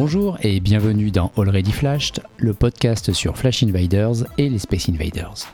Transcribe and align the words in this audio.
Bonjour 0.00 0.38
et 0.42 0.60
bienvenue 0.60 1.10
dans 1.10 1.32
Already 1.36 1.72
Flashed, 1.72 2.22
le 2.36 2.54
podcast 2.54 3.12
sur 3.12 3.36
Flash 3.36 3.64
Invaders 3.64 4.26
et 4.38 4.48
les 4.48 4.60
Space 4.60 4.88
Invaders. 4.88 5.52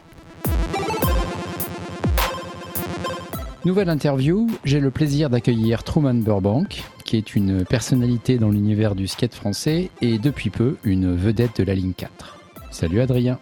Nouvelle 3.65 3.88
interview, 3.88 4.46
j'ai 4.62 4.80
le 4.80 4.91
plaisir 4.91 5.30
d'accueillir 5.30 5.83
Truman 5.83 6.16
Burbank, 6.16 6.84
qui 7.07 7.16
est 7.16 7.34
une 7.34 7.65
personnalité 7.65 8.37
dans 8.37 8.51
l'univers 8.51 8.95
du 8.95 9.09
skate 9.09 9.34
français 9.34 9.88
et 10.02 10.19
depuis 10.19 10.51
peu 10.51 10.77
une 10.84 11.16
vedette 11.16 11.62
de 11.62 11.65
la 11.65 11.74
ligne 11.74 11.95
4. 11.95 12.38
Salut 12.70 13.01
Adrien. 13.01 13.38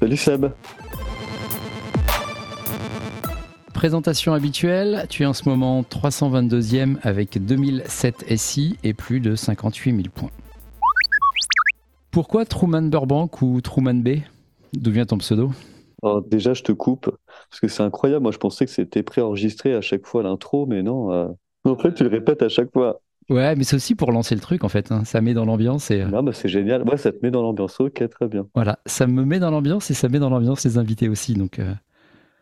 Salut 0.00 0.16
Seb. 0.16 0.46
Présentation 3.80 4.34
habituelle, 4.34 5.06
tu 5.08 5.22
es 5.22 5.26
en 5.26 5.32
ce 5.32 5.48
moment 5.48 5.80
322e 5.80 6.98
avec 7.02 7.42
2007 7.42 8.36
SI 8.36 8.76
et 8.84 8.92
plus 8.92 9.20
de 9.20 9.34
58 9.34 9.92
000 9.92 10.02
points. 10.14 10.28
Pourquoi 12.10 12.44
Truman 12.44 12.82
Burbank 12.90 13.40
ou 13.40 13.58
Truman 13.62 13.94
B 13.94 14.18
D'où 14.74 14.90
vient 14.90 15.06
ton 15.06 15.16
pseudo? 15.16 15.52
Alors 16.02 16.20
déjà, 16.20 16.52
je 16.52 16.62
te 16.62 16.72
coupe, 16.72 17.06
parce 17.48 17.60
que 17.62 17.68
c'est 17.68 17.82
incroyable. 17.82 18.22
Moi, 18.24 18.32
je 18.32 18.36
pensais 18.36 18.66
que 18.66 18.70
c'était 18.70 19.02
préenregistré 19.02 19.74
à 19.74 19.80
chaque 19.80 20.04
fois 20.04 20.22
l'intro, 20.22 20.66
mais 20.66 20.82
non. 20.82 21.10
euh, 21.14 21.28
En 21.64 21.76
fait, 21.78 21.94
tu 21.94 22.04
le 22.04 22.10
répètes 22.10 22.42
à 22.42 22.50
chaque 22.50 22.70
fois. 22.74 23.00
Ouais, 23.30 23.56
mais 23.56 23.64
c'est 23.64 23.76
aussi 23.76 23.94
pour 23.94 24.12
lancer 24.12 24.34
le 24.34 24.42
truc 24.42 24.62
en 24.62 24.68
fait. 24.68 24.92
hein. 24.92 25.06
Ça 25.06 25.22
met 25.22 25.32
dans 25.32 25.46
l'ambiance 25.46 25.90
et 25.90 26.02
euh, 26.02 26.08
Non, 26.08 26.22
bah, 26.22 26.32
c'est 26.34 26.48
génial. 26.48 26.82
Ouais, 26.86 26.98
ça 26.98 27.12
te 27.12 27.18
met 27.22 27.30
dans 27.30 27.40
l'ambiance. 27.40 27.80
Ok, 27.80 28.06
très 28.10 28.28
bien. 28.28 28.46
voilà, 28.54 28.78
ça 28.84 29.06
me 29.06 29.24
met 29.24 29.38
dans 29.38 29.50
l'ambiance 29.50 29.90
et 29.90 29.94
ça 29.94 30.10
met 30.10 30.18
dans 30.18 30.28
l'ambiance 30.28 30.64
les 30.66 30.76
invités 30.76 31.08
aussi. 31.08 31.32
Donc 31.32 31.58
euh, 31.58 31.72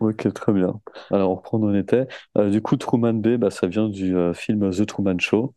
Ok, 0.01 0.33
très 0.33 0.53
bien. 0.53 0.81
Alors, 1.11 1.31
on 1.33 1.35
reprend 1.37 1.59
où 1.59 1.67
on 1.69 1.75
était. 1.75 2.07
Euh, 2.37 2.51
du 2.51 2.63
coup, 2.63 2.77
Truman 2.77 3.15
B, 3.15 3.37
bah, 3.37 3.51
ça 3.51 3.67
vient 3.67 3.89
du 3.89 4.17
euh, 4.17 4.33
film 4.33 4.71
The 4.71 4.87
Truman 4.87 5.19
Show. 5.19 5.55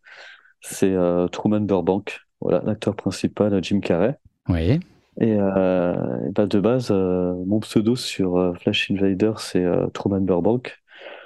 C'est 0.62 0.92
euh, 0.94 1.28
Truman 1.28 1.62
Burbank, 1.62 2.22
voilà, 2.42 2.62
l'acteur 2.66 2.96
principal, 2.96 3.64
Jim 3.64 3.82
Carrey. 3.82 4.18
ouais, 4.50 4.80
Et, 5.20 5.32
et 5.32 5.38
bah, 5.38 6.46
de 6.48 6.60
base, 6.60 6.92
mon 6.92 7.60
pseudo 7.60 7.96
sur 7.96 8.54
Flash 8.60 8.90
Invader, 8.92 9.34
c'est 9.38 9.66
Truman 9.94 10.22
Burbank. 10.22 10.78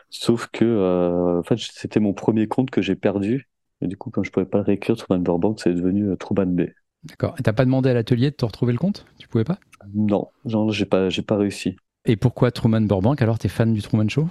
Sauf 0.09 0.47
que, 0.47 1.39
en 1.39 1.43
fait, 1.43 1.57
c'était 1.59 1.99
mon 1.99 2.13
premier 2.13 2.47
compte 2.47 2.71
que 2.71 2.81
j'ai 2.81 2.95
perdu. 2.95 3.49
Et 3.81 3.87
du 3.87 3.97
coup, 3.97 4.09
quand 4.11 4.23
je 4.23 4.31
pouvais 4.31 4.45
pas 4.45 4.59
le 4.59 4.63
réécrire, 4.65 4.97
Truman 4.97 5.21
Burbank, 5.21 5.59
c'est 5.61 5.73
devenu 5.73 6.17
Truman 6.17 6.47
B. 6.47 6.61
d'accord. 7.03 7.35
Et 7.39 7.43
T'as 7.43 7.53
pas 7.53 7.65
demandé 7.65 7.89
à 7.89 7.93
l'atelier 7.93 8.31
de 8.31 8.35
te 8.35 8.45
retrouver 8.45 8.73
le 8.73 8.77
compte? 8.79 9.05
Tu 9.17 9.27
pouvais 9.27 9.43
pas? 9.43 9.59
Non, 9.95 10.31
genre, 10.45 10.71
j'ai 10.71 10.85
pas, 10.85 11.09
j'ai 11.09 11.21
pas 11.23 11.37
réussi. 11.37 11.75
Et 12.05 12.15
pourquoi 12.15 12.51
Truman 12.51 12.81
Burbank? 12.81 13.21
Alors 13.21 13.39
t'es 13.39 13.47
fan 13.47 13.73
du 13.73 13.81
Truman 13.81 14.07
Show? 14.09 14.27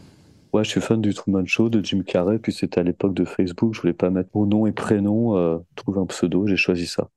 Ouais, 0.52 0.62
je 0.62 0.70
suis 0.70 0.80
fan 0.80 1.00
du 1.00 1.12
Truman 1.12 1.44
Show, 1.46 1.68
de 1.68 1.84
Jim 1.84 2.02
Carrey, 2.06 2.38
puis 2.38 2.52
c'était 2.52 2.80
à 2.80 2.84
l'époque 2.84 3.14
de 3.14 3.24
Facebook, 3.24 3.74
je 3.74 3.80
voulais 3.80 3.92
pas 3.92 4.10
mettre 4.10 4.30
mon 4.34 4.46
nom 4.46 4.66
et 4.66 4.72
prénom, 4.72 5.36
euh, 5.36 5.58
trouver 5.74 6.00
un 6.00 6.06
pseudo, 6.06 6.46
j'ai 6.46 6.56
choisi 6.56 6.86
ça. 6.86 7.08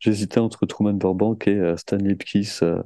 J'hésitais 0.00 0.40
entre 0.40 0.66
Truman 0.66 0.92
Burbank 0.92 1.48
et 1.48 1.54
euh, 1.58 1.76
Stanley 1.78 2.12
Ipkiss, 2.12 2.62
euh, 2.62 2.82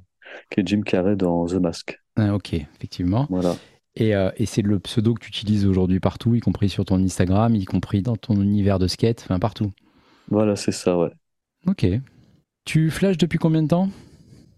qui 0.51 0.61
est 0.61 0.69
Jim 0.69 0.83
Carrey 0.83 1.17
dans 1.17 1.47
The 1.47 1.55
Mask. 1.55 2.01
Ah, 2.17 2.35
Ok, 2.35 2.55
effectivement. 2.55 3.27
Voilà. 3.29 3.57
Et, 3.97 4.15
euh, 4.15 4.31
et 4.37 4.47
c'est 4.47 4.63
le 4.63 4.79
pseudo 4.79 5.15
que 5.15 5.21
tu 5.21 5.31
utilises 5.31 5.67
aujourd'hui 5.67 5.99
partout, 5.99 6.37
y 6.37 6.41
compris 6.41 6.69
sur 6.69 6.85
ton 6.85 7.03
Instagram, 7.03 7.57
y 7.57 7.65
compris 7.65 8.03
dans 8.03 8.15
ton 8.15 8.41
univers 8.41 8.79
de 8.79 8.87
skate, 8.87 9.23
enfin 9.25 9.41
partout. 9.41 9.73
Voilà, 10.29 10.55
c'est 10.55 10.71
ça, 10.71 10.97
ouais. 10.97 11.11
Ok. 11.67 11.85
Tu 12.65 12.91
flashes 12.91 13.19
depuis 13.19 13.39
combien 13.39 13.65
de 13.65 13.69
temps? 13.69 13.89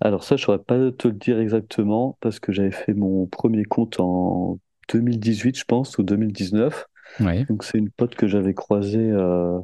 Alors 0.00 0.24
ça, 0.24 0.36
je 0.36 0.44
saurais 0.44 0.58
pas 0.58 0.90
te 0.92 1.08
le 1.08 1.14
dire 1.14 1.38
exactement 1.38 2.16
parce 2.20 2.40
que 2.40 2.52
j'avais 2.52 2.70
fait 2.70 2.94
mon 2.94 3.26
premier 3.26 3.64
compte 3.64 4.00
en 4.00 4.58
2018, 4.92 5.58
je 5.58 5.64
pense, 5.64 5.98
ou 5.98 6.02
2019. 6.02 6.86
Ouais. 7.20 7.44
Donc 7.44 7.64
c'est 7.64 7.78
une 7.78 7.90
pote 7.90 8.14
que 8.14 8.26
j'avais 8.26 8.54
croisée 8.54 9.10
euh, 9.10 9.58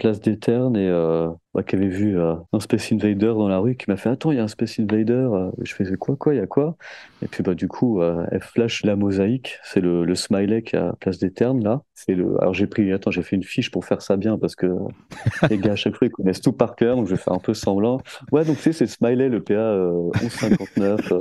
place 0.00 0.20
des 0.20 0.38
Ternes 0.38 0.76
et 0.76 0.88
euh, 0.88 1.28
bah, 1.54 1.62
qui 1.62 1.76
avait 1.76 1.88
vu 1.88 2.18
euh, 2.18 2.34
un 2.52 2.60
Space 2.60 2.92
Invader 2.92 3.32
dans 3.36 3.48
la 3.48 3.58
rue, 3.58 3.76
qui 3.76 3.90
m'a 3.90 3.96
fait 3.96 4.08
Attends, 4.08 4.32
il 4.32 4.36
y 4.38 4.40
a 4.40 4.44
un 4.44 4.48
Space 4.48 4.78
Invader. 4.80 5.12
Euh, 5.12 5.50
Je 5.62 5.74
faisais 5.74 5.96
quoi, 5.96 6.16
quoi, 6.16 6.34
il 6.34 6.38
y 6.38 6.40
a 6.40 6.46
quoi? 6.46 6.76
Et 7.22 7.26
puis 7.28 7.42
bah 7.42 7.54
du 7.54 7.68
coup, 7.68 8.00
euh, 8.00 8.24
elle 8.32 8.40
flash 8.42 8.84
la 8.84 8.96
mosaïque, 8.96 9.58
c'est 9.62 9.80
le, 9.80 10.04
le 10.04 10.14
smiley 10.14 10.62
qui 10.62 10.76
à 10.76 10.94
place 11.00 11.18
des 11.18 11.32
Ternes 11.32 11.62
là. 11.62 11.82
C'est 11.94 12.14
le. 12.14 12.40
Alors 12.40 12.54
j'ai 12.54 12.66
pris, 12.66 12.92
attends, 12.92 13.10
j'ai 13.10 13.22
fait 13.22 13.36
une 13.36 13.44
fiche 13.44 13.70
pour 13.70 13.84
faire 13.84 14.02
ça 14.02 14.16
bien 14.16 14.38
parce 14.38 14.56
que 14.56 14.66
les 15.50 15.58
gars 15.58 15.72
à 15.72 15.76
chaque 15.76 15.96
fois 15.96 16.06
ils 16.06 16.10
connaissent 16.10 16.40
tout 16.40 16.52
par 16.52 16.76
cœur, 16.76 16.96
donc 16.96 17.06
je 17.06 17.12
vais 17.12 17.20
faire 17.20 17.34
un 17.34 17.38
peu 17.38 17.54
semblant. 17.54 18.00
Ouais, 18.32 18.44
donc 18.44 18.56
tu 18.56 18.62
sais, 18.62 18.72
c'est 18.72 18.86
smiley 18.86 19.28
le 19.28 19.42
PA 19.42 19.54
euh, 19.54 20.10
1159. 20.22 21.12
euh, 21.12 21.18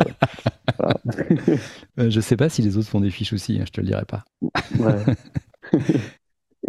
voilà. 0.78 0.96
Je 2.10 2.20
sais 2.20 2.38
pas 2.38 2.50
si 2.50 2.62
les 2.62 2.78
autres 2.78 2.88
font 2.90 3.02
des 3.02 3.10
fiches 3.12 3.34
aussi, 3.34 3.60
hein, 3.60 3.64
je 3.66 3.72
te 3.72 3.82
le 3.82 3.88
dirai 3.88 4.06
pas. 4.06 4.24
Ouais. 4.80 5.04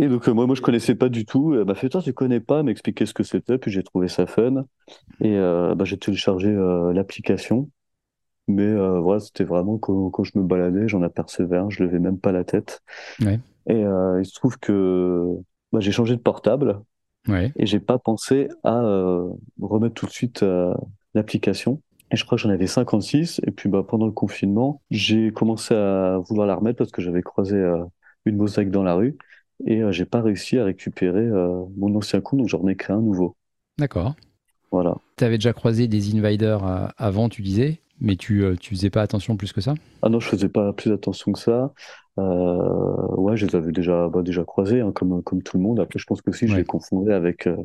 Et 0.00 0.08
donc 0.08 0.28
euh, 0.28 0.32
moi, 0.32 0.46
moi 0.46 0.54
je 0.56 0.62
connaissais 0.62 0.94
pas 0.94 1.08
du 1.08 1.24
tout. 1.24 1.54
Elle 1.54 1.64
m'a 1.64 1.74
fait 1.74 1.88
toi 1.88 2.02
tu 2.02 2.12
connais 2.12 2.40
pas, 2.40 2.62
m'expliquer 2.62 3.06
ce 3.06 3.14
que 3.14 3.22
c'était, 3.22 3.58
puis 3.58 3.70
j'ai 3.70 3.82
trouvé 3.82 4.08
ça 4.08 4.26
fun. 4.26 4.64
Et 5.20 5.36
euh, 5.36 5.74
bah, 5.74 5.84
j'ai 5.84 5.98
téléchargé 5.98 6.48
euh, 6.48 6.92
l'application. 6.92 7.68
Mais 8.48 8.62
euh, 8.64 8.98
voilà, 9.00 9.20
c'était 9.20 9.44
vraiment 9.44 9.78
quand, 9.78 10.10
quand 10.10 10.24
je 10.24 10.32
me 10.36 10.42
baladais, 10.42 10.88
j'en 10.88 11.02
apercevais 11.02 11.58
un, 11.58 11.70
je 11.70 11.82
levais 11.84 11.98
même 12.00 12.18
pas 12.18 12.32
la 12.32 12.44
tête. 12.44 12.82
Ouais. 13.20 13.38
Et 13.68 13.84
euh, 13.84 14.20
il 14.20 14.26
se 14.26 14.34
trouve 14.34 14.58
que 14.58 15.26
bah, 15.72 15.80
j'ai 15.80 15.92
changé 15.92 16.16
de 16.16 16.20
portable 16.22 16.80
Ouais. 17.28 17.52
et 17.56 17.66
j'ai 17.66 17.80
pas 17.80 17.98
pensé 17.98 18.48
à 18.64 18.80
euh, 18.82 19.28
remettre 19.60 19.94
tout 19.94 20.06
de 20.06 20.10
suite 20.10 20.42
euh, 20.42 20.74
l'application. 21.14 21.82
Et 22.10 22.16
je 22.16 22.24
crois 22.24 22.36
que 22.36 22.42
j'en 22.42 22.50
avais 22.50 22.66
56. 22.66 23.40
Et 23.46 23.50
puis 23.50 23.68
bah, 23.68 23.84
pendant 23.86 24.06
le 24.06 24.12
confinement, 24.12 24.80
j'ai 24.90 25.30
commencé 25.30 25.74
à 25.74 26.18
vouloir 26.26 26.46
la 26.46 26.54
remettre 26.54 26.78
parce 26.78 26.90
que 26.90 27.02
j'avais 27.02 27.22
croisé 27.22 27.56
euh, 27.56 27.84
une 28.24 28.36
mosaïque 28.36 28.70
dans 28.70 28.82
la 28.82 28.94
rue. 28.94 29.16
Et 29.66 29.82
euh, 29.82 29.92
j'ai 29.92 30.04
pas 30.06 30.22
réussi 30.22 30.58
à 30.58 30.64
récupérer 30.64 31.20
euh, 31.26 31.64
mon 31.76 31.94
ancien 31.96 32.20
compte, 32.20 32.40
donc 32.40 32.48
j'en 32.48 32.66
ai 32.68 32.76
créé 32.76 32.96
un 32.96 33.00
nouveau. 33.02 33.36
D'accord. 33.78 34.14
Voilà. 34.70 34.96
Tu 35.16 35.24
avais 35.24 35.38
déjà 35.38 35.52
croisé 35.52 35.86
des 35.88 36.14
invaders 36.16 36.66
euh, 36.66 36.86
avant, 36.96 37.28
tu 37.28 37.42
disais, 37.42 37.80
mais 38.00 38.16
tu, 38.16 38.44
tu 38.60 38.74
faisais 38.74 38.90
pas 38.90 39.02
attention 39.02 39.36
plus 39.36 39.52
que 39.52 39.60
ça? 39.60 39.74
Ah 40.02 40.08
non, 40.08 40.18
je 40.20 40.28
faisais 40.28 40.48
pas 40.48 40.72
plus 40.72 40.92
attention 40.92 41.32
que 41.32 41.38
ça. 41.38 41.72
Euh, 42.18 43.06
ouais, 43.16 43.36
je 43.36 43.46
les 43.46 43.54
avais 43.56 43.72
déjà, 43.72 44.08
bah, 44.08 44.22
déjà 44.22 44.44
croisés, 44.44 44.80
hein, 44.80 44.92
comme, 44.92 45.22
comme 45.22 45.42
tout 45.42 45.58
le 45.58 45.62
monde. 45.62 45.78
Après, 45.80 45.98
je 45.98 46.06
pense 46.06 46.22
que 46.22 46.32
je 46.32 46.46
Ouais. 46.46 46.56
les 46.56 46.64
confondais 46.64 47.12
avec 47.12 47.46
euh, 47.46 47.56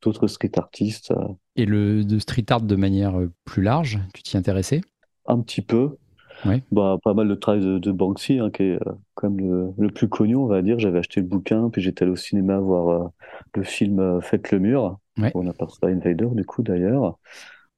d'autres 0.00 0.26
street 0.26 0.52
artistes, 0.56 1.10
euh, 1.10 1.28
Et 1.56 1.64
le 1.64 2.04
de 2.04 2.18
street 2.18 2.44
art 2.50 2.60
de 2.60 2.76
manière 2.76 3.18
plus 3.46 3.62
large, 3.62 4.00
tu 4.12 4.22
t'y 4.22 4.36
intéressais? 4.36 4.82
Un 5.26 5.40
petit 5.40 5.62
peu. 5.62 5.98
Ouais. 6.44 6.62
Bah, 6.70 6.96
pas 7.02 7.14
mal 7.14 7.28
de 7.28 7.34
travail 7.34 7.60
de, 7.60 7.78
de 7.78 7.92
Banksy, 7.92 8.38
hein, 8.38 8.50
qui 8.50 8.62
est 8.64 8.76
euh, 8.86 8.92
quand 9.14 9.30
même 9.30 9.40
le, 9.46 9.72
le 9.78 9.90
plus 9.90 10.08
connu, 10.08 10.36
on 10.36 10.46
va 10.46 10.62
dire. 10.62 10.78
J'avais 10.78 11.00
acheté 11.00 11.20
le 11.20 11.26
bouquin, 11.26 11.68
puis 11.70 11.82
j'étais 11.82 12.04
allé 12.04 12.12
au 12.12 12.16
cinéma 12.16 12.58
voir 12.58 12.88
euh, 12.88 13.08
le 13.54 13.62
film 13.62 14.00
euh, 14.00 14.20
Faites 14.20 14.50
le 14.52 14.58
mur. 14.58 14.98
Ouais. 15.18 15.32
On 15.34 15.46
aperçoit 15.46 15.90
Invader, 15.90 16.28
du 16.32 16.44
coup, 16.44 16.62
d'ailleurs. 16.62 17.18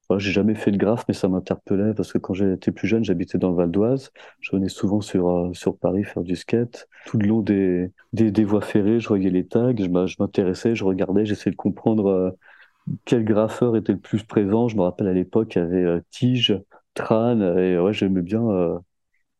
Enfin, 0.08 0.18
j'ai 0.18 0.32
jamais 0.32 0.54
fait 0.54 0.70
de 0.70 0.76
graphe, 0.76 1.04
mais 1.08 1.14
ça 1.14 1.28
m'interpellait 1.28 1.94
parce 1.94 2.12
que 2.12 2.18
quand 2.18 2.34
j'étais 2.34 2.72
plus 2.72 2.86
jeune, 2.86 3.04
j'habitais 3.04 3.38
dans 3.38 3.50
le 3.50 3.56
Val 3.56 3.70
d'Oise. 3.70 4.12
Je 4.40 4.54
venais 4.54 4.68
souvent 4.68 5.00
sur, 5.00 5.28
euh, 5.28 5.52
sur 5.54 5.76
Paris 5.78 6.04
faire 6.04 6.22
du 6.22 6.36
skate. 6.36 6.88
Tout 7.06 7.18
le 7.18 7.26
long 7.26 7.40
des, 7.40 7.90
des, 8.12 8.30
des 8.30 8.44
voies 8.44 8.60
ferrées, 8.60 9.00
je 9.00 9.08
voyais 9.08 9.30
les 9.30 9.46
tags, 9.46 9.74
je 9.76 9.88
m'intéressais, 10.18 10.74
je 10.74 10.84
regardais, 10.84 11.26
j'essayais 11.26 11.52
de 11.52 11.56
comprendre 11.56 12.36
quel 13.04 13.24
graffeur 13.24 13.76
était 13.76 13.92
le 13.92 13.98
plus 13.98 14.22
présent. 14.22 14.68
Je 14.68 14.76
me 14.76 14.82
rappelle 14.82 15.06
à 15.08 15.12
l'époque, 15.12 15.54
il 15.56 15.58
y 15.58 15.62
avait 15.62 16.00
Tige, 16.10 16.60
Tran, 16.94 17.40
et 17.58 17.78
ouais, 17.78 17.92
j'aimais 17.92 18.22
bien 18.22 18.42
euh, 18.48 18.78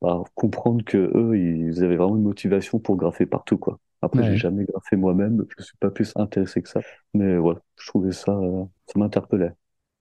bah, 0.02 0.22
comprendre 0.34 0.84
que 0.84 0.98
eux, 1.16 1.38
ils 1.38 1.84
avaient 1.84 1.96
vraiment 1.96 2.16
une 2.16 2.22
motivation 2.24 2.78
pour 2.80 2.96
graffer 2.96 3.26
partout, 3.26 3.58
quoi. 3.58 3.80
Après, 4.02 4.22
Ouais. 4.22 4.24
j'ai 4.24 4.36
jamais 4.36 4.64
graffé 4.64 4.96
moi-même, 4.96 5.44
je 5.58 5.64
suis 5.64 5.76
pas 5.78 5.90
plus 5.90 6.12
intéressé 6.16 6.62
que 6.62 6.68
ça. 6.68 6.84
Mais 7.14 7.36
voilà, 7.38 7.60
je 7.78 7.86
trouvais 7.88 8.12
ça, 8.12 8.32
euh, 8.32 8.64
ça 8.88 8.98
m'interpellait. 9.00 9.52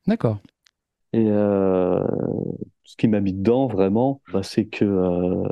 D'accord. 0.07 0.39
Et 1.13 1.25
euh, 1.29 2.03
ce 2.83 2.95
qui 2.97 3.07
m'a 3.07 3.19
mis 3.19 3.33
dedans 3.33 3.67
vraiment, 3.67 4.21
bah, 4.27 4.41
c'est 4.43 4.65
que 4.65 4.83
euh, 4.85 5.47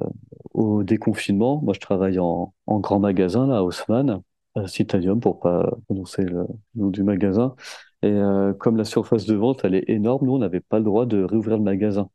au 0.54 0.84
déconfinement, 0.84 1.62
moi 1.62 1.74
je 1.74 1.80
travaille 1.80 2.20
en, 2.20 2.54
en 2.68 2.80
grand 2.80 3.00
magasin 3.00 3.46
là, 3.48 3.58
à 3.58 3.62
Haussmann, 3.64 4.22
à 4.56 4.68
Citadium 4.68 5.20
pour 5.20 5.40
pas 5.40 5.70
prononcer 5.86 6.24
le 6.24 6.46
nom 6.76 6.90
du 6.90 7.04
magasin. 7.04 7.56
Et 8.04 8.12
euh, 8.12 8.54
comme 8.54 8.78
la 8.78 8.86
surface 8.86 9.26
de 9.26 9.36
vente 9.36 9.62
elle 9.64 9.76
est 9.76 9.90
énorme, 9.90 10.26
nous 10.26 10.34
on 10.34 10.40
n'avait 10.40 10.60
pas 10.60 10.80
le 10.80 10.86
droit 10.86 11.06
de 11.06 11.24
réouvrir 11.24 11.58
le 11.58 11.64
magasin 11.64 12.10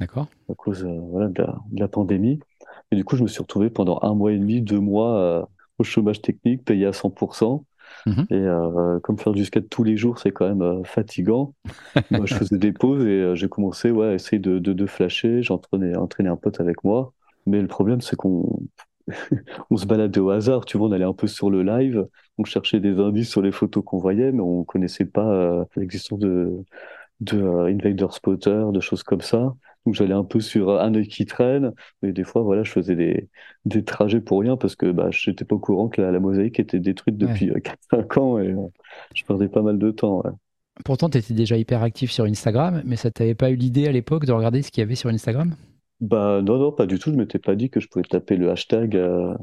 D'accord. 0.00 0.26
à 0.50 0.54
cause 0.54 0.84
euh, 0.84 0.98
voilà, 1.10 1.28
de 1.28 1.42
la, 1.42 1.56
de 1.70 1.80
la 1.80 1.88
pandémie. 1.88 2.40
Et 2.90 2.96
du 2.96 3.04
coup 3.04 3.16
je 3.16 3.22
me 3.22 3.28
suis 3.28 3.40
retrouvé 3.40 3.70
pendant 3.70 3.98
un 4.02 4.14
mois 4.14 4.32
et 4.32 4.38
demi, 4.38 4.62
deux 4.62 4.80
mois 4.80 5.18
euh, 5.18 5.42
au 5.78 5.84
chômage 5.84 6.20
technique, 6.22 6.64
payé 6.64 6.86
à 6.86 6.92
100%. 6.92 7.64
Mhm. 8.06 8.26
Et 8.30 8.46
comme 9.02 9.18
faire 9.18 9.32
du 9.32 9.46
skate 9.46 9.70
tous 9.70 9.82
les 9.82 9.96
jours, 9.96 10.18
c'est 10.18 10.30
quand 10.30 10.54
même 10.54 10.84
fatigant. 10.84 11.54
Moi, 12.10 12.26
je 12.26 12.34
faisais 12.34 12.58
des 12.58 12.72
pauses 12.72 13.06
et 13.06 13.34
j'ai 13.34 13.48
commencé 13.48 13.90
ouais, 13.90 14.08
à 14.08 14.14
essayer 14.14 14.38
de, 14.38 14.58
de, 14.58 14.74
de 14.74 14.86
flasher. 14.86 15.42
J'entraînais 15.42 15.96
entraînais 15.96 16.28
un 16.28 16.36
pote 16.36 16.60
avec 16.60 16.84
moi. 16.84 17.14
Mais 17.46 17.62
le 17.62 17.66
problème, 17.66 18.02
c'est 18.02 18.14
qu'on 18.14 18.60
on 19.70 19.76
se 19.76 19.86
baladait 19.86 20.20
au 20.20 20.30
hasard. 20.30 20.64
Tu 20.64 20.78
vois, 20.78 20.88
on 20.88 20.92
allait 20.92 21.04
un 21.04 21.12
peu 21.12 21.26
sur 21.26 21.50
le 21.50 21.62
live. 21.62 22.06
On 22.38 22.44
cherchait 22.44 22.80
des 22.80 22.98
indices 22.98 23.30
sur 23.30 23.42
les 23.42 23.52
photos 23.52 23.82
qu'on 23.84 23.98
voyait, 23.98 24.32
mais 24.32 24.40
on 24.40 24.64
connaissait 24.64 25.04
pas 25.04 25.28
euh, 25.28 25.64
l'existence 25.76 26.18
de, 26.18 26.64
de 27.20 27.40
euh, 27.40 27.66
Invader 27.66 28.06
Spotter, 28.10 28.64
de 28.72 28.80
choses 28.80 29.02
comme 29.02 29.20
ça. 29.20 29.54
Donc 29.86 29.94
j'allais 29.94 30.14
un 30.14 30.24
peu 30.24 30.40
sur 30.40 30.78
un 30.78 30.94
œil 30.94 31.08
qui 31.08 31.24
traîne, 31.24 31.72
mais 32.02 32.12
des 32.12 32.24
fois, 32.24 32.42
voilà, 32.42 32.62
je 32.62 32.70
faisais 32.70 32.94
des, 32.94 33.28
des 33.64 33.84
trajets 33.84 34.20
pour 34.20 34.40
rien 34.40 34.56
parce 34.56 34.76
que 34.76 34.90
bah, 34.90 35.08
je 35.10 35.30
n'étais 35.30 35.44
pas 35.44 35.54
au 35.54 35.58
courant 35.58 35.88
que 35.88 36.02
la, 36.02 36.20
mosaïque 36.20 36.60
était 36.60 36.78
détruite 36.78 37.16
depuis 37.16 37.50
4-5 37.92 38.20
ans 38.20 38.38
et 38.38 38.54
je 39.14 39.24
perdais 39.24 39.48
pas 39.48 39.62
mal 39.62 39.78
de 39.78 39.90
temps. 39.90 40.22
Pourtant, 40.84 41.08
tu 41.08 41.18
étais 41.18 41.34
déjà 41.34 41.56
hyper 41.56 41.82
actif 41.82 42.10
sur 42.10 42.24
Instagram, 42.24 42.82
mais 42.84 42.96
ça 42.96 43.10
t'avait 43.10 43.34
pas 43.34 43.50
eu 43.50 43.56
l'idée 43.56 43.86
à 43.86 43.92
l'époque 43.92 44.26
de 44.26 44.32
regarder 44.32 44.62
ce 44.62 44.70
qu'il 44.70 44.82
y 44.82 44.84
avait 44.84 44.94
sur 44.94 45.10
Instagram? 45.10 45.54
Bah 46.00 46.42
non, 46.42 46.58
non, 46.58 46.72
pas 46.72 46.86
du 46.86 46.98
tout. 46.98 47.10
Je 47.10 47.16
m'étais 47.16 47.40
pas 47.40 47.56
dit 47.56 47.70
que 47.70 47.80
je 47.80 47.88
pouvais 47.88 48.04
taper 48.04 48.36
le 48.36 48.50
hashtag 48.50 48.96
euh, 48.96 49.34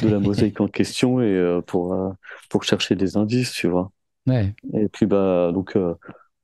de 0.00 0.08
la 0.08 0.18
mosaïque 0.20 0.60
en 0.60 0.68
question 0.68 1.20
et 1.20 1.24
euh, 1.24 1.60
pour 1.60 1.92
euh, 1.92 2.10
pour 2.50 2.62
chercher 2.62 2.94
des 2.94 3.16
indices, 3.16 3.52
tu 3.52 3.66
vois. 3.66 3.90
Ouais. 4.26 4.54
Et 4.74 4.88
puis 4.88 5.06
bah 5.06 5.50
donc 5.52 5.76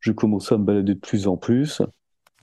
j'ai 0.00 0.14
commencé 0.14 0.55
à 0.55 0.58
me 0.58 0.64
balader 0.64 0.94
de 0.94 1.00
plus 1.00 1.28
en 1.28 1.37
plus. 1.37 1.82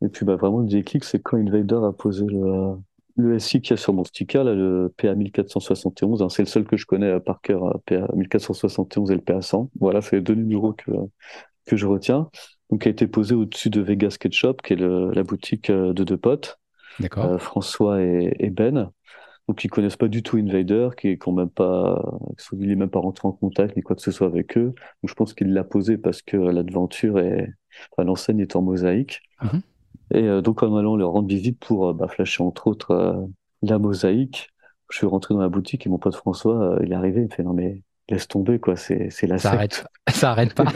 Et 0.01 0.07
puis 0.09 0.25
bah 0.25 0.35
vraiment 0.35 0.59
le 0.59 0.67
déclic, 0.67 1.03
c'est 1.03 1.19
quand 1.19 1.37
Invader 1.37 1.79
a 1.83 1.91
posé 1.91 2.25
le 2.25 2.75
le 3.19 3.39
SI 3.39 3.61
qu'il 3.61 3.71
y 3.71 3.73
a 3.73 3.77
sur 3.77 3.93
mon 3.93 4.03
sticker, 4.03 4.43
là, 4.43 4.53
le 4.53 4.93
PA 4.95 5.15
1471. 5.15 6.21
Hein, 6.21 6.29
c'est 6.29 6.43
le 6.43 6.47
seul 6.47 6.65
que 6.65 6.77
je 6.77 6.85
connais 6.85 7.19
par 7.19 7.41
cœur, 7.41 7.79
PA 7.87 8.07
1471 8.15 9.09
et 9.09 9.15
le 9.15 9.21
PA 9.21 9.41
100. 9.41 9.71
Voilà, 9.79 10.01
c'est 10.01 10.17
les 10.17 10.21
deux 10.21 10.35
numéros 10.35 10.73
que 10.73 10.91
que 11.65 11.75
je 11.75 11.85
retiens. 11.87 12.29
Donc, 12.69 12.85
a 12.87 12.89
été 12.89 13.07
posé 13.07 13.35
au-dessus 13.35 13.69
de 13.69 13.81
Vegas 13.81 14.11
Sketchup, 14.11 14.61
qui 14.61 14.73
est 14.73 14.77
la 14.77 15.23
boutique 15.23 15.71
de 15.71 16.03
deux 16.03 16.17
potes. 16.17 16.59
Euh, 17.17 17.37
François 17.37 18.01
et, 18.01 18.49
Ben. 18.49 18.91
Donc 19.47 19.63
ils 19.63 19.69
connaissent 19.69 19.95
pas 19.95 20.09
du 20.09 20.23
tout 20.23 20.37
Invader, 20.37 20.89
qui 20.97 21.07
est 21.07 21.17
quand 21.17 21.31
même 21.31 21.49
pas, 21.49 22.03
il 22.51 22.69
est 22.69 22.75
même 22.75 22.89
pas 22.89 22.99
rentré 22.99 23.27
en 23.27 23.31
contact 23.31 23.77
ni 23.77 23.81
quoi 23.81 23.95
que 23.95 24.01
ce 24.01 24.11
soit 24.11 24.27
avec 24.27 24.57
eux. 24.57 24.73
Donc 25.01 25.09
je 25.09 25.13
pense 25.13 25.33
qu'il 25.33 25.53
l'a 25.53 25.63
posé 25.63 25.97
parce 25.97 26.21
que 26.21 26.35
l'aventure 26.35 27.19
est, 27.19 27.53
enfin, 27.91 28.05
l'enseigne 28.05 28.41
est 28.41 28.55
en 28.57 28.61
mosaïque. 28.61 29.21
Mhm. 29.41 29.61
Et 30.13 30.23
euh, 30.23 30.41
donc 30.41 30.63
en 30.63 30.75
allant 30.75 30.97
leur 30.97 31.11
rendre 31.11 31.29
visite 31.29 31.59
pour 31.59 31.87
euh, 31.87 31.93
bah, 31.93 32.07
flasher 32.07 32.43
entre 32.43 32.67
autres 32.67 33.27
la 33.61 33.79
mosaïque, 33.79 34.49
je 34.89 34.97
suis 34.97 35.07
rentré 35.07 35.33
dans 35.33 35.41
la 35.41 35.49
boutique 35.49 35.85
et 35.85 35.89
mon 35.89 35.97
pote 35.97 36.15
François, 36.15 36.77
il 36.83 36.91
est 36.91 36.95
arrivé, 36.95 37.21
il 37.21 37.27
me 37.27 37.33
fait 37.33 37.43
non 37.43 37.53
mais 37.53 37.83
laisse 38.09 38.27
tomber 38.27 38.59
quoi, 38.59 38.75
c'est 38.75 39.09
c'est 39.09 39.27
la 39.27 39.37
ça 39.37 39.51
Arrête, 39.51 39.85
ça 40.09 40.31
arrête 40.31 40.53
pas. 40.53 40.65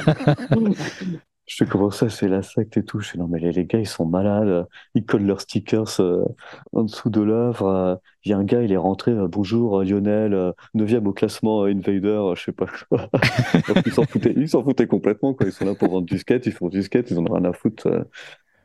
Je 1.52 1.58
fais 1.58 1.70
comment 1.70 1.92
ça, 1.92 2.08
c'est 2.08 2.30
la 2.30 2.44
secte 2.44 2.78
et 2.78 2.86
tout. 2.86 3.02
Je 3.02 3.10
fais 3.10 3.18
non, 3.18 3.28
mais 3.28 3.38
les, 3.40 3.66
gars, 3.66 3.80
ils 3.80 3.86
sont 3.86 4.06
malades. 4.06 4.66
Ils 4.96 5.04
collent 5.04 5.26
leurs 5.26 5.42
stickers 5.42 6.00
euh, 6.00 6.24
en 6.72 6.84
dessous 6.84 7.10
de 7.10 7.20
l'œuvre. 7.20 8.00
Il 8.24 8.32
y 8.32 8.34
a 8.34 8.38
un 8.38 8.46
gars, 8.46 8.62
il 8.62 8.72
est 8.72 8.78
rentré. 8.78 9.12
Euh, 9.12 9.28
bonjour, 9.28 9.84
Lionel, 9.84 10.54
9 10.76 11.06
au 11.06 11.12
classement 11.12 11.66
Invader, 11.66 12.32
je 12.36 12.42
sais 12.42 12.52
pas 12.54 12.68
quoi. 12.88 13.10
ils 13.86 13.92
s'en 13.92 14.06
foutaient, 14.06 14.34
ils 14.38 14.48
s'en 14.48 14.64
foutaient 14.64 14.88
complètement. 14.88 15.34
Quoi. 15.34 15.48
Ils 15.48 15.52
sont 15.52 15.66
là 15.66 15.76
pour 15.76 15.90
vendre 15.90 16.06
du 16.06 16.18
skate, 16.20 16.46
ils 16.46 16.54
font 16.54 16.70
du 16.70 16.84
skate, 16.84 17.12
ils 17.12 17.20
en 17.20 17.26
ont 17.26 17.34
rien 17.34 17.44
à 17.44 17.52
foutre 17.52 17.88
euh, 17.88 18.04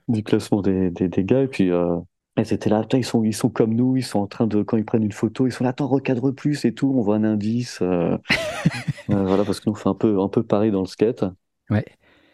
du 0.06 0.22
classement 0.22 0.62
des, 0.62 0.90
des, 0.90 1.08
des, 1.08 1.24
gars. 1.24 1.42
Et 1.42 1.48
puis, 1.48 1.72
ils 2.36 2.54
étaient 2.54 2.70
là, 2.70 2.86
ils 2.92 3.04
sont, 3.04 3.24
ils 3.24 3.34
sont 3.34 3.48
comme 3.48 3.74
nous, 3.74 3.96
ils 3.96 4.04
sont 4.04 4.20
en 4.20 4.28
train 4.28 4.46
de, 4.46 4.62
quand 4.62 4.76
ils 4.76 4.84
prennent 4.84 5.02
une 5.02 5.10
photo, 5.10 5.48
ils 5.48 5.52
sont 5.52 5.64
là, 5.64 5.70
attends, 5.70 5.88
recadre 5.88 6.30
plus 6.30 6.64
et 6.64 6.72
tout, 6.72 6.94
on 6.96 7.00
voit 7.00 7.16
un 7.16 7.24
indice. 7.24 7.82
voilà, 9.08 9.44
parce 9.44 9.58
que 9.58 9.68
nous, 9.68 9.72
on 9.72 9.74
fait 9.74 9.88
un 9.88 9.94
peu, 9.94 10.20
un 10.20 10.28
peu 10.28 10.44
pareil 10.44 10.70
dans 10.70 10.82
le 10.82 10.86
skate. 10.86 11.24
Ouais. 11.68 11.84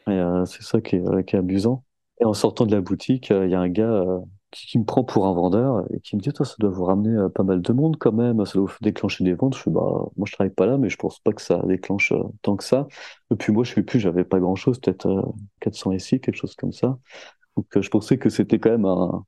Euh, 0.09 0.45
c'est 0.47 0.63
ça 0.63 0.81
qui 0.81 0.97
est, 0.97 1.07
euh, 1.07 1.23
qui 1.23 1.37
est, 1.37 1.39
amusant. 1.39 1.85
Et 2.21 2.25
en 2.25 2.35
sortant 2.35 2.67
de 2.67 2.75
la 2.75 2.81
boutique, 2.81 3.31
euh, 3.31 3.47
il 3.47 3.51
y 3.51 3.55
a 3.55 3.61
un 3.61 3.69
gars 3.69 4.05
qui, 4.51 4.79
me 4.79 4.85
prend 4.85 5.05
pour 5.05 5.27
un 5.27 5.33
vendeur 5.33 5.85
et 5.95 6.01
qui 6.01 6.17
me 6.17 6.21
dit, 6.21 6.33
toi, 6.33 6.45
ça 6.47 6.55
doit 6.59 6.71
vous 6.71 6.85
ramener 6.85 7.17
pas 7.35 7.43
mal 7.43 7.63
de 7.63 7.73
monde 7.73 7.97
quand 7.99 8.13
même, 8.13 8.45
ça 8.45 8.55
doit 8.55 8.67
vous 8.67 8.77
déclencher 8.83 9.25
des 9.25 9.35
ventes. 9.35 9.57
Je 9.57 9.63
fais, 9.63 9.71
bah, 9.71 9.81
moi, 10.17 10.27
je 10.27 10.33
travaille 10.33 10.53
pas 10.53 10.67
là, 10.67 10.79
mais 10.79 10.89
je 10.91 10.97
pense 10.97 11.19
pas 11.21 11.33
que 11.33 11.43
ça 11.43 11.63
déclenche 11.67 12.13
tant 12.43 12.57
que 12.57 12.65
ça. 12.65 12.87
Et 13.33 13.37
puis 13.37 13.53
moi, 13.53 13.65
je 13.65 13.75
sais 13.75 13.83
plus, 13.83 14.01
j'avais 14.01 14.25
pas 14.25 14.41
grand 14.41 14.55
chose, 14.55 14.79
peut-être 14.81 15.35
400 15.61 15.93
ici, 15.93 16.21
quelque 16.21 16.37
chose 16.37 16.55
comme 16.55 16.73
ça. 16.73 16.99
Donc, 17.57 17.67
je 17.81 17.89
pensais 17.91 18.19
que 18.19 18.31
c'était 18.31 18.59
quand 18.59 18.71
même 18.71 18.87
un, 18.87 19.25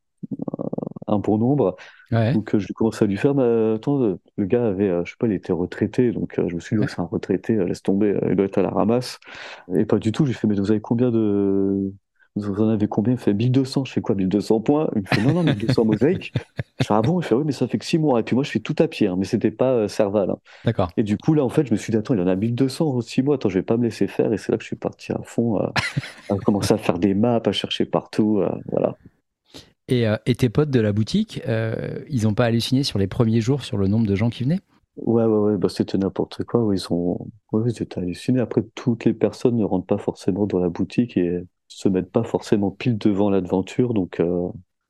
un 1.07 1.19
bon 1.19 1.39
nombre. 1.39 1.77
Donc 2.11 2.57
je 2.57 2.73
commençais 2.73 3.05
à 3.05 3.09
lui 3.09 3.17
faire, 3.17 3.35
mais 3.35 3.75
attends, 3.75 3.99
le 3.99 4.45
gars 4.45 4.67
avait, 4.67 5.05
je 5.05 5.11
sais 5.11 5.17
pas, 5.19 5.27
il 5.27 5.33
était 5.33 5.53
retraité, 5.53 6.13
donc 6.13 6.35
je 6.37 6.55
me 6.55 6.61
suis 6.61 6.77
dit, 6.77 6.85
c'est 6.89 7.01
un 7.01 7.09
retraité, 7.11 7.57
laisse 7.65 7.83
tomber, 7.83 8.19
il 8.29 8.37
doit 8.37 8.47
être 8.47 8.59
à 8.59 8.63
la 8.63 8.71
ramasse. 8.71 9.19
Et 9.75 9.85
pas 9.85 9.99
du 9.99 10.13
tout, 10.13 10.25
j'ai 10.27 10.33
fait, 10.33 10.47
mais 10.47 10.55
vous 10.55 10.71
avez 10.71 10.81
combien 10.81 11.11
de... 11.11 11.93
Vous 12.37 12.61
en 12.61 12.69
avez 12.69 12.89
combien? 12.89 13.13
Il 13.13 13.19
fait 13.19 13.33
1200. 13.33 13.85
Je 13.85 13.93
fais 13.93 14.01
quoi 14.01 14.17
1200 14.17 14.59
points? 14.59 14.91
Il 14.97 15.03
me 15.03 15.07
fait 15.07 15.23
non, 15.23 15.35
non, 15.35 15.45
1200 15.45 15.85
mosaïques. 15.85 16.33
Je 16.81 16.85
fais 16.85 16.95
ah 16.95 17.01
bon? 17.01 17.21
Il 17.21 17.25
fait 17.25 17.37
oui, 17.37 17.45
mais 17.47 17.53
ça 17.53 17.69
fait 17.69 17.79
que 17.79 17.85
6 17.85 17.99
mois. 17.99 18.19
Et 18.19 18.25
puis 18.25 18.35
moi, 18.35 18.43
je 18.43 18.51
fais 18.51 18.59
tout 18.59 18.75
à 18.81 18.89
pied, 18.89 19.07
hein, 19.07 19.15
mais 19.17 19.25
c'était 19.25 19.53
pas 19.53 19.87
Serval. 19.87 20.31
Hein. 20.31 20.39
D'accord. 20.65 20.91
Et 20.97 21.05
du 21.05 21.17
coup, 21.17 21.35
là, 21.35 21.45
en 21.45 21.49
fait, 21.49 21.65
je 21.65 21.71
me 21.71 21.77
suis 21.77 21.93
dit, 21.93 21.97
attends, 21.97 22.15
il 22.15 22.21
en 22.21 22.27
a 22.27 22.35
1200 22.35 22.87
en 22.87 23.01
6 23.01 23.23
mois. 23.23 23.37
Attends, 23.37 23.51
je 23.51 23.59
vais 23.61 23.63
pas 23.63 23.77
me 23.77 23.85
laisser 23.85 24.09
faire. 24.09 24.33
Et 24.33 24.37
c'est 24.37 24.51
là 24.51 24.59
que 24.59 24.65
je 24.65 24.67
suis 24.67 24.75
parti 24.75 25.13
à 25.13 25.21
fond, 25.23 25.59
à 25.59 26.37
commencer 26.45 26.75
à 26.75 26.77
faire 26.77 26.99
des 26.99 27.15
maps, 27.15 27.41
à 27.45 27.53
chercher 27.53 27.85
partout. 27.85 28.43
voilà. 28.69 28.97
Et, 29.89 30.07
euh, 30.07 30.17
et, 30.27 30.35
tes 30.35 30.49
potes 30.49 30.71
de 30.71 30.81
la 30.81 30.93
boutique, 30.93 31.43
euh, 31.47 31.99
ils 32.09 32.25
n'ont 32.25 32.35
pas 32.35 32.47
halluciné 32.47 32.83
sur 32.85 32.99
les 32.99 33.07
premiers 33.07 33.41
jours 33.41 33.63
sur 33.63 33.77
le 33.77 33.87
nombre 33.87 34.07
de 34.07 34.15
gens 34.15 34.31
qui 34.31 34.45
venaient? 34.45 34.61
Ouais, 34.97 35.25
ouais, 35.25 35.39
ouais, 35.39 35.57
bah, 35.59 35.69
c'était 35.69 35.99
n'importe 35.99 36.45
quoi. 36.45 36.67
ils 36.73 36.79
sont, 36.79 37.29
ouais, 37.53 37.71
ils 37.71 37.83
étaient 37.83 37.99
hallucinés. 37.99 38.41
Après, 38.41 38.63
toutes 38.75 39.05
les 39.05 39.13
personnes 39.13 39.57
ne 39.57 39.65
rentrent 39.65 39.87
pas 39.87 39.99
forcément 39.99 40.47
dans 40.47 40.59
la 40.59 40.71
boutique 40.71 41.17
et 41.17 41.45
se 41.69 41.89
mettent 41.89 42.13
pas 42.13 42.25
forcément 42.25 42.71
pile 42.71 42.97
devant 42.97 43.29
l'aventure. 43.29 43.93
Donc, 43.93 44.21
euh... 44.21 44.49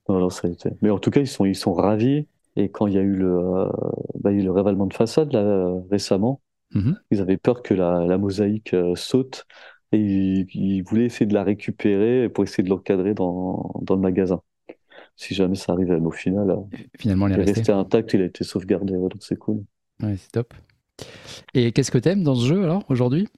non, 0.08 0.30
ça 0.30 0.46
a 0.46 0.50
été. 0.50 0.70
Mais 0.82 0.90
en 0.90 0.98
tout 0.98 1.10
cas, 1.10 1.20
ils 1.20 1.26
sont, 1.26 1.44
ils 1.44 1.56
sont 1.56 1.72
ravis. 1.72 2.28
Et 2.56 2.70
quand 2.70 2.86
il 2.86 2.94
y 2.94 2.98
a 2.98 3.02
eu 3.02 3.16
le, 3.16 3.36
euh, 3.36 3.68
bah, 4.20 4.30
il 4.30 4.36
y 4.36 4.40
a 4.40 4.42
eu 4.42 4.44
le 4.44 4.52
révalement 4.52 4.86
de 4.86 4.94
façade 4.94 5.32
là, 5.32 5.74
récemment, 5.90 6.40
mm-hmm. 6.72 6.94
ils 7.10 7.20
avaient 7.20 7.36
peur 7.36 7.62
que 7.62 7.74
la, 7.74 8.06
la 8.06 8.16
mosaïque 8.16 8.76
saute 8.94 9.44
et 9.90 9.98
ils, 9.98 10.46
ils, 10.54 10.82
voulaient 10.82 11.06
essayer 11.06 11.26
de 11.26 11.34
la 11.34 11.42
récupérer 11.42 12.28
pour 12.28 12.44
essayer 12.44 12.62
de 12.62 12.68
l'encadrer 12.68 13.14
dans, 13.14 13.72
dans 13.82 13.96
le 13.96 14.00
magasin 14.00 14.40
si 15.16 15.34
jamais 15.34 15.54
ça 15.54 15.72
arrive 15.72 15.90
au 15.90 16.10
final. 16.10 16.50
Euh, 16.50 16.56
Finalement, 16.98 17.28
il 17.28 17.34
est, 17.34 17.44
resté. 17.44 17.72
intact, 17.72 18.12
il 18.14 18.22
a 18.22 18.24
été 18.24 18.44
sauvegardé, 18.44 18.94
donc 18.94 19.12
c'est 19.20 19.36
cool. 19.36 19.62
Ouais, 20.02 20.16
c'est 20.16 20.32
top. 20.32 20.54
Et 21.54 21.72
qu'est-ce 21.72 21.90
que 21.90 21.98
t'aimes 21.98 22.22
dans 22.22 22.34
ce 22.34 22.46
jeu 22.46 22.62
alors 22.62 22.84
aujourd'hui? 22.88 23.28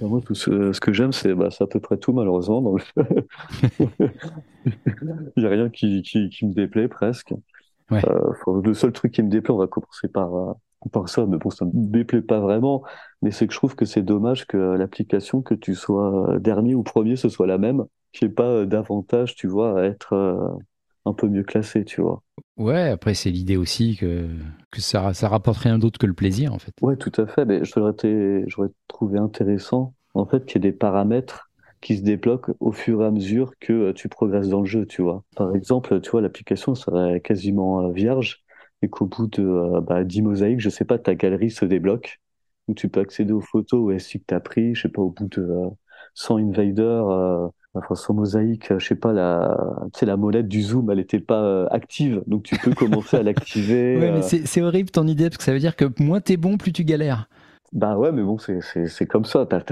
Bah, 0.00 0.06
Moi, 0.06 0.20
tout 0.24 0.34
ce, 0.34 0.78
que 0.78 0.92
j'aime, 0.92 1.12
c'est 1.12 1.34
bah, 1.34 1.48
à 1.58 1.66
peu 1.66 1.80
près 1.80 1.96
tout 1.98 2.12
malheureusement. 2.12 2.76
Il 4.66 4.70
n'y 5.36 5.46
a 5.46 5.50
rien 5.50 5.68
qui, 5.70 6.02
qui, 6.02 6.28
qui, 6.28 6.46
me 6.46 6.52
déplaît 6.52 6.88
presque. 6.88 7.32
Ouais. 7.90 8.02
Euh, 8.06 8.60
le 8.62 8.74
seul 8.74 8.92
truc 8.92 9.12
qui 9.12 9.22
me 9.22 9.28
déplaît, 9.30 9.52
on 9.52 9.58
va 9.58 9.66
commencer 9.66 10.08
par, 10.08 10.34
euh, 10.34 10.52
par 10.92 11.08
ça, 11.08 11.26
mais 11.26 11.38
bon, 11.38 11.50
ça 11.50 11.64
me 11.64 11.70
déplaît 11.74 12.22
pas 12.22 12.40
vraiment. 12.40 12.82
Mais 13.22 13.30
c'est 13.30 13.46
que 13.46 13.52
je 13.52 13.58
trouve 13.58 13.74
que 13.74 13.84
c'est 13.84 14.02
dommage 14.02 14.46
que 14.46 14.56
l'application, 14.56 15.42
que 15.42 15.54
tu 15.54 15.74
sois 15.74 16.38
dernier 16.38 16.74
ou 16.74 16.82
premier, 16.82 17.16
ce 17.16 17.28
soit 17.28 17.46
la 17.46 17.58
même. 17.58 17.84
Je 18.12 18.24
n'ai 18.24 18.30
pas 18.30 18.66
davantage, 18.66 19.34
tu 19.34 19.46
vois, 19.46 19.80
à 19.80 19.84
être 19.84 20.58
un 21.06 21.12
peu 21.12 21.28
mieux 21.28 21.42
classé, 21.42 21.84
tu 21.84 22.00
vois. 22.00 22.22
Ouais, 22.56 22.90
après, 22.90 23.14
c'est 23.14 23.30
l'idée 23.30 23.56
aussi 23.56 23.96
que, 23.96 24.28
que 24.70 24.80
ça, 24.80 25.14
ça 25.14 25.28
rapporte 25.28 25.58
rien 25.58 25.78
d'autre 25.78 25.98
que 25.98 26.06
le 26.06 26.14
plaisir, 26.14 26.52
en 26.52 26.58
fait. 26.58 26.72
Ouais, 26.82 26.96
tout 26.96 27.12
à 27.20 27.26
fait. 27.26 27.44
Mais 27.44 27.64
j'aurais 27.64 27.92
trouvé 28.88 29.18
intéressant, 29.18 29.94
en 30.14 30.26
fait, 30.26 30.44
qu'il 30.44 30.62
y 30.62 30.66
ait 30.66 30.70
des 30.70 30.76
paramètres 30.76 31.50
qui 31.80 31.96
se 31.96 32.02
débloquent 32.02 32.52
au 32.60 32.72
fur 32.72 33.02
et 33.02 33.06
à 33.06 33.10
mesure 33.10 33.52
que 33.58 33.72
euh, 33.72 33.92
tu 33.92 34.08
progresses 34.08 34.48
dans 34.48 34.60
le 34.60 34.66
jeu, 34.66 34.86
tu 34.86 35.02
vois. 35.02 35.24
Par 35.36 35.54
exemple, 35.56 36.00
tu 36.00 36.10
vois, 36.10 36.20
l'application 36.20 36.74
serait 36.74 37.20
quasiment 37.20 37.80
euh, 37.86 37.92
vierge 37.92 38.44
et 38.82 38.88
qu'au 38.88 39.06
bout 39.06 39.26
de 39.26 39.42
euh, 39.42 39.80
bah, 39.80 40.04
10 40.04 40.22
mosaïques, 40.22 40.60
je 40.60 40.68
sais 40.68 40.84
pas, 40.84 40.98
ta 40.98 41.14
galerie 41.14 41.50
se 41.50 41.64
débloque, 41.64 42.20
où 42.68 42.74
tu 42.74 42.88
peux 42.88 43.00
accéder 43.00 43.32
aux 43.32 43.40
photos 43.40 43.80
ou 43.80 43.90
SI 43.92 44.20
que 44.20 44.24
tu 44.28 44.34
as 44.34 44.40
pris, 44.40 44.74
je 44.74 44.82
sais 44.82 44.88
pas, 44.88 45.00
au 45.02 45.10
bout 45.10 45.28
de 45.28 45.48
100 46.14 46.36
invaders, 46.36 47.50
François 47.78 48.14
Mosaïque, 48.14 48.72
je 48.78 48.84
sais 48.84 48.96
pas, 48.96 49.12
la, 49.12 49.56
tu 49.92 50.00
sais, 50.00 50.06
la 50.06 50.16
molette 50.16 50.48
du 50.48 50.60
zoom, 50.60 50.90
elle 50.90 50.98
n'était 50.98 51.20
pas 51.20 51.42
euh, 51.42 51.66
active, 51.70 52.22
donc 52.26 52.42
tu 52.42 52.56
peux 52.58 52.74
commencer 52.74 53.16
à 53.16 53.22
l'activer. 53.22 53.96
Ouais, 54.00 54.10
mais 54.10 54.34
euh. 54.34 54.40
c'est 54.44 54.62
horrible 54.62 54.90
ton 54.90 55.06
idée, 55.06 55.30
parce 55.30 55.36
que 55.36 55.44
ça 55.44 55.52
veut 55.52 55.60
dire 55.60 55.76
que 55.76 55.84
moins 56.02 56.20
t'es 56.20 56.36
bon, 56.36 56.56
plus 56.56 56.72
tu 56.72 56.84
galères. 56.84 57.28
Bah 57.72 57.96
ouais, 57.96 58.10
mais 58.10 58.22
bon, 58.22 58.38
c'est 58.38 59.06
comme 59.06 59.24
ça. 59.24 59.46
As, 59.48 59.62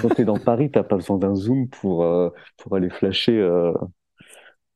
quand 0.00 0.08
t'es 0.14 0.24
dans 0.24 0.38
Paris, 0.38 0.70
t'as 0.70 0.82
pas 0.82 0.96
besoin 0.96 1.18
d'un 1.18 1.34
zoom 1.34 1.68
pour, 1.68 2.04
euh, 2.04 2.30
pour 2.56 2.74
aller 2.74 2.88
flasher 2.88 3.46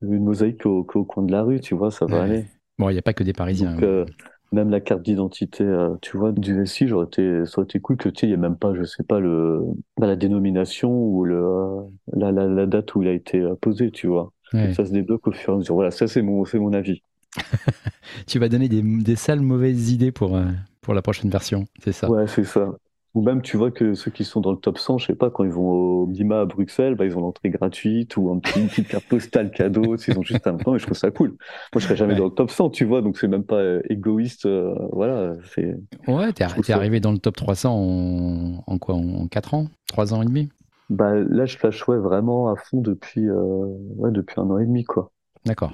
une 0.02 0.24
mosaïque 0.24 0.66
au, 0.66 0.86
au, 0.94 1.04
coin 1.04 1.22
de 1.22 1.32
la 1.32 1.42
rue, 1.42 1.60
tu 1.60 1.74
vois, 1.74 1.90
ça 1.90 2.04
va 2.04 2.22
aller. 2.24 2.44
Bon, 2.78 2.90
il 2.90 2.92
n'y 2.92 2.98
a 2.98 3.02
pas 3.02 3.14
que 3.14 3.24
des 3.24 3.32
Parisiens. 3.32 3.76
Donc, 3.76 4.08
même 4.52 4.70
la 4.70 4.80
carte 4.80 5.02
d'identité, 5.02 5.64
euh, 5.64 5.94
tu 6.02 6.16
vois, 6.16 6.32
du 6.32 6.66
SI, 6.66 6.86
j'aurais 6.86 7.06
été, 7.06 7.44
ça 7.46 7.58
aurait 7.58 7.64
été 7.64 7.80
cool 7.80 7.96
que 7.96 8.08
tu 8.08 8.20
sais, 8.20 8.26
il 8.26 8.30
n'y 8.30 8.34
a 8.34 8.38
même 8.38 8.56
pas, 8.56 8.74
je 8.74 8.84
sais 8.84 9.02
pas, 9.02 9.18
le, 9.18 9.62
bah, 9.98 10.06
la 10.06 10.16
dénomination 10.16 10.90
ou 10.92 11.24
le, 11.24 11.36
euh, 11.36 11.80
la, 12.12 12.32
la, 12.32 12.46
la, 12.46 12.66
date 12.66 12.94
où 12.94 13.02
il 13.02 13.08
a 13.08 13.12
été 13.12 13.40
euh, 13.40 13.54
posé, 13.60 13.90
tu 13.90 14.06
vois. 14.06 14.32
Ça 14.74 14.84
se 14.84 14.92
débloque 14.92 15.26
au 15.26 15.32
fur 15.32 15.54
et 15.54 15.56
à 15.56 15.58
mesure. 15.58 15.74
Voilà, 15.74 15.90
ça 15.90 16.06
c'est 16.06 16.20
mon, 16.20 16.44
c'est 16.44 16.58
mon 16.58 16.74
avis. 16.74 17.02
tu 18.26 18.38
vas 18.38 18.50
donner 18.50 18.68
des, 18.68 18.82
des 18.82 19.16
sales 19.16 19.40
mauvaises 19.40 19.90
idées 19.90 20.12
pour, 20.12 20.38
pour 20.82 20.92
la 20.92 21.00
prochaine 21.00 21.30
version, 21.30 21.64
c'est 21.82 21.92
ça? 21.92 22.10
Ouais, 22.10 22.26
c'est 22.26 22.44
ça. 22.44 22.70
Ou 23.14 23.22
même, 23.22 23.42
tu 23.42 23.58
vois 23.58 23.70
que 23.70 23.92
ceux 23.94 24.10
qui 24.10 24.24
sont 24.24 24.40
dans 24.40 24.52
le 24.52 24.56
top 24.56 24.78
100, 24.78 24.96
je 24.98 25.06
sais 25.06 25.14
pas, 25.14 25.30
quand 25.30 25.44
ils 25.44 25.50
vont 25.50 25.70
au 25.70 26.06
Bima 26.06 26.40
à 26.40 26.44
Bruxelles, 26.46 26.94
bah, 26.94 27.04
ils 27.04 27.16
ont 27.16 27.20
l'entrée 27.20 27.50
gratuite 27.50 28.16
ou 28.16 28.30
un 28.30 28.38
petit, 28.38 28.60
une 28.60 28.68
petite 28.68 28.88
carte 28.88 29.04
postale 29.04 29.50
cadeau, 29.50 29.98
s'ils 29.98 30.18
ont 30.18 30.22
juste 30.22 30.46
un 30.46 30.56
temps, 30.56 30.74
et 30.74 30.78
je 30.78 30.86
trouve 30.86 30.96
ça 30.96 31.10
cool. 31.10 31.30
Moi, 31.30 31.38
je 31.76 31.80
serais 31.80 31.96
jamais 31.96 32.14
dans 32.14 32.24
le 32.24 32.30
top 32.30 32.50
100, 32.50 32.70
tu 32.70 32.86
vois, 32.86 33.02
donc 33.02 33.18
c'est 33.18 33.28
même 33.28 33.44
pas 33.44 33.56
euh, 33.56 33.82
égoïste, 33.90 34.46
euh, 34.46 34.74
voilà. 34.92 35.34
C'est, 35.54 35.76
ouais, 36.08 36.32
t'es, 36.32 36.44
es 36.44 36.72
arrivé 36.72 37.00
dans 37.00 37.12
le 37.12 37.18
top 37.18 37.36
300 37.36 37.74
en, 37.74 38.64
en 38.66 38.78
quoi, 38.78 38.94
en 38.94 39.26
4 39.28 39.54
ans? 39.54 39.66
3 39.88 40.14
ans 40.14 40.22
et 40.22 40.26
demi? 40.26 40.48
Bah, 40.88 41.14
là, 41.14 41.44
je 41.44 41.56
flash, 41.58 41.86
ouais, 41.88 41.98
vraiment 41.98 42.48
à 42.48 42.56
fond 42.56 42.80
depuis, 42.80 43.28
euh, 43.28 43.66
ouais, 43.96 44.10
depuis 44.10 44.40
un 44.40 44.48
an 44.50 44.58
et 44.58 44.66
demi, 44.66 44.84
quoi. 44.84 45.10
D'accord. 45.44 45.72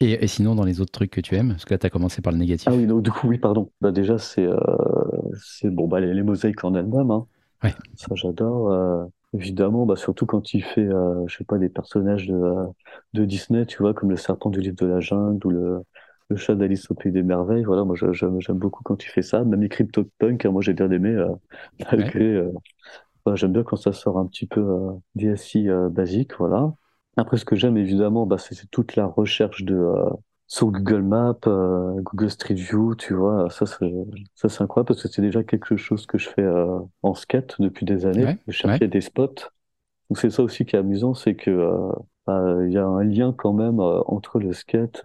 Et, 0.00 0.26
sinon, 0.26 0.54
dans 0.54 0.64
les 0.64 0.80
autres 0.80 0.92
trucs 0.92 1.10
que 1.10 1.20
tu 1.20 1.36
aimes, 1.36 1.50
parce 1.50 1.66
que 1.66 1.74
là, 1.74 1.78
tu 1.78 1.86
as 1.86 1.90
commencé 1.90 2.22
par 2.22 2.32
le 2.32 2.38
négatif. 2.38 2.68
Ah 2.70 2.74
oui, 2.74 2.86
donc 2.86 3.02
du 3.02 3.10
coup, 3.10 3.28
oui, 3.28 3.38
pardon. 3.38 3.70
Bah, 3.82 3.92
déjà, 3.92 4.18
c'est 4.18 4.48
c'est 5.36 5.68
bon, 5.68 5.88
bah, 5.88 6.00
les, 6.00 6.22
mosaïques 6.22 6.64
en 6.64 6.74
elles-mêmes. 6.74 7.10
Hein. 7.10 7.26
Ouais. 7.62 7.74
Ça, 7.96 8.14
j'adore. 8.14 9.08
évidemment, 9.34 9.84
bah, 9.84 9.96
surtout 9.96 10.24
quand 10.24 10.54
il 10.54 10.62
fait, 10.62 10.88
je 11.26 11.36
sais 11.36 11.44
pas, 11.44 11.58
des 11.58 11.68
personnages 11.68 12.26
de, 12.26 12.54
de 13.12 13.24
Disney, 13.26 13.66
tu 13.66 13.82
vois, 13.82 13.92
comme 13.92 14.10
le 14.10 14.16
serpent 14.16 14.48
du 14.48 14.60
livre 14.60 14.76
de 14.76 14.86
la 14.86 15.00
jungle 15.00 15.46
ou 15.46 15.50
le, 15.50 15.82
le 16.30 16.36
chat 16.36 16.54
d'Alice 16.54 16.90
au 16.90 16.94
Pays 16.94 17.12
des 17.12 17.22
Merveilles. 17.22 17.64
Voilà, 17.64 17.84
moi 17.84 17.96
j'aime 17.96 18.58
beaucoup 18.58 18.82
quand 18.82 19.04
il 19.04 19.08
fait 19.08 19.22
ça. 19.22 19.44
Même 19.44 19.60
les 19.60 19.68
CryptoPunk, 19.68 20.46
hein, 20.46 20.50
moi 20.50 20.62
j'ai 20.62 20.72
bien 20.72 20.90
aimé, 20.90 21.10
euh, 21.10 21.28
malgré. 21.90 22.42
Euh, 23.28 23.36
j'aime 23.36 23.52
bien 23.52 23.62
quand 23.62 23.76
ça 23.76 23.92
sort 23.92 24.18
un 24.18 24.26
petit 24.26 24.46
peu 24.46 24.60
euh, 24.60 24.92
DSI 25.14 25.68
basique, 25.90 26.38
voilà. 26.38 26.72
Après, 27.16 27.36
ce 27.36 27.44
que 27.44 27.56
j'aime 27.56 27.76
évidemment, 27.76 28.26
bah, 28.26 28.38
c'est 28.38 28.70
toute 28.70 28.96
la 28.96 29.06
recherche 29.06 29.64
de 29.64 29.92
sur 30.46 30.70
Google 30.72 31.02
Maps, 31.02 31.38
Google 31.44 32.30
Street 32.30 32.54
View, 32.54 32.94
tu 32.96 33.14
vois. 33.14 33.48
Ça, 33.50 33.66
ça 33.66 33.78
c'est 34.48 34.62
incroyable 34.62 34.88
parce 34.88 35.02
que 35.02 35.08
c'est 35.08 35.22
déjà 35.22 35.44
quelque 35.44 35.76
chose 35.76 36.06
que 36.06 36.18
je 36.18 36.28
fais 36.28 36.46
en 37.02 37.14
skate 37.14 37.60
depuis 37.60 37.86
des 37.86 38.06
années, 38.06 38.36
de 38.46 38.52
chercher 38.52 38.88
des 38.88 39.00
spots. 39.00 39.34
Donc 40.08 40.18
c'est 40.18 40.30
ça 40.30 40.42
aussi 40.42 40.64
qui 40.64 40.74
est 40.74 40.78
amusant, 40.78 41.14
c'est 41.14 41.36
que 41.36 41.70
bah, 42.26 42.56
il 42.66 42.72
y 42.72 42.78
a 42.78 42.84
un 42.84 43.04
lien 43.04 43.32
quand 43.36 43.52
même 43.52 43.78
entre 43.80 44.40
le 44.40 44.52
skate 44.52 45.02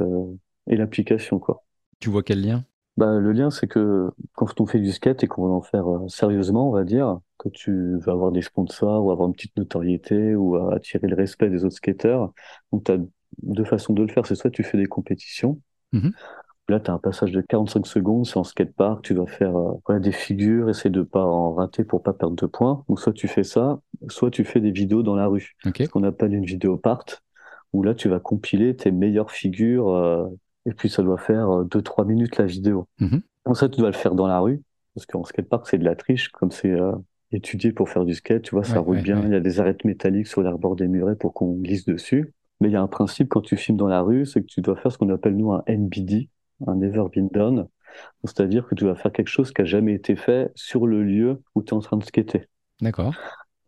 et 0.68 0.78
l'application, 0.78 1.38
quoi. 1.38 1.64
Tu 2.00 2.10
vois 2.10 2.24
quel 2.24 2.42
lien? 2.42 2.64
Bah, 2.98 3.20
le 3.20 3.32
lien, 3.34 3.52
c'est 3.52 3.68
que 3.68 4.10
quand 4.34 4.60
on 4.62 4.66
fait 4.66 4.80
du 4.80 4.92
skate 4.92 5.24
et 5.24 5.28
qu'on 5.28 5.48
va 5.48 5.54
en 5.54 5.62
faire 5.62 5.88
euh, 5.90 6.08
sérieusement, 6.08 6.70
on 6.70 6.72
va 6.72 6.84
dire, 6.84 7.20
que 7.38 7.50
tu 7.50 7.98
vas 8.00 8.14
avoir 8.14 8.32
des 8.32 8.42
sponsors 8.42 9.04
ou 9.04 9.12
avoir 9.12 9.28
une 9.28 9.34
petite 9.34 9.58
notoriété 9.58 10.36
ou 10.36 10.56
attirer 10.72 11.08
le 11.08 11.16
respect 11.16 11.50
des 11.50 11.66
autres 11.66 11.75
skateurs. 11.75 12.34
Donc, 12.72 12.86
tu 12.86 12.92
as 12.94 12.98
deux 13.44 13.66
façons 13.66 13.94
de 13.94 14.02
le 14.02 14.08
faire. 14.08 14.25
C'est 14.25 14.36
soit 14.36 14.50
tu 14.50 14.64
fais 14.64 14.78
des 14.78 14.86
compétitions. 14.86 15.60
Mhm. 15.92 16.14
Là, 16.68 16.80
tu 16.80 16.90
as 16.90 16.94
un 16.94 17.00
passage 17.00 17.32
de 17.32 17.42
45 17.42 17.86
secondes, 17.86 18.25
c'est 18.25 18.38
en 18.38 18.44
skatepark, 18.44 19.04
tu 19.04 19.14
dois 19.14 19.28
faire 19.28 19.56
euh, 19.56 20.00
des 20.00 20.12
figures, 20.12 20.68
essayer 20.68 20.90
de 20.90 21.04
pas 21.04 21.24
en 21.24 21.54
rater 21.54 21.84
pour 21.84 22.02
pas 22.02 22.14
perdre 22.14 22.36
de 22.36 22.48
points. 22.48 22.84
Donc, 22.90 23.00
soit 23.00 23.14
tu 23.14 23.28
fais 23.28 23.44
ça, 23.44 23.80
soit 24.08 24.32
tu 24.32 24.44
fais 24.46 24.62
des 24.62 24.72
vidéos 24.72 25.04
dans 25.04 25.16
la 25.16 25.28
rue. 25.28 25.56
Ce 25.64 25.88
qu'on 25.90 26.04
appelle 26.04 26.34
une 26.34 26.46
vidéo 26.46 26.78
part, 26.78 27.06
où 27.72 27.84
là, 27.84 27.94
tu 27.94 28.10
vas 28.10 28.20
compiler 28.20 28.75
tes 28.75 28.90
meilleures 28.90 29.32
figures 29.32 29.90
euh, 29.90 30.25
et 30.65 30.74
puis 30.74 30.89
ça 30.89 31.03
doit 31.03 31.17
faire 31.17 31.48
2-3 31.65 32.01
euh, 32.01 32.05
minutes 32.05 32.38
la 32.38 32.45
vidéo. 32.45 32.88
Mmh. 33.00 33.17
ça, 33.53 33.69
tu 33.69 33.79
dois 33.79 33.89
le 33.89 33.95
faire 33.95 34.15
dans 34.15 34.27
la 34.27 34.39
rue, 34.39 34.62
parce 34.93 35.05
qu'en 35.05 35.24
skatepark, 35.24 35.67
c'est 35.67 35.77
de 35.77 35.86
la 35.86 35.95
triche, 35.95 36.29
comme 36.29 36.51
c'est 36.51 36.72
euh, 36.72 36.93
étudié 37.31 37.72
pour 37.72 37.89
faire 37.89 38.05
du 38.05 38.13
skate, 38.13 38.43
tu 38.43 38.55
vois, 38.55 38.63
ça 38.63 38.79
roule 38.79 39.01
bien, 39.01 39.22
il 39.24 39.31
y 39.31 39.36
a 39.36 39.39
des 39.39 39.60
arêtes 39.60 39.84
métalliques 39.86 40.27
sur 40.27 40.41
l'arbor 40.41 40.75
des 40.75 40.88
murets 40.88 41.15
pour 41.15 41.34
qu'on 41.34 41.53
glisse 41.53 41.86
dessus. 41.86 42.34
Mais 42.62 42.69
il 42.69 42.72
y 42.72 42.77
a 42.77 42.81
un 42.81 42.88
principe 42.88 43.29
quand 43.29 43.41
tu 43.41 43.57
filmes 43.57 43.77
dans 43.77 43.88
la 43.88 44.01
rue, 44.01 44.25
c'est 44.25 44.41
que 44.41 44.48
tu 44.48 44.62
dois 44.62 44.77
faire 44.77 44.91
ce 44.91 44.98
qu'on 44.98 45.10
appelle 45.10 45.36
nous 45.36 45.51
un 45.51 45.63
NBD, 45.67 46.29
un 46.65 46.75
Never 46.75 47.03
Been 47.13 47.27
Done. 47.27 47.67
C'est-à-dire 48.24 48.67
que 48.67 48.75
tu 48.75 48.86
dois 48.86 48.95
faire 48.95 49.12
quelque 49.12 49.27
chose 49.27 49.51
qui 49.51 49.62
a 49.62 49.65
jamais 49.65 49.93
été 49.93 50.15
fait 50.15 50.51
sur 50.55 50.88
le 50.88 51.03
lieu 51.03 51.41
où 51.53 51.63
tu 51.63 51.74
es 51.74 51.74
en 51.74 51.79
train 51.79 51.98
de 51.98 52.03
skater. 52.03 52.48
D'accord. 52.81 53.13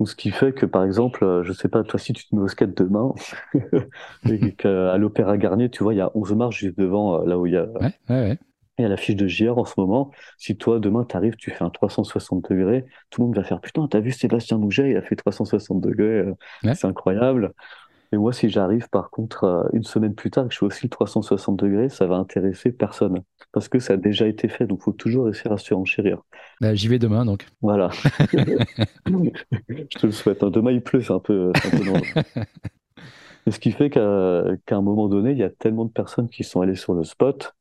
Ce 0.06 0.16
qui 0.16 0.30
fait 0.30 0.54
que, 0.54 0.66
par 0.68 0.84
exemple, 0.84 1.24
euh, 1.24 1.44
je 1.44 1.54
sais 1.54 1.70
pas, 1.70 1.84
toi, 1.84 2.00
si 2.00 2.14
tu 2.14 2.28
te 2.28 2.36
mets 2.36 2.42
au 2.42 2.48
skate 2.48 2.78
demain, 2.78 3.14
et 4.30 4.54
qu'à 4.56 4.96
l'Opéra 4.98 5.38
Garnier, 5.38 5.70
tu 5.70 5.84
vois, 5.84 5.94
il 5.94 5.98
y 5.98 6.02
a 6.02 6.12
11 6.14 6.34
marches 6.36 6.60
juste 6.60 6.78
devant, 6.78 7.22
euh, 7.22 7.26
là 7.26 7.40
où 7.40 7.48
il 7.48 7.54
y 7.54 7.58
a, 7.58 7.66
ouais, 7.80 7.94
ouais, 8.10 8.38
il 8.78 8.84
y 8.84 8.86
a 8.86 8.90
la 8.90 8.98
fiche 8.98 9.16
de 9.16 9.28
JR 9.28 9.58
en 9.58 9.66
ce 9.66 9.74
moment. 9.78 10.12
Si 10.38 10.56
toi, 10.58 10.80
demain, 10.80 11.04
tu 11.04 11.16
arrives, 11.18 11.36
tu 11.36 11.50
fais 11.52 11.64
un 11.64 11.72
360 11.72 12.48
degrés, 12.50 12.86
tout 13.10 13.22
le 13.22 13.28
monde 13.28 13.36
va 13.36 13.44
faire, 13.44 13.60
putain, 13.60 13.88
t'as 13.88 14.00
vu 14.00 14.12
Sébastien 14.12 14.58
Mouget, 14.60 14.92
il 14.92 14.98
a 14.98 15.02
fait 15.02 15.16
360 15.16 15.82
degrés, 15.82 16.20
euh, 16.20 16.36
c'est 16.76 16.86
incroyable. 16.86 17.54
Et 18.14 18.18
moi, 18.18 18.32
si 18.32 18.50
j'arrive, 18.50 18.90
par 18.90 19.10
contre, 19.10 19.70
une 19.74 19.84
semaine 19.84 20.16
plus 20.16 20.32
tard, 20.32 20.48
que 20.48 20.54
je 20.54 20.60
fais 20.60 20.66
aussi 20.66 20.84
le 20.84 20.90
360 20.90 21.58
degrés, 21.58 21.90
ça 21.90 22.08
va 22.08 22.16
intéresser 22.16 22.72
personne. 22.72 23.22
Parce 23.52 23.68
que 23.68 23.80
ça 23.80 23.94
a 23.94 23.98
déjà 23.98 24.28
été 24.28 24.48
fait, 24.48 24.66
donc 24.66 24.80
il 24.82 24.84
faut 24.84 24.94
toujours 24.94 25.26
réussir 25.26 25.52
à 25.52 25.58
surenchérir. 25.58 26.22
Bah, 26.62 26.74
J'y 26.74 26.88
vais 26.88 27.00
demain, 27.00 27.26
donc. 27.26 27.48
Voilà. 27.62 27.90
je 29.08 30.00
te 30.00 30.06
le 30.06 30.12
souhaite. 30.12 30.44
Hein. 30.44 30.50
Demain, 30.50 30.72
il 30.72 30.82
pleut, 30.82 31.02
c'est 31.02 31.14
un 31.14 31.20
peu, 31.20 31.52
un 31.54 31.70
peu 31.70 32.44
Et 33.46 33.52
ce 33.52 33.60
qui 33.60 33.72
fait 33.72 33.90
qu'à 33.90 34.02
un 34.02 34.82
moment 34.82 35.10
donné, 35.10 35.32
il 35.32 35.38
y 35.38 35.44
a 35.44 35.50
tellement 35.50 35.86
de 35.86 35.92
personnes 35.92 36.30
qui 36.30 36.44
sont 36.44 36.62
allées 36.62 36.76
sur 36.76 36.94
le 36.94 37.04
spot, 37.04 37.56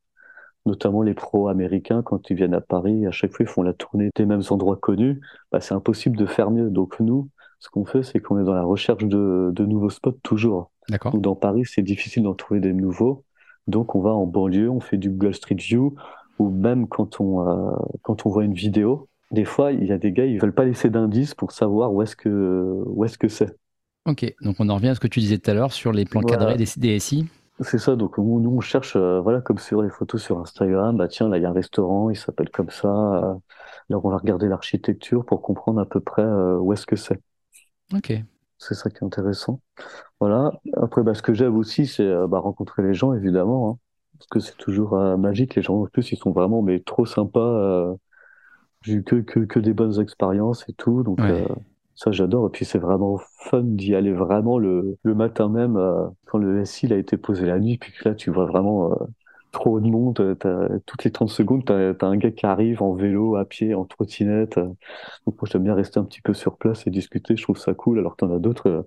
notamment 0.65 1.03
les 1.03 1.15
pros 1.15 1.49
américains, 1.49 2.03
quand 2.03 2.31
ils 2.31 2.37
viennent 2.37 2.55
à 2.55 2.61
Paris, 2.61 3.07
à 3.07 3.11
chaque 3.11 3.33
fois, 3.33 3.45
ils 3.45 3.49
font 3.49 3.63
la 3.63 3.73
tournée 3.73 4.11
des 4.15 4.27
mêmes 4.27 4.43
endroits 4.51 4.77
connus. 4.77 5.21
Bah, 5.51 5.61
c'est 5.61 5.75
impossible 5.75 6.17
de 6.17 6.27
faire 6.27 6.51
mieux. 6.53 6.71
Donc 6.71 7.01
nous, 7.01 7.29
ce 7.59 7.69
qu'on 7.71 7.85
fait, 7.85 8.03
c'est 8.03 8.21
qu'on 8.21 8.41
est 8.41 8.45
dans 8.45 8.55
la 8.55 8.63
recherche 8.63 9.05
de, 9.05 9.51
de 9.53 9.65
nouveaux 9.65 9.91
spots 9.91 10.19
toujours. 10.23 10.71
D'accord. 10.89 11.17
Dans 11.17 11.35
Paris, 11.35 11.65
c'est 11.67 11.83
difficile 11.83 12.23
d'en 12.23 12.35
trouver 12.35 12.61
des 12.61 12.73
nouveaux. 12.73 13.25
Donc 13.67 13.95
on 13.95 14.01
va 14.01 14.11
en 14.11 14.27
banlieue, 14.27 14.71
on 14.71 14.81
fait 14.81 14.97
du 14.97 15.11
Google 15.11 15.35
Street 15.35 15.57
View, 15.57 15.95
ou 16.39 16.51
même 16.51 16.87
quand 16.87 17.21
on, 17.21 17.49
euh, 17.49 17.73
quand 18.03 18.27
on 18.27 18.31
voit 18.31 18.45
une 18.45 18.55
vidéo, 18.55 19.09
des 19.33 19.45
fois, 19.45 19.73
il 19.73 19.85
y 19.85 19.93
a 19.93 19.99
des 19.99 20.13
gars, 20.13 20.25
ils 20.25 20.41
veulent 20.41 20.55
pas 20.55 20.65
laisser 20.65 20.89
d'indices 20.89 21.35
pour 21.35 21.51
savoir 21.51 21.93
où 21.93 22.03
est-ce 22.03 22.15
que 22.15 22.83
où 22.87 23.05
est-ce 23.05 23.19
que 23.19 23.29
c'est. 23.29 23.57
Ok, 24.07 24.33
donc 24.41 24.57
on 24.61 24.69
en 24.69 24.77
revient 24.77 24.91
à 24.91 24.95
ce 24.95 25.01
que 25.01 25.09
tu 25.09 25.19
disais 25.19 25.39
tout 25.39 25.51
à 25.51 25.55
l'heure 25.55 25.73
sur 25.73 25.91
les 25.91 26.05
plans 26.05 26.21
cadrés 26.21 26.57
des 26.57 26.67
DSI. 26.77 27.27
C'est 27.61 27.79
ça, 27.79 27.97
donc 27.97 28.19
nous 28.19 28.55
on 28.55 28.61
cherche, 28.61 28.95
euh, 28.97 29.21
voilà, 29.21 29.41
comme 29.41 29.59
sur 29.59 29.83
les 29.83 29.89
photos 29.89 30.23
sur 30.23 30.39
Instagram, 30.39 30.97
bah 30.97 31.09
tiens, 31.09 31.29
là 31.29 31.39
il 31.39 31.43
y 31.43 31.47
a 31.47 31.49
un 31.49 31.55
restaurant, 31.55 32.11
il 32.11 32.17
s'appelle 32.17 32.51
comme 32.51 32.71
ça. 32.71 32.89
Euh, 32.89 33.35
là 33.89 33.99
on 34.03 34.09
va 34.11 34.19
regarder 34.19 34.47
l'architecture 34.47 35.25
pour 35.25 35.43
comprendre 35.43 35.81
à 35.81 35.87
peu 35.87 35.99
près 35.99 36.23
où 36.23 36.73
est-ce 36.73 36.87
que 36.87 36.97
c'est. 36.97 37.21
Ok. 37.95 38.13
C'est 38.59 38.75
ça 38.75 38.91
qui 38.91 38.97
est 38.97 39.05
intéressant. 39.05 39.61
Voilà. 40.21 40.53
Après, 40.77 41.03
bah, 41.03 41.15
ce 41.15 41.23
que 41.23 41.35
j'aime 41.35 41.57
aussi, 41.57 41.87
c'est 41.87 42.09
bah, 42.29 42.39
rencontrer 42.39 42.83
les 42.83 42.95
gens, 42.95 43.13
évidemment. 43.13 43.71
Hein 43.71 43.79
parce 44.17 44.27
que 44.29 44.41
c'est 44.41 44.57
toujours 44.57 44.95
euh, 44.95 45.17
magique. 45.17 45.55
Les 45.55 45.63
gens 45.63 45.83
en 45.83 45.87
plus, 45.87 46.13
ils 46.13 46.19
sont 46.19 46.33
vraiment 46.33 46.63
mais 46.63 46.81
trop 46.81 47.07
sympas. 47.07 47.41
Euh, 47.41 47.95
j'ai 48.83 48.95
eu 48.95 49.03
que, 49.03 49.17
que, 49.17 49.41
que, 49.41 49.59
des 49.59 49.73
bonnes 49.73 50.01
expériences 50.01 50.65
et 50.69 50.73
tout, 50.73 51.03
donc 51.03 51.21
euh, 51.21 51.47
ça 51.95 52.13
j'adore. 52.13 52.47
Et 52.47 52.51
puis 52.51 52.65
c'est 52.65 52.79
vraiment 52.79 53.19
fun 53.51 53.63
d'y 53.63 53.95
aller 53.95 54.13
vraiment 54.13 54.59
le, 54.59 54.97
le 55.03 55.15
matin 55.15 55.49
même 55.49 55.77
quand 56.27 56.39
le 56.39 56.65
SI 56.65 56.93
a 56.93 56.97
été 56.97 57.17
posé 57.17 57.47
la 57.47 57.59
nuit, 57.59 57.79
puis 57.79 57.93
que 57.93 58.09
là 58.09 58.15
tu 58.15 58.31
vois 58.31 58.47
vraiment 58.47 58.97
trop 59.59 59.81
de 59.81 59.89
monde. 59.89 60.37
toutes 60.87 61.05
les 61.05 61.11
30 61.11 61.29
secondes, 61.29 61.65
tu 61.65 61.73
as, 61.73 62.07
un 62.07 62.17
gars 62.17 62.31
qui 62.31 62.47
arrive 62.47 62.83
en 62.83 62.95
vélo, 62.95 63.37
à 63.37 63.45
pied, 63.45 63.75
en 63.75 63.85
trottinette. 63.85 64.59
Donc 64.59 65.41
moi 65.41 65.49
j'aime 65.51 65.65
bien 65.65 65.75
rester 65.75 65.99
un 65.99 66.05
petit 66.05 66.21
peu 66.21 66.35
sur 66.35 66.57
place 66.57 66.87
et 66.87 66.91
discuter. 66.91 67.37
Je 67.37 67.43
trouve 67.43 67.59
ça 67.59 67.75
cool. 67.75 67.99
Alors 67.99 68.17
que 68.17 68.25
t'en 68.25 68.35
as 68.35 68.39
d'autres 68.39 68.87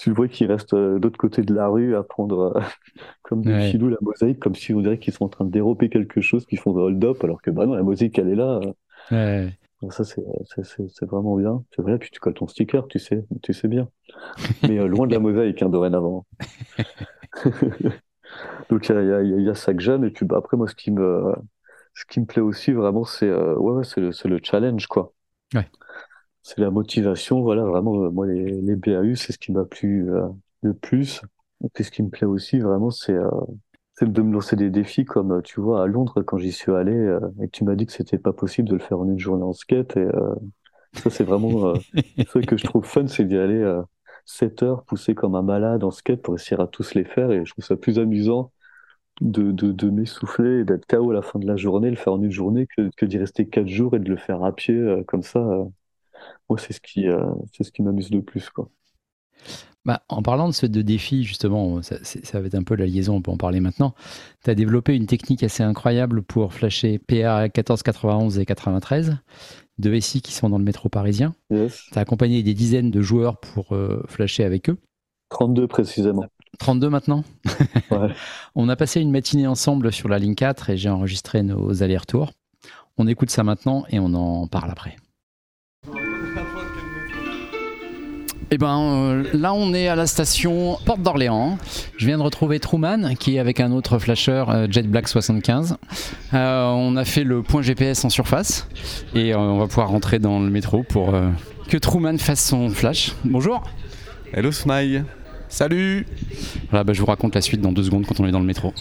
tu 0.00 0.08
le 0.08 0.14
vois 0.16 0.28
qui 0.28 0.46
restent 0.46 0.72
euh, 0.72 0.98
d'autre 0.98 1.18
côté 1.18 1.42
de 1.42 1.52
la 1.52 1.68
rue 1.68 1.94
à 1.94 2.02
prendre 2.02 2.56
euh, 2.56 2.60
comme 3.22 3.42
des 3.42 3.70
filous 3.70 3.90
la 3.90 3.98
mosaïque, 4.00 4.38
comme 4.38 4.54
si 4.54 4.72
on 4.72 4.80
dirait 4.80 4.98
qu'ils 4.98 5.12
sont 5.12 5.24
en 5.24 5.28
train 5.28 5.44
de 5.44 5.50
dérober 5.50 5.90
quelque 5.90 6.22
chose, 6.22 6.46
qu'ils 6.46 6.58
font 6.58 6.72
de 6.72 6.80
hold-up, 6.80 7.22
alors 7.22 7.42
que 7.42 7.50
bah 7.50 7.66
non, 7.66 7.74
la 7.74 7.82
mosaïque 7.82 8.18
elle 8.18 8.30
est 8.30 8.34
là. 8.34 8.60
Ouais. 9.10 9.52
Donc 9.82 9.92
ça 9.92 10.04
c'est 10.04 11.04
vraiment 11.04 11.36
bien. 11.36 11.62
C'est 11.76 11.82
vrai, 11.82 11.98
puis 11.98 12.08
tu 12.10 12.18
colles 12.18 12.32
ton 12.32 12.48
sticker, 12.48 12.88
tu 12.88 12.98
sais, 12.98 13.26
tu 13.42 13.52
sais 13.52 13.68
bien. 13.68 13.90
Mais 14.62 14.78
euh, 14.78 14.86
loin 14.86 15.06
de 15.06 15.12
la 15.12 15.18
mosaïque 15.20 15.60
hein, 15.62 15.68
dorénavant. 15.68 16.24
Donc 18.70 18.88
il 18.88 18.94
y 18.94 18.98
a, 18.98 19.22
y, 19.22 19.42
y 19.42 19.50
a, 19.50 19.54
ça 19.54 19.74
que 19.74 19.80
j'aime, 19.80 20.04
et 20.04 20.10
puis 20.10 20.26
bah, 20.26 20.36
après 20.38 20.56
moi 20.56 20.68
ce 20.68 20.74
qui 20.74 20.90
me 20.90 21.34
ce 21.94 22.04
qui 22.06 22.20
me 22.20 22.26
plaît 22.26 22.42
aussi 22.42 22.72
vraiment 22.72 23.04
c'est 23.04 23.30
ouais, 23.32 23.72
ouais 23.72 23.84
c'est 23.84 24.00
le, 24.00 24.10
le 24.24 24.40
challenge 24.42 24.86
quoi. 24.86 25.12
Ouais 25.54 25.66
c'est 26.42 26.58
la 26.58 26.70
motivation. 26.70 27.42
Voilà, 27.42 27.64
vraiment, 27.64 28.04
euh, 28.04 28.10
moi, 28.10 28.26
les, 28.26 28.60
les 28.60 28.76
BAU, 28.76 29.14
c'est 29.14 29.32
ce 29.32 29.38
qui 29.38 29.52
m'a 29.52 29.64
plu 29.64 30.10
euh, 30.12 30.28
le 30.62 30.74
plus. 30.74 31.22
Et 31.64 31.68
puis, 31.72 31.84
ce 31.84 31.90
qui 31.90 32.02
me 32.02 32.08
plaît 32.10 32.26
aussi, 32.26 32.58
vraiment, 32.58 32.90
c'est 32.90 33.12
euh, 33.12 33.30
de 34.02 34.22
me 34.22 34.32
lancer 34.32 34.56
des 34.56 34.70
défis 34.70 35.04
comme, 35.04 35.42
tu 35.42 35.60
vois, 35.60 35.82
à 35.82 35.86
Londres, 35.86 36.22
quand 36.22 36.38
j'y 36.38 36.52
suis 36.52 36.72
allé, 36.72 36.92
et 37.42 37.46
que 37.46 37.50
tu 37.50 37.64
m'as 37.64 37.74
dit 37.74 37.84
que 37.86 37.92
c'était 37.92 38.18
pas 38.18 38.32
possible 38.32 38.68
de 38.68 38.74
le 38.74 38.80
faire 38.80 38.98
en 38.98 39.06
une 39.06 39.18
journée 39.18 39.44
en 39.44 39.52
skate. 39.52 39.96
Et 39.98 40.08
ça, 40.94 41.10
c'est 41.10 41.24
vraiment 41.24 41.74
ce 41.94 42.38
que 42.38 42.56
je 42.56 42.64
trouve 42.64 42.86
fun, 42.86 43.06
c'est 43.08 43.24
d'y 43.24 43.36
aller 43.36 43.62
7 44.26 44.62
heures, 44.62 44.84
pousser 44.84 45.14
comme 45.14 45.34
un 45.34 45.42
malade 45.42 45.84
en 45.84 45.90
skate 45.90 46.22
pour 46.22 46.34
essayer 46.34 46.60
à 46.60 46.66
tous 46.66 46.94
les 46.94 47.04
faire. 47.04 47.30
Et 47.32 47.44
je 47.44 47.52
trouve 47.52 47.64
ça 47.64 47.76
plus 47.76 47.98
amusant 47.98 48.52
de, 49.20 49.52
de, 49.52 49.72
de 49.72 49.90
m'essouffler 49.90 50.60
et 50.60 50.64
d'être 50.64 50.86
KO 50.86 51.10
à 51.10 51.14
la 51.14 51.22
fin 51.22 51.38
de 51.38 51.46
la 51.46 51.56
journée, 51.56 51.90
le 51.90 51.96
faire 51.96 52.14
en 52.14 52.22
une 52.22 52.30
journée, 52.32 52.66
que, 52.76 52.90
que 52.96 53.06
d'y 53.06 53.18
rester 53.18 53.48
4 53.48 53.68
jours 53.68 53.96
et 53.96 54.00
de 54.00 54.08
le 54.08 54.16
faire 54.16 54.44
à 54.44 54.54
pied 54.54 55.02
comme 55.06 55.22
ça 55.22 55.40
moi, 56.48 56.58
c'est 56.58 56.72
ce 56.72 56.80
qui, 56.80 57.08
euh, 57.08 57.32
ce 57.60 57.70
qui 57.70 57.82
m'amuse 57.82 58.10
le 58.10 58.22
plus, 58.22 58.50
quoi. 58.50 58.68
Bah, 59.86 60.02
en 60.10 60.20
parlant 60.20 60.46
de 60.46 60.52
ce 60.52 60.66
de 60.66 60.82
défi, 60.82 61.24
justement, 61.24 61.80
ça, 61.80 61.96
va 62.34 62.46
être 62.46 62.54
un 62.54 62.62
peu 62.62 62.74
la 62.74 62.84
liaison, 62.84 63.16
on 63.16 63.22
peut 63.22 63.30
en 63.30 63.38
parler 63.38 63.60
maintenant. 63.60 63.94
Tu 64.44 64.50
as 64.50 64.54
développé 64.54 64.94
une 64.94 65.06
technique 65.06 65.42
assez 65.42 65.62
incroyable 65.62 66.22
pour 66.22 66.52
flasher 66.52 66.98
PA 66.98 67.48
14, 67.48 67.82
91 67.82 68.38
et 68.38 68.44
93, 68.44 69.16
deux 69.80 69.98
SI 70.00 70.22
qui 70.22 70.32
sont 70.32 70.48
dans 70.48 70.58
le 70.58 70.64
métro 70.64 70.88
parisien. 70.88 71.34
Yes. 71.50 71.82
Tu 71.92 71.98
as 71.98 72.02
accompagné 72.02 72.42
des 72.42 72.54
dizaines 72.54 72.90
de 72.90 73.00
joueurs 73.00 73.38
pour 73.38 73.74
euh, 73.74 74.04
flasher 74.06 74.44
avec 74.44 74.70
eux. 74.70 74.78
32 75.30 75.66
précisément. 75.66 76.24
32 76.58 76.88
maintenant 76.90 77.24
ouais. 77.90 78.08
On 78.54 78.68
a 78.68 78.76
passé 78.76 79.00
une 79.00 79.10
matinée 79.10 79.46
ensemble 79.46 79.92
sur 79.92 80.08
la 80.08 80.18
ligne 80.18 80.34
4 80.34 80.70
et 80.70 80.76
j'ai 80.76 80.88
enregistré 80.88 81.42
nos 81.42 81.82
allers-retours. 81.82 82.32
On 82.98 83.06
écoute 83.06 83.30
ça 83.30 83.44
maintenant 83.44 83.84
et 83.88 83.98
on 83.98 84.12
en 84.14 84.46
parle 84.46 84.70
après. 84.70 84.96
Eh 88.52 88.58
ben 88.58 88.80
euh, 88.80 89.24
là 89.32 89.54
on 89.54 89.72
est 89.74 89.86
à 89.86 89.94
la 89.94 90.08
station 90.08 90.76
Porte 90.84 91.02
d'Orléans. 91.02 91.56
Je 91.96 92.06
viens 92.06 92.18
de 92.18 92.22
retrouver 92.22 92.58
Truman 92.58 93.14
qui 93.14 93.36
est 93.36 93.38
avec 93.38 93.60
un 93.60 93.70
autre 93.70 94.00
flasher 94.00 94.44
euh, 94.48 94.66
Jet 94.68 94.82
Black 94.88 95.06
75. 95.06 95.76
Euh, 96.34 96.64
on 96.64 96.96
a 96.96 97.04
fait 97.04 97.22
le 97.22 97.42
point 97.42 97.62
GPS 97.62 98.04
en 98.04 98.10
surface 98.10 98.66
et 99.14 99.36
on 99.36 99.58
va 99.58 99.68
pouvoir 99.68 99.90
rentrer 99.90 100.18
dans 100.18 100.40
le 100.40 100.50
métro 100.50 100.82
pour 100.82 101.14
que 101.68 101.76
Truman 101.76 102.18
fasse 102.18 102.44
son 102.44 102.70
flash. 102.70 103.12
Bonjour. 103.24 103.62
Hello 104.32 104.50
Smile. 104.50 105.04
Salut. 105.48 106.04
Voilà, 106.70 106.82
bah, 106.82 106.92
je 106.92 107.00
vous 107.00 107.06
raconte 107.06 107.36
la 107.36 107.42
suite 107.42 107.60
dans 107.60 107.72
deux 107.72 107.84
secondes 107.84 108.04
quand 108.04 108.18
on 108.18 108.26
est 108.26 108.32
dans 108.32 108.40
le 108.40 108.46
métro. 108.46 108.74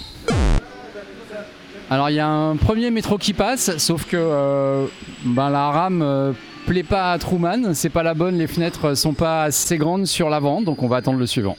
Alors 1.92 2.10
il 2.10 2.16
y 2.16 2.20
a 2.20 2.28
un 2.28 2.56
premier 2.56 2.90
métro 2.90 3.20
qui 3.20 3.34
passe, 3.34 3.78
sauf 3.78 4.06
que 4.06 4.88
ben, 5.26 5.50
la 5.52 5.70
rame 5.70 6.34
plaît 6.70 6.84
pas 6.84 7.14
à 7.14 7.18
Truman, 7.18 7.74
c'est 7.74 7.90
pas 7.90 8.04
la 8.04 8.14
bonne, 8.14 8.38
les 8.38 8.46
fenêtres 8.46 8.94
sont 8.94 9.14
pas 9.14 9.46
assez 9.46 9.80
grandes 9.80 10.06
sur 10.06 10.30
l'avant, 10.30 10.62
donc 10.62 10.84
on 10.84 10.88
va 10.88 10.98
attendre 10.98 11.18
le 11.18 11.26
suivant. 11.26 11.58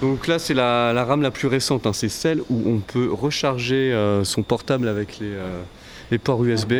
Donc 0.00 0.26
là 0.26 0.38
c'est 0.38 0.54
la, 0.54 1.04
rame 1.04 1.20
la 1.20 1.30
plus 1.30 1.46
récente, 1.46 1.86
hein. 1.86 1.92
c'est 1.92 2.08
celle 2.08 2.40
où 2.48 2.62
on 2.66 2.78
peut 2.78 3.12
recharger 3.12 3.92
euh, 3.92 4.24
son 4.24 4.42
portable 4.42 4.88
avec 4.88 5.18
les, 5.18 5.30
euh, 5.30 6.18
ports 6.22 6.42
USB, 6.42 6.72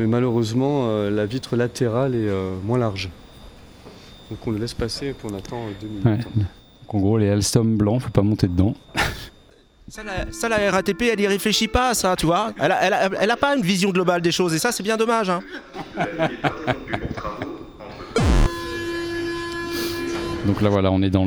mais 0.00 0.06
malheureusement 0.08 0.88
euh, 0.88 1.08
la 1.08 1.24
vitre 1.24 1.54
latérale 1.54 2.16
est 2.16 2.30
moins 2.64 2.78
large. 2.78 3.10
Donc 4.30 4.44
on 4.44 4.50
le 4.50 4.58
laisse 4.58 4.74
passer 4.74 5.08
et 5.08 5.12
puis 5.12 5.28
on 5.30 5.36
attend 5.36 5.60
deux 5.80 5.86
minutes. 5.86 6.26
en 6.88 6.98
gros 6.98 7.16
les 7.16 7.30
Alstom 7.30 7.76
blancs, 7.76 8.02
faut 8.02 8.10
pas 8.10 8.22
monter 8.22 8.48
dedans. 8.48 8.74
Ça 9.88 10.02
la, 10.48 10.70
RATP, 10.70 11.02
elle 11.12 11.20
y 11.20 11.26
réfléchit 11.26 11.68
pas 11.68 11.90
à 11.90 11.94
ça, 11.94 12.16
tu 12.16 12.26
vois. 12.26 12.52
Elle 12.58 12.72
a, 13.30 13.36
pas 13.36 13.56
une 13.56 13.62
vision 13.62 13.90
globale 13.90 14.22
des 14.22 14.32
choses, 14.32 14.54
et 14.54 14.58
ça, 14.58 14.72
c'est 14.72 14.82
bien 14.82 14.96
dommage. 14.96 15.28
Hein. 15.28 15.40
Donc 20.46 20.60
là 20.60 20.70
voilà, 20.70 20.90
on 20.90 21.02
est 21.02 21.10
dans, 21.10 21.24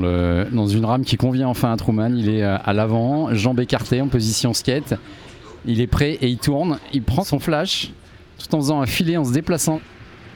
une 0.68 0.86
rame 0.86 1.06
qui 1.06 1.16
convient 1.16 1.48
enfin 1.48 1.72
à 1.72 1.78
Truman. 1.78 2.10
Il 2.18 2.28
est 2.28 2.44
euh, 2.44 2.58
à 2.64 2.74
l'avant, 2.74 3.34
jambes 3.34 3.60
écartées 3.62 4.02
en 4.02 4.08
position 4.08 4.54
skate. 4.54 4.96
Il 5.66 5.80
est 5.80 5.88
prêt 5.88 6.18
et 6.22 6.28
il 6.28 6.38
tourne. 6.38 6.80
Il 6.92 7.02
prend 7.02 7.24
son 7.24 7.40
flash 7.40 7.92
tout 8.38 8.54
en 8.54 8.60
faisant 8.60 8.82
un 8.82 8.86
filet 8.86 9.16
en 9.16 9.24
se 9.24 9.32
déplaçant. 9.32 9.80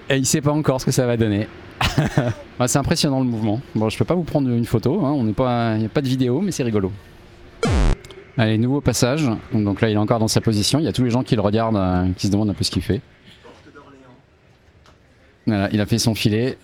Et 0.09 0.17
il 0.17 0.25
sait 0.25 0.41
pas 0.41 0.51
encore 0.51 0.79
ce 0.79 0.85
que 0.85 0.91
ça 0.91 1.05
va 1.05 1.17
donner. 1.17 1.47
c'est 2.67 2.79
impressionnant 2.79 3.19
le 3.19 3.25
mouvement. 3.25 3.59
Bon, 3.75 3.89
je 3.89 3.97
peux 3.97 4.05
pas 4.05 4.15
vous 4.15 4.23
prendre 4.23 4.49
une 4.49 4.65
photo, 4.65 5.05
hein. 5.05 5.11
on 5.11 5.23
n'est 5.23 5.33
pas, 5.33 5.75
il 5.75 5.79
n'y 5.79 5.85
a 5.85 5.89
pas 5.89 6.01
de 6.01 6.07
vidéo, 6.07 6.41
mais 6.41 6.51
c'est 6.51 6.63
rigolo. 6.63 6.91
Allez, 8.39 8.57
nouveau 8.57 8.79
passage. 8.79 9.29
Donc 9.53 9.81
là, 9.81 9.89
il 9.89 9.95
est 9.95 9.97
encore 9.97 10.17
dans 10.17 10.29
sa 10.29 10.39
position. 10.39 10.79
Il 10.79 10.85
y 10.85 10.87
a 10.87 10.93
tous 10.93 11.03
les 11.03 11.09
gens 11.09 11.23
qui 11.23 11.35
le 11.35 11.41
regardent, 11.41 11.75
euh, 11.75 12.07
qui 12.17 12.27
se 12.27 12.31
demandent 12.31 12.49
un 12.49 12.53
peu 12.53 12.63
ce 12.63 12.71
qu'il 12.71 12.81
fait. 12.81 13.01
Voilà, 15.45 15.67
il 15.73 15.81
a 15.81 15.85
fait 15.85 15.97
son 15.97 16.15
filet. 16.15 16.57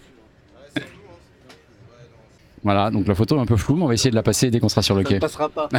Voilà, 2.64 2.92
donc 2.92 3.08
la 3.08 3.14
photo 3.14 3.36
est 3.36 3.42
un 3.42 3.46
peu 3.46 3.58
floue, 3.58 3.76
mais 3.76 3.84
on 3.84 3.88
va 3.88 3.94
essayer 3.94 4.10
de 4.10 4.16
la 4.16 4.24
passer 4.24 4.50
dès 4.50 4.62
qu'on 4.62 4.70
sera 4.70 4.84
sur 4.84 4.96
le 4.96 5.04
quai. 5.04 5.16
Ça 5.16 5.20
passera 5.20 5.50
pas. 5.50 5.68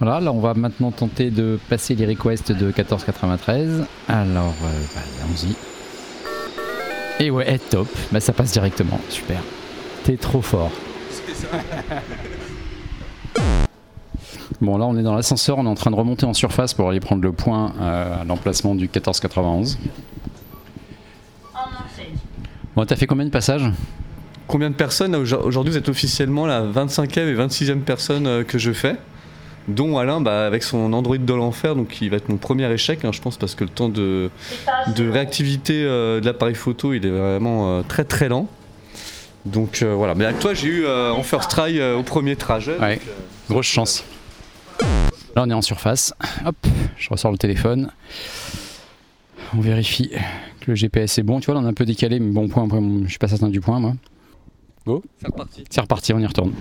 voilà, 0.00 0.20
là 0.20 0.32
on 0.32 0.40
va 0.40 0.54
maintenant 0.54 0.90
tenter 0.90 1.30
de 1.30 1.58
passer 1.68 1.94
les 1.94 2.06
requests 2.06 2.52
de 2.52 2.68
1493. 2.68 3.84
Alors, 4.08 4.54
euh, 4.64 4.82
bah, 4.94 5.02
allons-y. 5.24 5.54
Et 7.22 7.30
ouais, 7.30 7.58
top, 7.58 7.88
bah, 8.12 8.20
ça 8.20 8.32
passe 8.32 8.50
directement, 8.50 8.98
super. 9.10 9.42
T'es 10.04 10.16
trop 10.16 10.40
fort. 10.40 10.72
Bon, 14.60 14.76
là, 14.76 14.86
on 14.86 14.96
est 14.96 15.02
dans 15.02 15.14
l'ascenseur, 15.14 15.58
on 15.58 15.66
est 15.66 15.68
en 15.68 15.76
train 15.76 15.92
de 15.92 15.96
remonter 15.96 16.26
en 16.26 16.34
surface 16.34 16.74
pour 16.74 16.88
aller 16.88 16.98
prendre 16.98 17.22
le 17.22 17.30
point 17.30 17.72
euh, 17.80 18.22
à 18.22 18.24
l'emplacement 18.24 18.74
du 18.74 18.82
1491. 18.82 19.78
Bon, 22.74 22.84
t'as 22.84 22.96
fait 22.96 23.06
combien 23.06 23.24
de 23.24 23.30
passages? 23.30 23.70
Combien 24.48 24.70
de 24.70 24.74
personnes? 24.74 25.14
Aujourd'hui, 25.14 25.72
vous 25.72 25.78
êtes 25.78 25.88
officiellement 25.88 26.46
la 26.46 26.62
25e 26.62 27.20
et 27.20 27.34
26e 27.34 27.80
personne 27.80 28.26
euh, 28.26 28.42
que 28.42 28.58
je 28.58 28.72
fais, 28.72 28.96
dont 29.68 29.96
Alain, 29.96 30.20
bah, 30.20 30.46
avec 30.46 30.64
son 30.64 30.92
Android 30.92 31.18
de 31.18 31.34
l'enfer, 31.34 31.76
donc 31.76 31.88
qui 31.88 32.08
va 32.08 32.16
être 32.16 32.28
mon 32.28 32.36
premier 32.36 32.68
échec, 32.72 33.04
hein, 33.04 33.10
je 33.12 33.20
pense, 33.20 33.36
parce 33.36 33.54
que 33.54 33.62
le 33.62 33.70
temps 33.70 33.88
de, 33.88 34.28
de 34.96 35.08
réactivité 35.08 35.84
euh, 35.84 36.20
de 36.20 36.26
l'appareil 36.26 36.56
photo, 36.56 36.94
il 36.94 37.06
est 37.06 37.10
vraiment 37.10 37.82
très 37.84 38.04
très 38.04 38.28
lent. 38.28 38.48
Donc 39.44 39.84
voilà, 39.84 40.16
mais 40.16 40.24
avec 40.24 40.40
toi, 40.40 40.52
j'ai 40.52 40.66
eu 40.68 40.86
en 40.86 41.22
first 41.22 41.48
try 41.48 41.80
au 41.92 42.02
premier 42.02 42.34
trajet. 42.34 42.76
Ouais, 42.78 43.00
grosse 43.48 43.66
chance. 43.66 44.04
Là, 45.36 45.44
on 45.44 45.50
est 45.50 45.54
en 45.54 45.62
surface. 45.62 46.14
Hop, 46.44 46.56
je 46.96 47.08
ressors 47.10 47.32
le 47.32 47.38
téléphone. 47.38 47.90
On 49.56 49.60
vérifie 49.60 50.10
que 50.60 50.70
le 50.70 50.74
GPS 50.74 51.18
est 51.18 51.22
bon. 51.22 51.40
Tu 51.40 51.46
vois, 51.46 51.54
là, 51.54 51.60
on 51.60 51.64
est 51.64 51.70
un 51.70 51.74
peu 51.74 51.84
décalé, 51.84 52.20
mais 52.20 52.32
bon 52.32 52.48
point. 52.48 52.64
Après, 52.64 52.80
je 53.04 53.08
suis 53.08 53.18
pas 53.18 53.28
certain 53.28 53.48
du 53.48 53.60
point, 53.60 53.80
moi. 53.80 53.94
Go. 54.86 55.02
C'est 55.20 55.26
reparti. 55.26 55.64
C'est 55.70 55.80
reparti, 55.80 56.12
on 56.12 56.18
y 56.18 56.26
retourne. 56.26 56.52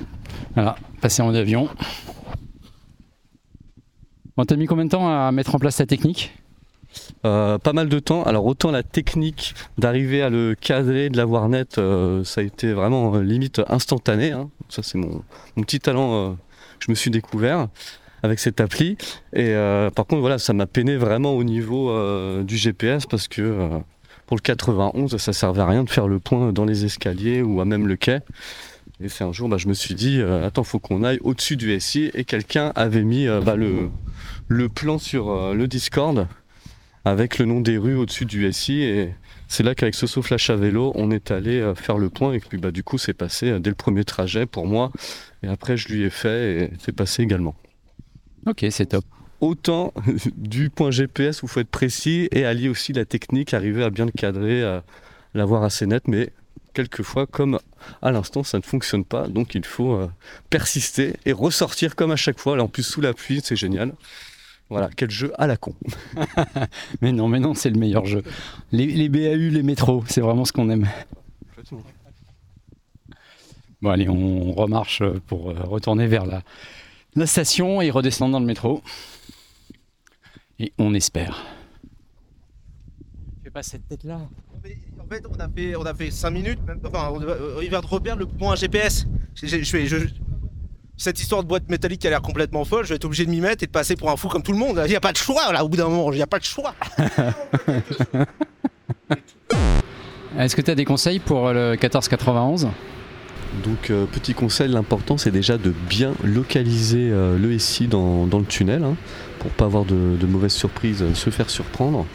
Voilà, 0.53 0.75
passer 1.01 1.21
en 1.21 1.33
avion. 1.33 1.69
Bon, 4.35 4.45
t'as 4.45 4.55
mis 4.55 4.67
combien 4.67 4.85
de 4.85 4.89
temps 4.89 5.07
à 5.07 5.31
mettre 5.31 5.55
en 5.55 5.59
place 5.59 5.77
ta 5.77 5.85
technique? 5.85 6.31
Euh, 7.25 7.57
pas 7.57 7.73
mal 7.73 7.89
de 7.89 7.99
temps. 7.99 8.23
Alors 8.23 8.45
autant 8.45 8.71
la 8.71 8.83
technique 8.83 9.55
d'arriver 9.77 10.21
à 10.21 10.29
le 10.29 10.55
cadrer, 10.59 11.09
de 11.09 11.17
l'avoir 11.17 11.49
net, 11.49 11.77
euh, 11.77 12.23
ça 12.23 12.41
a 12.41 12.43
été 12.43 12.73
vraiment 12.73 13.15
euh, 13.15 13.23
limite 13.23 13.61
instantané. 13.67 14.31
Hein. 14.31 14.49
Ça 14.69 14.83
c'est 14.83 14.97
mon, 14.97 15.23
petit 15.61 15.79
talent 15.79 16.37
que 16.79 16.85
je 16.85 16.91
me 16.91 16.95
suis 16.95 17.11
découvert 17.11 17.67
avec 18.27 18.39
cette 18.39 18.61
appli. 18.61 18.97
Et 19.33 19.49
euh, 19.49 19.89
par 19.89 20.05
contre, 20.05 20.21
voilà, 20.21 20.37
ça 20.37 20.53
m'a 20.53 20.67
peiné 20.67 20.95
vraiment 20.95 21.33
au 21.33 21.43
niveau 21.43 21.89
euh, 21.89 22.43
du 22.43 22.57
GPS 22.57 23.05
parce 23.05 23.27
que 23.27 23.41
euh, 23.41 23.79
pour 24.27 24.37
le 24.37 24.41
91, 24.41 25.17
ça 25.17 25.33
servait 25.33 25.61
à 25.61 25.65
rien 25.65 25.83
de 25.83 25.89
faire 25.89 26.07
le 26.07 26.19
point 26.19 26.51
dans 26.51 26.65
les 26.65 26.85
escaliers 26.85 27.41
ou 27.41 27.61
à 27.61 27.65
même 27.65 27.87
le 27.87 27.95
quai. 27.95 28.19
Et 28.99 29.09
c'est 29.09 29.23
un 29.23 29.31
jour, 29.31 29.47
bah, 29.47 29.57
je 29.57 29.67
me 29.67 29.73
suis 29.73 29.95
dit, 29.95 30.21
attends, 30.21 30.63
faut 30.63 30.79
qu'on 30.79 31.03
aille 31.03 31.19
au-dessus 31.21 31.55
du 31.55 31.79
SI. 31.79 32.09
Et 32.15 32.25
quelqu'un 32.25 32.73
avait 32.75 33.03
mis 33.03 33.27
bah, 33.45 33.55
le, 33.55 33.89
le 34.47 34.69
plan 34.69 34.97
sur 34.97 35.53
le 35.53 35.67
Discord 35.67 36.27
avec 37.05 37.37
le 37.37 37.45
nom 37.45 37.61
des 37.61 37.77
rues 37.77 37.95
au-dessus 37.95 38.25
du 38.25 38.51
SI. 38.51 38.81
Et 38.81 39.13
c'est 39.47 39.61
là 39.61 39.75
qu'avec 39.75 39.93
ce 39.93 40.07
flash 40.07 40.49
à 40.49 40.55
vélo, 40.55 40.93
on 40.95 41.11
est 41.11 41.29
allé 41.29 41.73
faire 41.75 41.99
le 41.99 42.09
point. 42.09 42.33
Et 42.33 42.39
puis 42.39 42.57
bah, 42.57 42.71
du 42.71 42.83
coup, 42.83 42.97
c'est 42.97 43.13
passé 43.13 43.59
dès 43.59 43.69
le 43.69 43.75
premier 43.75 44.03
trajet 44.03 44.47
pour 44.47 44.65
moi. 44.65 44.91
Et 45.43 45.47
après, 45.47 45.77
je 45.77 45.89
lui 45.89 46.01
ai 46.01 46.09
fait 46.09 46.63
et 46.63 46.71
c'est 46.79 46.91
passé 46.91 47.21
également. 47.21 47.55
Ok, 48.47 48.65
c'est 48.69 48.87
top. 48.87 49.03
Autant 49.41 49.93
du 50.37 50.69
point 50.69 50.89
GPS 50.89 51.43
où 51.43 51.47
il 51.47 51.49
faut 51.49 51.59
être 51.59 51.69
précis 51.69 52.29
et 52.31 52.45
allier 52.45 52.69
aussi 52.69 52.93
la 52.93 53.03
technique, 53.03 53.53
arriver 53.53 53.83
à 53.83 53.89
bien 53.89 54.05
le 54.05 54.11
cadrer, 54.11 54.63
à 54.63 54.83
l'avoir 55.33 55.63
assez 55.63 55.85
net, 55.85 56.07
mais 56.07 56.31
quelquefois, 56.73 57.27
comme 57.27 57.59
à 58.01 58.11
l'instant, 58.11 58.43
ça 58.43 58.57
ne 58.57 58.63
fonctionne 58.63 59.03
pas, 59.03 59.27
donc 59.27 59.53
il 59.53 59.65
faut 59.65 59.95
euh, 59.95 60.07
persister 60.49 61.13
et 61.25 61.33
ressortir 61.33 61.95
comme 61.95 62.11
à 62.11 62.15
chaque 62.15 62.39
fois. 62.39 62.55
Là, 62.55 62.63
en 62.63 62.67
plus, 62.67 62.83
sous 62.83 63.01
la 63.01 63.13
pluie, 63.13 63.41
c'est 63.43 63.55
génial. 63.57 63.93
Voilà, 64.69 64.89
quel 64.95 65.11
jeu 65.11 65.33
à 65.37 65.47
la 65.47 65.57
con. 65.57 65.75
mais 67.01 67.11
non, 67.11 67.27
mais 67.27 67.39
non, 67.39 67.53
c'est 67.53 67.69
le 67.69 67.79
meilleur 67.79 68.05
jeu. 68.05 68.23
Les, 68.71 68.85
les 68.85 69.09
BAU, 69.09 69.49
les 69.51 69.63
métros, 69.63 70.03
c'est 70.07 70.21
vraiment 70.21 70.45
ce 70.45 70.53
qu'on 70.53 70.69
aime. 70.69 70.87
Bon, 73.81 73.89
allez, 73.89 74.09
on 74.09 74.53
remarche 74.53 75.03
pour 75.27 75.51
euh, 75.51 75.55
retourner 75.63 76.07
vers 76.07 76.25
la, 76.25 76.41
la 77.17 77.25
station 77.25 77.81
et 77.81 77.89
redescendre 77.89 78.31
dans 78.31 78.39
le 78.39 78.45
métro. 78.45 78.81
Et 80.59 80.71
on 80.77 80.93
espère. 80.93 81.45
Fais 83.43 83.49
pas 83.49 83.63
cette 83.63 83.87
tête-là. 83.87 84.21
En 84.99 85.07
fait, 85.09 85.23
on 85.29 85.39
a 85.39 85.47
fait, 85.49 85.75
on 85.75 85.85
a 85.85 85.93
fait 85.93 86.11
5 86.11 86.29
minutes, 86.31 86.59
même, 86.65 86.79
enfin, 86.85 87.09
on, 87.13 87.61
il 87.61 87.69
va 87.69 87.81
te 87.81 87.87
reperdre 87.87 88.19
le 88.19 88.25
point 88.25 88.55
GPS. 88.55 89.05
cette 90.97 91.19
histoire 91.19 91.43
de 91.43 91.47
boîte 91.47 91.69
métallique 91.69 92.01
qui 92.01 92.07
a 92.07 92.09
l'air 92.09 92.21
complètement 92.21 92.65
folle, 92.65 92.83
je 92.83 92.89
vais 92.89 92.95
être 92.95 93.05
obligé 93.05 93.25
de 93.25 93.29
m'y 93.31 93.39
mettre 93.39 93.63
et 93.63 93.67
de 93.67 93.71
passer 93.71 93.95
pour 93.95 94.09
un 94.09 94.17
fou 94.17 94.27
comme 94.27 94.43
tout 94.43 94.51
le 94.51 94.57
monde. 94.57 94.81
Il 94.85 94.89
n'y 94.89 94.95
a 94.95 94.99
pas 94.99 95.13
de 95.13 95.17
choix 95.17 95.53
là, 95.53 95.63
au 95.63 95.69
bout 95.69 95.77
d'un 95.77 95.87
moment, 95.87 96.11
il 96.11 96.17
n'y 96.17 96.21
a 96.21 96.27
pas 96.27 96.39
de 96.39 96.43
choix. 96.43 96.75
Est-ce 100.37 100.55
que 100.55 100.61
tu 100.61 100.69
as 100.69 100.75
des 100.75 100.85
conseils 100.85 101.19
pour 101.19 101.51
le 101.53 101.71
1491 101.71 102.67
donc 103.63 103.89
euh, 103.89 104.05
petit 104.05 104.33
conseil, 104.33 104.69
l'important 104.69 105.17
c'est 105.17 105.31
déjà 105.31 105.57
de 105.57 105.73
bien 105.89 106.13
localiser 106.23 107.09
euh, 107.11 107.37
le 107.37 107.57
SI 107.57 107.87
dans, 107.87 108.25
le 108.25 108.45
tunnel 108.45 108.81
pour 108.81 108.89
hein, 108.89 108.95
pour 109.39 109.51
pas 109.51 109.65
avoir 109.65 109.85
de, 109.85 110.25
mauvaises 110.25 110.53
surprises, 110.53 111.01
euh, 111.01 111.13
se 111.13 111.29
faire 111.29 111.49
surprendre. 111.49 112.05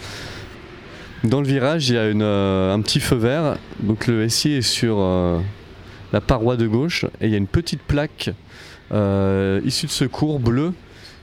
Dans 1.24 1.40
le 1.40 1.46
virage, 1.46 1.88
il 1.88 1.94
y 1.94 1.98
a 1.98 2.02
un 2.02 2.80
petit 2.80 2.98
feu 2.98 3.14
vert, 3.14 3.56
donc 3.80 4.08
le 4.08 4.28
SI 4.28 4.54
est 4.54 4.62
sur 4.62 4.98
la 6.12 6.20
paroi 6.20 6.56
de 6.56 6.66
gauche 6.66 7.04
et 7.20 7.26
il 7.26 7.30
y 7.30 7.34
a 7.34 7.38
une 7.38 7.46
petite 7.46 7.80
plaque 7.80 8.30
issue 8.90 9.86
de 9.86 9.92
secours 9.92 10.40
bleu 10.40 10.72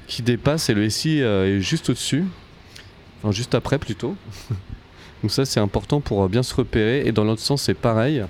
qui 0.07 0.21
dépasse 0.21 0.69
et 0.69 0.73
le 0.73 0.89
SI 0.89 1.19
est 1.19 1.59
juste 1.59 1.89
au-dessus, 1.89 2.23
enfin 3.21 3.33
juste 3.33 3.55
après 3.55 3.77
plutôt. 3.77 4.15
donc 5.21 5.31
ça 5.31 5.43
c'est 5.43 5.59
important 5.59 5.99
pour 5.99 6.29
bien 6.29 6.43
se 6.43 6.55
repérer 6.55 7.05
et 7.05 7.11
dans 7.11 7.25
l'autre 7.25 7.41
sens 7.41 7.63
c'est 7.63 7.73
pareil 7.73 8.23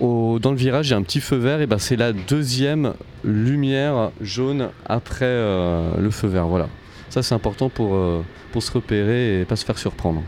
dans 0.00 0.50
le 0.50 0.56
virage, 0.56 0.88
il 0.88 0.90
y 0.90 0.94
a 0.94 0.96
un 0.96 1.02
petit 1.02 1.20
feu 1.20 1.36
vert, 1.36 1.60
et 1.60 1.66
ben 1.66 1.78
c'est 1.78 1.96
la 1.96 2.12
deuxième 2.12 2.94
lumière 3.24 4.10
jaune 4.20 4.70
après 4.86 5.24
euh, 5.24 5.96
le 5.98 6.10
feu 6.10 6.28
vert. 6.28 6.46
Voilà. 6.46 6.68
Ça, 7.10 7.22
c'est 7.22 7.34
important 7.34 7.68
pour, 7.68 7.94
euh, 7.94 8.22
pour 8.52 8.62
se 8.62 8.72
repérer 8.72 9.40
et 9.40 9.44
pas 9.44 9.56
se 9.56 9.64
faire 9.64 9.78
surprendre. 9.78 10.22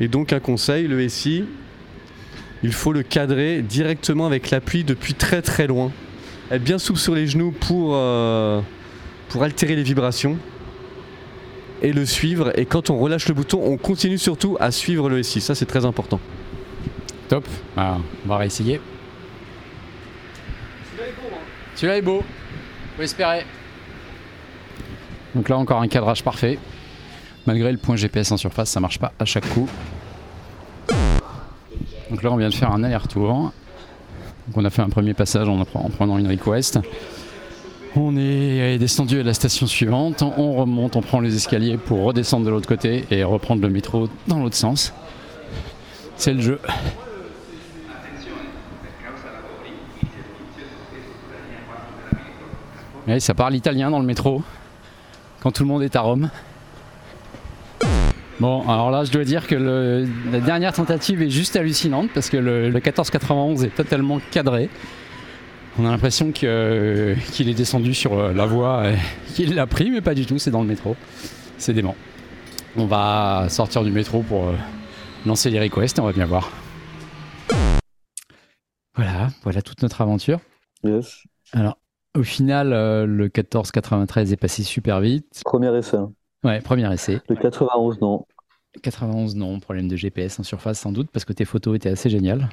Et 0.00 0.08
donc, 0.08 0.32
un 0.32 0.40
conseil 0.40 0.88
le 0.88 1.06
SI, 1.08 1.44
il 2.62 2.72
faut 2.72 2.92
le 2.92 3.02
cadrer 3.02 3.62
directement 3.62 4.26
avec 4.26 4.50
l'appui 4.50 4.84
depuis 4.84 5.14
très 5.14 5.42
très 5.42 5.66
loin. 5.66 5.92
Être 6.50 6.64
bien 6.64 6.78
souple 6.78 6.98
sur 6.98 7.14
les 7.14 7.26
genoux 7.26 7.52
pour, 7.52 7.92
euh, 7.94 8.60
pour 9.28 9.42
altérer 9.42 9.76
les 9.76 9.82
vibrations 9.82 10.38
et 11.82 11.92
le 11.92 12.06
suivre. 12.06 12.52
Et 12.58 12.64
quand 12.64 12.90
on 12.90 12.98
relâche 12.98 13.28
le 13.28 13.34
bouton, 13.34 13.60
on 13.62 13.76
continue 13.76 14.18
surtout 14.18 14.56
à 14.60 14.70
suivre 14.70 15.08
le 15.08 15.22
SI. 15.22 15.40
Ça, 15.40 15.54
c'est 15.54 15.66
très 15.66 15.84
important. 15.84 16.20
Top. 17.32 17.48
Ah, 17.78 17.96
on 18.26 18.28
va 18.28 18.36
réessayer. 18.36 18.78
Celui-là 21.74 21.96
est 21.96 22.02
beau. 22.02 22.22
Faut 22.94 23.02
espérer. 23.02 23.46
Donc 25.34 25.48
là, 25.48 25.56
encore 25.56 25.80
un 25.80 25.88
cadrage 25.88 26.22
parfait. 26.22 26.58
Malgré 27.46 27.72
le 27.72 27.78
point 27.78 27.96
GPS 27.96 28.32
en 28.32 28.36
surface, 28.36 28.68
ça 28.68 28.80
marche 28.80 28.98
pas 28.98 29.14
à 29.18 29.24
chaque 29.24 29.48
coup. 29.48 29.66
Donc 32.10 32.22
là, 32.22 32.30
on 32.30 32.36
vient 32.36 32.50
de 32.50 32.54
faire 32.54 32.70
un 32.70 32.84
aller-retour. 32.84 33.32
Donc 33.32 33.52
on 34.54 34.64
a 34.66 34.68
fait 34.68 34.82
un 34.82 34.90
premier 34.90 35.14
passage 35.14 35.48
en 35.48 35.64
prenant 35.64 36.18
une 36.18 36.28
request. 36.28 36.80
On 37.96 38.14
est 38.14 38.76
descendu 38.76 39.20
à 39.20 39.22
la 39.22 39.32
station 39.32 39.66
suivante, 39.66 40.20
on 40.20 40.52
remonte, 40.52 40.96
on 40.96 41.00
prend 41.00 41.20
les 41.20 41.34
escaliers 41.34 41.78
pour 41.78 42.04
redescendre 42.04 42.44
de 42.44 42.50
l'autre 42.50 42.68
côté 42.68 43.06
et 43.10 43.24
reprendre 43.24 43.62
le 43.62 43.70
métro 43.70 44.10
dans 44.28 44.38
l'autre 44.38 44.56
sens. 44.56 44.92
C'est 46.18 46.34
le 46.34 46.42
jeu. 46.42 46.60
Oui, 53.08 53.20
ça 53.20 53.34
parle 53.34 53.54
italien 53.54 53.90
dans 53.90 53.98
le 53.98 54.06
métro 54.06 54.42
quand 55.40 55.50
tout 55.50 55.64
le 55.64 55.68
monde 55.68 55.82
est 55.82 55.96
à 55.96 56.00
Rome. 56.00 56.30
Bon, 58.38 58.62
alors 58.68 58.90
là, 58.90 59.04
je 59.04 59.12
dois 59.12 59.24
dire 59.24 59.46
que 59.46 59.54
le- 59.54 60.08
la 60.30 60.40
dernière 60.40 60.72
tentative 60.72 61.22
est 61.22 61.30
juste 61.30 61.56
hallucinante 61.56 62.10
parce 62.14 62.30
que 62.30 62.36
le, 62.36 62.68
le 62.70 62.74
1491 62.80 63.64
est 63.64 63.74
totalement 63.74 64.20
cadré. 64.30 64.68
On 65.78 65.86
a 65.86 65.90
l'impression 65.90 66.32
euh, 66.44 67.14
qu'il 67.32 67.48
est 67.48 67.54
descendu 67.54 67.94
sur 67.94 68.18
euh, 68.18 68.32
la 68.32 68.46
voie 68.46 68.90
et 68.90 68.96
qu'il 69.34 69.54
l'a 69.54 69.66
pris, 69.66 69.90
mais 69.90 70.00
pas 70.00 70.14
du 70.14 70.26
tout, 70.26 70.38
c'est 70.38 70.50
dans 70.50 70.62
le 70.62 70.68
métro. 70.68 70.96
C'est 71.58 71.72
dément. 71.72 71.96
On 72.76 72.86
va 72.86 73.46
sortir 73.48 73.82
du 73.84 73.90
métro 73.90 74.22
pour 74.22 74.48
euh, 74.48 74.54
lancer 75.26 75.50
les 75.50 75.60
requests 75.60 75.98
et 75.98 76.00
on 76.00 76.06
va 76.06 76.12
bien 76.12 76.26
voir. 76.26 76.50
Voilà, 78.96 79.28
voilà 79.42 79.62
toute 79.62 79.82
notre 79.82 80.00
aventure. 80.02 80.38
Yes. 80.84 81.22
Alors, 81.52 81.78
au 82.16 82.22
final, 82.22 82.72
euh, 82.72 83.06
le 83.06 83.24
1493 83.24 84.32
est 84.32 84.36
passé 84.36 84.62
super 84.62 85.00
vite. 85.00 85.40
Premier 85.44 85.76
essai. 85.76 85.96
hein. 85.96 86.12
Ouais, 86.44 86.60
premier 86.60 86.92
essai. 86.92 87.20
Le 87.28 87.36
91, 87.36 88.00
non. 88.00 88.26
91, 88.82 89.36
non, 89.36 89.60
problème 89.60 89.88
de 89.88 89.96
GPS 89.96 90.40
en 90.40 90.42
surface 90.42 90.80
sans 90.80 90.92
doute, 90.92 91.10
parce 91.12 91.24
que 91.24 91.32
tes 91.32 91.44
photos 91.44 91.76
étaient 91.76 91.90
assez 91.90 92.10
géniales. 92.10 92.48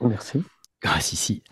Merci. 0.00 0.42
Ah, 0.84 1.00
si, 1.00 1.16
si. 1.16 1.42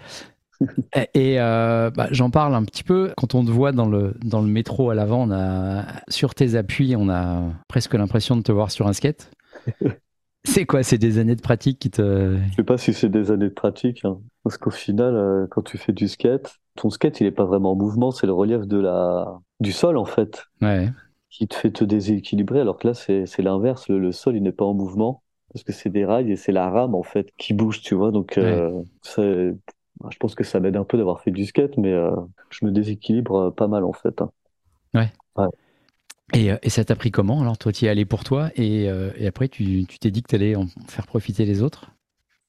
Et, 0.96 1.34
et, 1.34 1.40
euh, 1.40 1.90
bah, 1.90 2.08
j'en 2.10 2.30
parle 2.30 2.54
un 2.56 2.64
petit 2.64 2.82
peu. 2.82 3.12
Quand 3.16 3.36
on 3.36 3.44
te 3.44 3.50
voit 3.50 3.70
dans 3.70 3.88
le, 3.88 4.14
dans 4.24 4.40
le 4.40 4.48
métro 4.48 4.90
à 4.90 4.94
l'avant, 4.96 5.28
on 5.28 5.30
a, 5.30 5.84
sur 6.08 6.34
tes 6.34 6.56
appuis, 6.56 6.96
on 6.96 7.08
a 7.08 7.44
presque 7.68 7.94
l'impression 7.94 8.36
de 8.36 8.42
te 8.42 8.50
voir 8.50 8.72
sur 8.72 8.88
un 8.88 8.92
skate. 8.92 9.30
C'est 10.44 10.66
quoi? 10.66 10.82
C'est 10.82 10.98
des 10.98 11.18
années 11.18 11.36
de 11.36 11.42
pratique 11.42 11.78
qui 11.78 11.90
te. 11.90 12.38
Je 12.50 12.54
sais 12.56 12.64
pas 12.64 12.78
si 12.78 12.94
c'est 12.94 13.08
des 13.08 13.30
années 13.30 13.48
de 13.48 13.54
pratique, 13.54 14.04
hein. 14.04 14.18
parce 14.44 14.56
qu'au 14.56 14.70
final, 14.70 15.14
euh, 15.14 15.46
quand 15.50 15.62
tu 15.62 15.76
fais 15.76 15.92
du 15.92 16.08
skate, 16.08 16.56
ton 16.80 16.90
skate, 16.90 17.20
il 17.20 17.26
est 17.26 17.30
pas 17.32 17.44
vraiment 17.44 17.72
en 17.72 17.76
mouvement, 17.76 18.10
c'est 18.12 18.26
le 18.26 18.32
relief 18.32 18.66
de 18.66 18.78
la... 18.78 19.40
du 19.60 19.72
sol, 19.72 19.96
en 19.98 20.04
fait, 20.04 20.44
Ouais, 20.60 20.92
qui 21.30 21.48
te 21.48 21.54
fait 21.56 21.72
te 21.72 21.84
déséquilibrer, 21.84 22.60
alors 22.60 22.78
que 22.78 22.88
là, 22.88 22.94
c'est 22.94 23.26
l'inverse, 23.42 23.88
le, 23.88 23.98
le 23.98 24.12
sol, 24.12 24.36
il 24.36 24.42
n'est 24.42 24.52
pas 24.52 24.64
en 24.66 24.74
mouvement, 24.74 25.22
parce 25.52 25.64
que 25.64 25.72
c'est 25.72 25.90
des 25.90 26.04
rails 26.06 26.32
et 26.32 26.36
c'est 26.36 26.52
la 26.52 26.70
rame, 26.70 26.94
en 26.94 27.02
fait, 27.04 27.30
qui 27.38 27.54
bouge, 27.54 27.82
tu 27.82 27.94
vois, 27.94 28.12
donc 28.12 28.38
euh, 28.38 28.72
je 30.10 30.16
pense 30.18 30.34
que 30.34 30.44
ça 30.44 30.60
m'aide 30.60 30.76
un 30.76 30.84
peu 30.84 30.96
d'avoir 30.98 31.20
fait 31.20 31.30
du 31.30 31.44
skate, 31.46 31.76
mais 31.76 31.92
euh, 31.92 32.10
je 32.50 32.64
me 32.64 32.70
déséquilibre 32.72 33.34
euh, 33.48 33.50
pas 33.50 33.68
mal, 33.68 33.84
en 33.84 33.92
fait. 33.92 34.20
hein. 34.22 34.30
Et, 36.32 36.50
euh, 36.52 36.56
et 36.62 36.70
ça 36.70 36.84
t'a 36.86 36.96
pris 36.96 37.10
comment? 37.10 37.40
Alors, 37.42 37.58
toi, 37.58 37.70
tu 37.72 37.84
y 37.84 37.88
es 37.88 37.90
allé 37.90 38.04
pour 38.06 38.24
toi, 38.24 38.50
et, 38.56 38.88
euh, 38.88 39.10
et 39.16 39.26
après, 39.26 39.48
tu 39.48 39.84
tu 39.86 39.98
t'es 39.98 40.10
dit 40.10 40.22
que 40.22 40.28
tu 40.28 40.34
allais 40.36 40.56
en 40.56 40.66
faire 40.88 41.06
profiter 41.06 41.44
les 41.44 41.62
autres? 41.62 41.90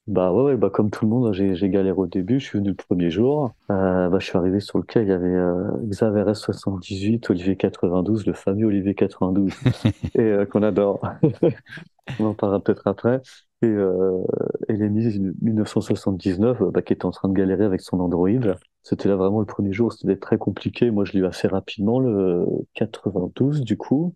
Bah 0.09 0.33
ouais, 0.33 0.41
ouais, 0.43 0.57
bah 0.57 0.71
comme 0.71 0.89
tout 0.89 1.05
le 1.05 1.11
monde, 1.11 1.31
j'ai 1.33 1.53
j'ai 1.53 1.69
galéré 1.69 1.95
au 1.95 2.07
début. 2.07 2.39
Je 2.39 2.45
suis 2.45 2.57
venu 2.57 2.69
le 2.69 2.75
premier 2.75 3.11
jour. 3.11 3.53
Euh, 3.69 4.09
bah, 4.09 4.17
je 4.19 4.25
suis 4.25 4.37
arrivé 4.39 4.59
sur 4.59 4.79
le 4.79 4.83
quai, 4.83 5.03
il 5.03 5.07
y 5.07 5.11
avait 5.11 5.27
euh, 5.27 5.69
Xaver 5.85 6.25
S78, 6.31 7.29
Olivier 7.29 7.55
92, 7.55 8.25
le 8.25 8.33
fameux 8.33 8.65
Olivier 8.65 8.95
92, 8.95 9.53
et 10.15 10.21
euh, 10.21 10.45
qu'on 10.47 10.63
adore. 10.63 11.01
On 12.19 12.25
en 12.25 12.33
parlera 12.33 12.59
peut-être 12.63 12.87
après. 12.87 13.21
Et, 13.61 13.67
euh, 13.67 14.23
et 14.69 14.73
Lenny 14.73 15.19
1979, 15.41 16.61
euh, 16.61 16.71
bah, 16.71 16.81
qui 16.81 16.93
était 16.93 17.05
en 17.05 17.11
train 17.11 17.29
de 17.29 17.33
galérer 17.33 17.65
avec 17.65 17.81
son 17.81 17.99
Android. 17.99 18.29
C'était 18.83 19.09
là 19.09 19.15
vraiment 19.15 19.41
le 19.41 19.45
premier 19.45 19.73
jour, 19.73 19.93
c'était 19.93 20.17
très 20.17 20.37
compliqué. 20.39 20.91
Moi, 20.91 21.05
je 21.05 21.13
l'ai 21.13 21.19
eu 21.19 21.25
assez 21.25 21.47
rapidement, 21.47 21.99
le 21.99 22.45
92 22.73 23.61
du 23.61 23.77
coup. 23.77 24.15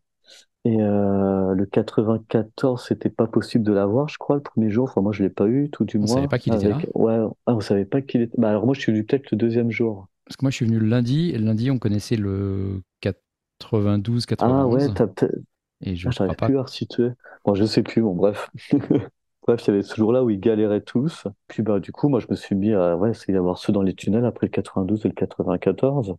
Et 0.65 0.82
euh, 0.82 1.54
le 1.54 1.65
94, 1.65 2.86
c'était 2.88 3.10
pas 3.10 3.28
possible 3.28 3.65
de 3.65 3.73
l'avoir, 3.73 4.08
je 4.08 4.17
crois, 4.17 4.38
le 4.38 4.41
premier 4.41 4.69
jour. 4.69 4.86
Enfin, 4.89 5.02
moi, 5.02 5.12
je 5.12 5.21
l'ai 5.23 5.30
pas 5.30 5.47
eu, 5.47 5.69
tout 5.69 5.84
du 5.84 5.97
On 5.97 6.02
moins. 6.02 6.15
savait 6.15 6.28
pas 6.30 6.39
qu'il 6.39 6.54
était 6.54 6.71
Avec- 6.71 6.89
Ouais, 6.95 7.17
ah, 7.45 7.54
on 7.56 7.60
savait 7.60 7.86
pas 7.86 8.02
qu'il 8.02 8.21
était. 8.21 8.36
Bah, 8.38 8.49
alors 8.49 8.65
moi, 8.65 8.73
je 8.73 8.80
suis 8.80 8.91
venu 8.93 9.04
peut-être 9.04 9.30
le 9.32 9.38
deuxième 9.38 9.71
jour. 9.71 10.08
Parce 10.26 10.38
que 10.38 10.45
moi, 10.45 10.52
je 10.52 10.56
suis 10.56 10.65
venu 10.65 10.80
le 10.80 10.88
lundi, 10.88 11.32
et 11.32 11.38
le 11.38 11.43
lundi, 11.45 11.69
on 11.69 11.80
connaissait 11.80 12.15
le 12.15 12.82
92, 13.02 14.26
91. 14.26 14.84
Ah 14.84 14.88
ouais, 14.88 14.93
t'as 14.93 15.08
peut-être. 15.08 15.36
Et 15.82 15.97
je 15.97 16.08
Ah, 16.08 16.10
ne 16.10 16.13
j'arrive 16.13 16.36
pas. 16.38 16.45
plus 16.47 16.58
à 16.58 16.62
resituer. 16.63 17.10
Bon, 17.43 17.56
je 17.56 17.65
sais 17.65 17.84
plus. 17.84 18.02
Bon, 18.02 18.13
bref. 18.15 18.49
Bref, 19.45 19.62
il 19.67 19.71
y 19.71 19.73
avait 19.73 19.84
ce 19.84 19.95
jour-là 19.97 20.23
où 20.23 20.30
ils 20.30 20.39
galéraient 20.39 20.80
tous. 20.80 21.28
Puis 21.49 21.63
bah, 21.63 21.82
du 21.82 21.91
coup, 21.91 22.08
moi, 22.08 22.21
je 22.21 22.28
me 22.30 22.36
suis 22.38 22.56
mis 22.56 22.71
à 22.71 22.95
ouais, 22.95 23.10
essayer 23.12 23.34
d'avoir 23.34 23.58
ceux 23.58 23.73
dans 23.73 23.82
les 23.82 23.93
tunnels 23.93 24.23
après 24.23 24.47
le 24.47 24.52
92 24.52 25.06
et 25.06 25.10
le 25.10 25.13
94. 25.13 26.15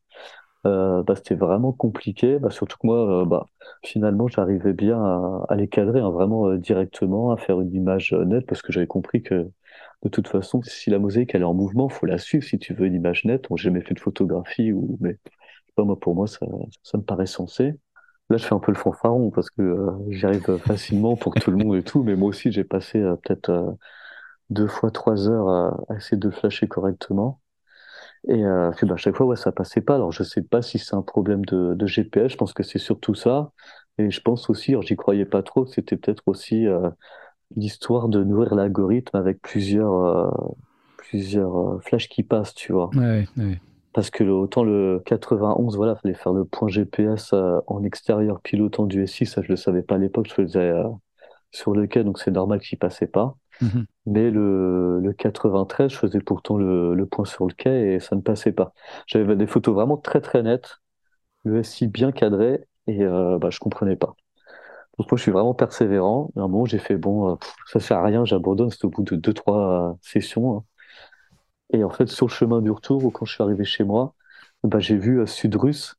Euh, 0.67 1.03
bah, 1.03 1.15
c'était 1.17 1.35
vraiment 1.35 1.73
compliqué. 1.73 2.39
Bah, 2.39 2.51
surtout 2.51 2.79
que 2.79 2.87
moi, 2.87 3.23
euh, 3.23 3.25
bah, 3.27 3.47
finalement, 3.85 4.29
j'arrivais 4.29 4.73
bien 4.73 4.99
à, 5.03 5.45
à 5.49 5.57
les 5.57 5.69
cadrer 5.69 6.01
hein, 6.01 6.11
vraiment 6.11 6.49
euh, 6.49 6.59
directement, 6.59 7.33
à 7.33 7.37
faire 7.37 7.61
une 7.61 7.75
image 7.75 8.13
euh, 8.15 8.25
nette 8.25 8.47
parce 8.47 8.63
que 8.63 8.73
j'avais 8.73 8.87
compris 8.87 9.23
que 9.23 9.51
de 10.03 10.09
toute 10.09 10.29
façon, 10.29 10.63
si 10.63 10.91
la 10.91 10.99
mosaïque 10.99 11.35
elle 11.35 11.43
est 11.43 11.45
en 11.45 11.55
mouvement, 11.55 11.89
faut 11.89 12.07
la 12.07 12.19
suivre 12.19 12.45
si 12.45 12.59
tu 12.59 12.75
veux 12.75 12.87
une 12.87 12.95
image 12.95 13.25
nette. 13.25 13.47
J'ai 13.57 13.65
jamais 13.65 13.81
fait 13.83 13.95
de 13.95 14.01
photographie 14.01 14.73
ou 14.73 14.97
mais 15.01 15.19
pas 15.77 15.85
moi 15.85 15.99
pour 16.01 16.15
moi 16.15 16.27
ça, 16.29 16.41
ça 16.83 16.99
me 16.99 17.03
paraît 17.05 17.27
sensé. 17.27 17.75
Là, 18.31 18.37
je 18.39 18.47
fais 18.47 18.55
un 18.55 18.61
peu 18.61 18.73
le 18.73 18.79
fanfaron 18.79 19.31
parce 19.31 19.51
que 19.51 19.87
j'y 20.11 20.27
arrive 20.27 20.59
facilement 20.59 21.17
pour 21.17 21.37
tout 21.37 21.51
le 21.51 21.59
monde 21.59 21.77
et 21.77 21.83
tout, 21.85 22.03
mais 22.05 22.17
moi 22.17 22.29
aussi 22.31 22.53
j'ai 22.53 22.65
passé 22.65 23.01
peut-être 23.25 23.77
deux 24.51 24.69
fois 24.69 24.91
trois 24.91 25.29
heures 25.29 25.49
à, 25.49 25.85
à 25.91 25.97
essayer 25.97 26.17
de 26.19 26.31
flasher 26.31 26.69
correctement. 26.69 27.41
Et 28.29 28.45
euh, 28.45 28.71
puis, 28.77 28.87
bah, 28.87 28.95
à 28.95 28.97
chaque 28.97 29.17
fois, 29.17 29.27
ouais, 29.27 29.37
ça 29.37 29.53
passait 29.53 29.81
pas. 29.83 29.97
Alors, 29.97 30.13
je 30.13 30.23
sais 30.23 30.43
pas 30.43 30.63
si 30.63 30.79
c'est 30.79 30.95
un 30.95 31.03
problème 31.03 31.45
de, 31.45 31.75
de 31.75 31.87
GPS. 31.87 32.33
Je 32.33 32.37
pense 32.37 32.53
que 32.55 32.63
c'est 32.63 32.79
surtout 32.79 33.15
ça. 33.15 33.53
Et 33.99 34.11
je 34.11 34.21
pense 34.21 34.51
aussi, 34.51 34.73
alors 34.73 34.83
j'y 34.83 34.97
croyais 34.97 35.25
pas 35.27 35.43
trop, 35.43 35.67
c'était 35.67 35.97
peut-être 35.97 36.23
aussi 36.27 36.67
euh, 36.67 36.91
l'histoire 37.57 38.09
de 38.09 38.25
nourrir 38.25 38.55
l'algorithme 38.55 39.17
avec 39.17 39.41
plusieurs, 39.43 39.95
euh, 39.95 40.31
plusieurs 40.97 41.57
euh, 41.77 41.81
flashs 41.81 42.09
qui 42.09 42.23
passent, 42.25 42.55
tu 42.55 42.73
vois. 42.73 42.91
Ouais, 42.95 43.27
ouais. 43.37 43.61
Parce 43.93 44.11
que 44.11 44.25
le- 44.25 44.33
autant 44.33 44.65
le 44.65 45.03
91, 45.07 45.77
voilà, 45.77 45.97
fallait 45.97 46.15
faire 46.15 46.33
le 46.33 46.45
point 46.45 46.69
GPS 46.69 47.33
euh, 47.33 47.61
en 47.69 47.85
extérieur 47.85 48.41
pilotant 48.41 48.87
du 48.87 49.03
SI, 49.05 49.27
ça 49.27 49.43
je 49.43 49.49
le 49.49 49.57
savais 49.57 49.83
pas 49.83 49.95
à 49.97 49.99
l'époque, 49.99 50.27
je 50.29 50.35
faisais 50.35 50.73
sur 51.53 51.75
le 51.75 51.87
quai, 51.87 52.05
donc 52.05 52.19
c'est 52.19 52.31
normal 52.33 52.61
qu'il 52.61 52.79
passait 52.79 53.07
pas. 53.07 53.37
Mhm. 53.61 53.85
Mais 54.07 54.31
le, 54.31 55.01
le 55.01 55.13
93, 55.15 55.91
je 55.93 55.97
faisais 55.99 56.21
pourtant 56.21 56.59
le, 56.59 56.95
le 56.95 57.07
point 57.07 57.25
sur 57.25 57.47
le 57.47 57.55
quai 57.55 57.95
et 57.95 58.01
ça 58.01 58.17
ne 58.17 58.21
passait 58.21 58.53
pas. 58.53 58.73
J'avais 59.07 59.37
des 59.37 59.47
photos 59.47 59.75
vraiment 59.75 59.97
très 59.97 60.21
très 60.21 60.43
nettes, 60.43 60.79
le 61.45 61.61
SI 61.61 61.89
bien 61.89 62.13
cadré 62.13 62.67
et 62.89 63.03
euh, 63.05 63.39
bah, 63.39 63.51
je 63.51 63.59
comprenais 63.61 63.97
pas. 63.97 64.17
Donc 64.99 65.11
moi 65.11 65.19
je 65.19 65.23
suis 65.23 65.33
vraiment 65.33 65.55
persévérant. 65.55 66.31
À 66.37 66.41
un 66.41 66.49
moment 66.49 66.67
j'ai 66.67 66.79
fait 66.79 66.97
bon, 66.99 67.33
euh, 67.33 67.37
pff, 67.37 67.55
ça 67.69 67.81
sert 67.81 67.99
à 67.99 68.05
rien, 68.05 68.25
j'abandonne. 68.27 68.71
C'était 68.71 68.87
au 68.87 68.91
bout 68.91 69.03
de 69.05 69.17
deux 69.17 69.35
trois 69.35 69.93
euh, 69.93 69.95
sessions. 70.03 70.59
hein. 70.59 70.65
Et 71.73 71.85
en 71.85 71.91
fait 71.91 72.07
sur 72.09 72.27
le 72.27 72.33
chemin 72.33 72.63
du 72.63 72.71
retour, 72.71 73.05
ou 73.05 73.11
quand 73.11 73.25
je 73.27 73.35
suis 73.35 73.43
arrivé 73.43 73.65
chez 73.65 73.85
moi, 73.85 74.15
bah, 74.63 74.79
j'ai 74.81 74.97
vu 74.97 75.21
euh, 75.21 75.27
Sudrus 75.27 75.95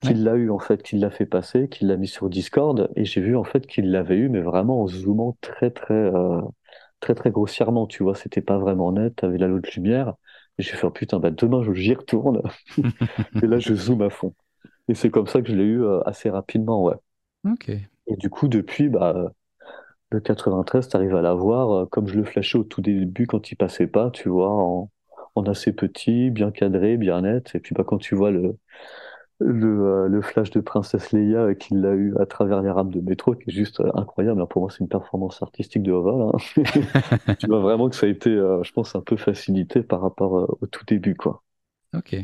qui 0.00 0.14
Ouais. 0.14 0.14
l'a 0.14 0.36
eu 0.36 0.50
en 0.50 0.58
fait, 0.60 0.82
qui 0.82 0.98
l'a 0.98 1.10
fait 1.10 1.26
passer, 1.26 1.68
qui 1.68 1.84
l'a 1.86 1.96
mis 1.96 2.08
sur 2.08 2.30
Discord 2.30 2.90
et 2.96 3.04
j'ai 3.06 3.20
vu 3.22 3.36
en 3.36 3.44
fait 3.44 3.66
qu'il 3.66 3.90
l'avait 3.92 4.16
eu, 4.18 4.28
mais 4.30 4.40
vraiment 4.42 4.82
en 4.82 4.88
zoomant 4.88 5.36
très 5.42 5.70
très 5.72 5.94
euh, 5.94 6.40
très 7.00 7.14
très 7.14 7.30
grossièrement, 7.30 7.86
tu 7.86 8.02
vois, 8.02 8.14
c'était 8.14 8.42
pas 8.42 8.58
vraiment 8.58 8.92
net, 8.92 9.16
t'avais 9.16 9.38
la 9.38 9.48
lot 9.48 9.60
de 9.60 9.68
lumière. 9.74 10.14
Et 10.58 10.62
j'ai 10.62 10.72
fait 10.76 10.86
oh, 10.86 10.90
putain, 10.90 11.18
bah 11.20 11.30
demain 11.30 11.62
j'y 11.74 11.94
retourne 11.94 12.42
et 13.42 13.46
là 13.46 13.58
je 13.58 13.74
zoome 13.74 14.02
à 14.02 14.10
fond. 14.10 14.34
Et 14.88 14.94
c'est 14.94 15.10
comme 15.10 15.26
ça 15.28 15.42
que 15.42 15.48
je 15.50 15.56
l'ai 15.56 15.64
eu 15.64 15.82
euh, 15.84 16.02
assez 16.06 16.30
rapidement, 16.30 16.84
ouais. 16.84 16.96
Ok. 17.44 17.90
Et 18.06 18.16
du 18.16 18.30
coup, 18.30 18.48
depuis, 18.48 18.88
bah, 18.88 19.32
le 20.10 20.20
93, 20.20 20.88
t'arrives 20.88 21.16
à 21.16 21.22
l'avoir 21.22 21.70
euh, 21.72 21.86
comme 21.86 22.08
je 22.08 22.16
le 22.16 22.24
flashais 22.24 22.58
au 22.58 22.64
tout 22.64 22.82
début 22.82 23.26
quand 23.26 23.52
il 23.52 23.56
passait 23.56 23.86
pas, 23.86 24.10
tu 24.10 24.28
vois, 24.28 24.50
en, 24.50 24.90
en 25.36 25.44
assez 25.44 25.72
petit, 25.74 26.30
bien 26.30 26.50
cadré, 26.52 26.96
bien 26.96 27.22
net. 27.22 27.52
Et 27.54 27.60
puis 27.60 27.74
bah, 27.74 27.84
quand 27.86 27.98
tu 27.98 28.14
vois 28.16 28.30
le, 28.30 28.58
le, 29.40 30.08
le, 30.08 30.22
flash 30.22 30.50
de 30.50 30.60
Princesse 30.60 31.12
Leia 31.12 31.54
qu'il 31.54 31.84
a 31.86 31.94
eu 31.94 32.14
à 32.18 32.26
travers 32.26 32.62
les 32.62 32.70
rames 32.70 32.90
de 32.90 33.00
métro, 33.00 33.34
qui 33.34 33.50
est 33.50 33.52
juste 33.52 33.82
incroyable. 33.94 34.46
pour 34.48 34.62
moi, 34.62 34.70
c'est 34.70 34.80
une 34.80 34.88
performance 34.88 35.42
artistique 35.42 35.82
de 35.82 35.92
Oval. 35.92 36.30
Hein. 36.34 37.34
tu 37.38 37.46
vois 37.46 37.60
vraiment 37.60 37.88
que 37.88 37.96
ça 37.96 38.06
a 38.06 38.08
été, 38.10 38.30
je 38.30 38.72
pense, 38.72 38.94
un 38.94 39.00
peu 39.00 39.16
facilité 39.16 39.82
par 39.82 40.00
rapport 40.00 40.56
au 40.60 40.66
tout 40.66 40.84
début. 40.84 41.14
Quoi. 41.14 41.42
Ok. 41.96 42.16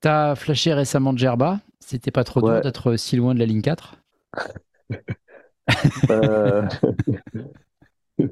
Tu 0.00 0.08
as 0.08 0.34
flashé 0.34 0.74
récemment 0.74 1.16
Djerba. 1.16 1.60
C'était 1.80 2.10
pas 2.10 2.24
trop 2.24 2.40
dur 2.40 2.60
d'être 2.60 2.96
si 2.96 3.16
loin 3.16 3.34
de 3.34 3.38
la 3.38 3.46
ligne 3.46 3.62
4 3.62 3.96
euh... 6.10 6.68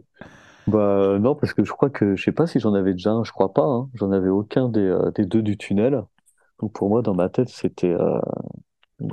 Bah 0.68 1.18
non, 1.18 1.34
parce 1.34 1.54
que 1.54 1.64
je 1.64 1.72
crois 1.72 1.90
que 1.90 2.14
je 2.14 2.22
sais 2.22 2.32
pas 2.32 2.46
si 2.46 2.60
j'en 2.60 2.74
avais 2.74 2.92
déjà 2.92 3.10
un, 3.10 3.24
je 3.24 3.32
crois 3.32 3.52
pas. 3.52 3.64
Hein. 3.64 3.90
J'en 3.94 4.12
avais 4.12 4.28
aucun 4.28 4.68
des, 4.68 4.80
euh, 4.80 5.10
des, 5.10 5.26
deux 5.26 5.42
du 5.42 5.56
tunnel. 5.56 6.04
Donc 6.62 6.72
pour 6.72 6.88
moi, 6.88 7.02
dans 7.02 7.14
ma 7.14 7.28
tête, 7.28 7.48
c'était 7.48 7.92
euh... 7.92 8.20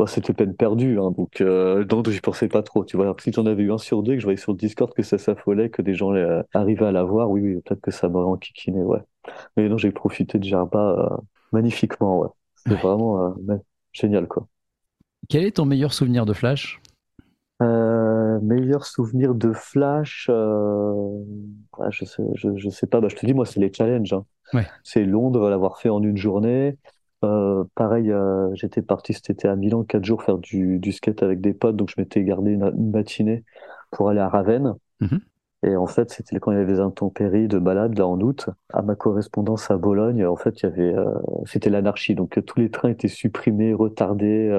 c'était 0.07 0.33
peine 0.33 0.55
perdue. 0.55 0.99
Hein. 0.99 1.11
Donc, 1.11 1.41
euh... 1.41 1.83
donc 1.83 2.07
j'y 2.09 2.21
pensais 2.21 2.47
pas 2.47 2.63
trop. 2.63 2.85
Tu 2.85 2.95
vois, 2.95 3.05
Alors, 3.05 3.19
si 3.19 3.33
j'en 3.33 3.45
avais 3.47 3.63
eu 3.63 3.71
un 3.73 3.77
sur 3.79 4.03
deux, 4.03 4.13
que 4.13 4.19
je 4.19 4.25
voyais 4.25 4.37
sur 4.37 4.53
le 4.53 4.57
Discord 4.57 4.93
que 4.93 5.03
ça 5.03 5.17
s'affolait, 5.17 5.69
que 5.69 5.81
des 5.81 5.95
gens 5.95 6.13
euh, 6.13 6.43
arrivaient 6.53 6.85
à 6.85 6.91
l'avoir, 6.91 7.29
oui, 7.29 7.41
oui, 7.41 7.61
peut-être 7.65 7.81
que 7.81 7.91
ça 7.91 8.07
m'aurait 8.07 8.29
enquiquiné, 8.29 8.83
ouais. 8.83 9.01
Mais 9.57 9.67
non, 9.67 9.77
j'ai 9.77 9.91
profité 9.91 10.37
de 10.37 10.43
Gerba 10.43 10.95
euh, 10.99 11.17
magnifiquement, 11.51 12.19
ouais. 12.19 12.29
C'était 12.55 12.75
vraiment 12.75 13.35
génial, 13.93 14.27
quoi. 14.27 14.47
Quel 15.29 15.45
est 15.45 15.55
ton 15.55 15.65
meilleur 15.65 15.93
souvenir 15.93 16.25
de 16.25 16.33
Flash? 16.33 16.81
Euh, 17.61 18.39
meilleur 18.41 18.85
souvenir 18.85 19.35
de 19.35 19.51
Flash, 19.53 20.27
euh... 20.29 21.23
je 21.89 22.05
sais, 22.05 22.23
je, 22.35 22.55
je, 22.55 22.69
sais 22.69 22.87
pas. 22.87 23.01
Bah, 23.01 23.07
je 23.09 23.15
te 23.15 23.25
dis, 23.25 23.33
moi, 23.33 23.45
c'est 23.45 23.59
les 23.59 23.71
challenges. 23.71 24.13
Hein. 24.13 24.25
Ouais. 24.53 24.65
C'est 24.83 25.03
Londres, 25.03 25.49
l'avoir 25.49 25.77
fait 25.79 25.89
en 25.89 26.01
une 26.01 26.17
journée. 26.17 26.77
Euh, 27.23 27.63
pareil, 27.75 28.11
euh, 28.11 28.49
j'étais 28.53 28.81
parti 28.81 29.13
cet 29.13 29.29
été 29.29 29.47
à 29.47 29.55
Milan 29.55 29.83
quatre 29.83 30.05
jours 30.05 30.23
faire 30.23 30.37
du, 30.37 30.79
du 30.79 30.91
skate 30.91 31.21
avec 31.21 31.41
des 31.41 31.53
potes, 31.53 31.75
donc 31.75 31.89
je 31.89 31.95
m'étais 31.97 32.23
gardé 32.23 32.51
une, 32.51 32.63
une, 32.63 32.91
matinée 32.91 33.43
pour 33.91 34.09
aller 34.09 34.21
à 34.21 34.29
Ravenne. 34.29 34.75
Mm-hmm. 35.01 35.19
Et 35.63 35.75
en 35.75 35.87
fait, 35.87 36.09
c'était 36.11 36.39
quand 36.39 36.51
il 36.51 36.57
y 36.57 36.61
avait 36.61 36.71
des 36.71 36.79
intempéries 36.79 37.49
de 37.49 37.59
balade 37.59 37.97
là 37.97 38.07
en 38.07 38.19
août. 38.21 38.49
À 38.71 38.81
ma 38.81 38.95
correspondance 38.95 39.69
à 39.69 39.77
Bologne, 39.77 40.25
en 40.25 40.37
fait, 40.37 40.61
il 40.61 40.63
y 40.63 40.65
avait, 40.67 40.93
euh, 40.95 41.13
c'était 41.45 41.69
l'anarchie. 41.69 42.15
Donc 42.15 42.39
tous 42.45 42.59
les 42.59 42.71
trains 42.71 42.89
étaient 42.89 43.09
supprimés, 43.09 43.73
retardés. 43.73 44.49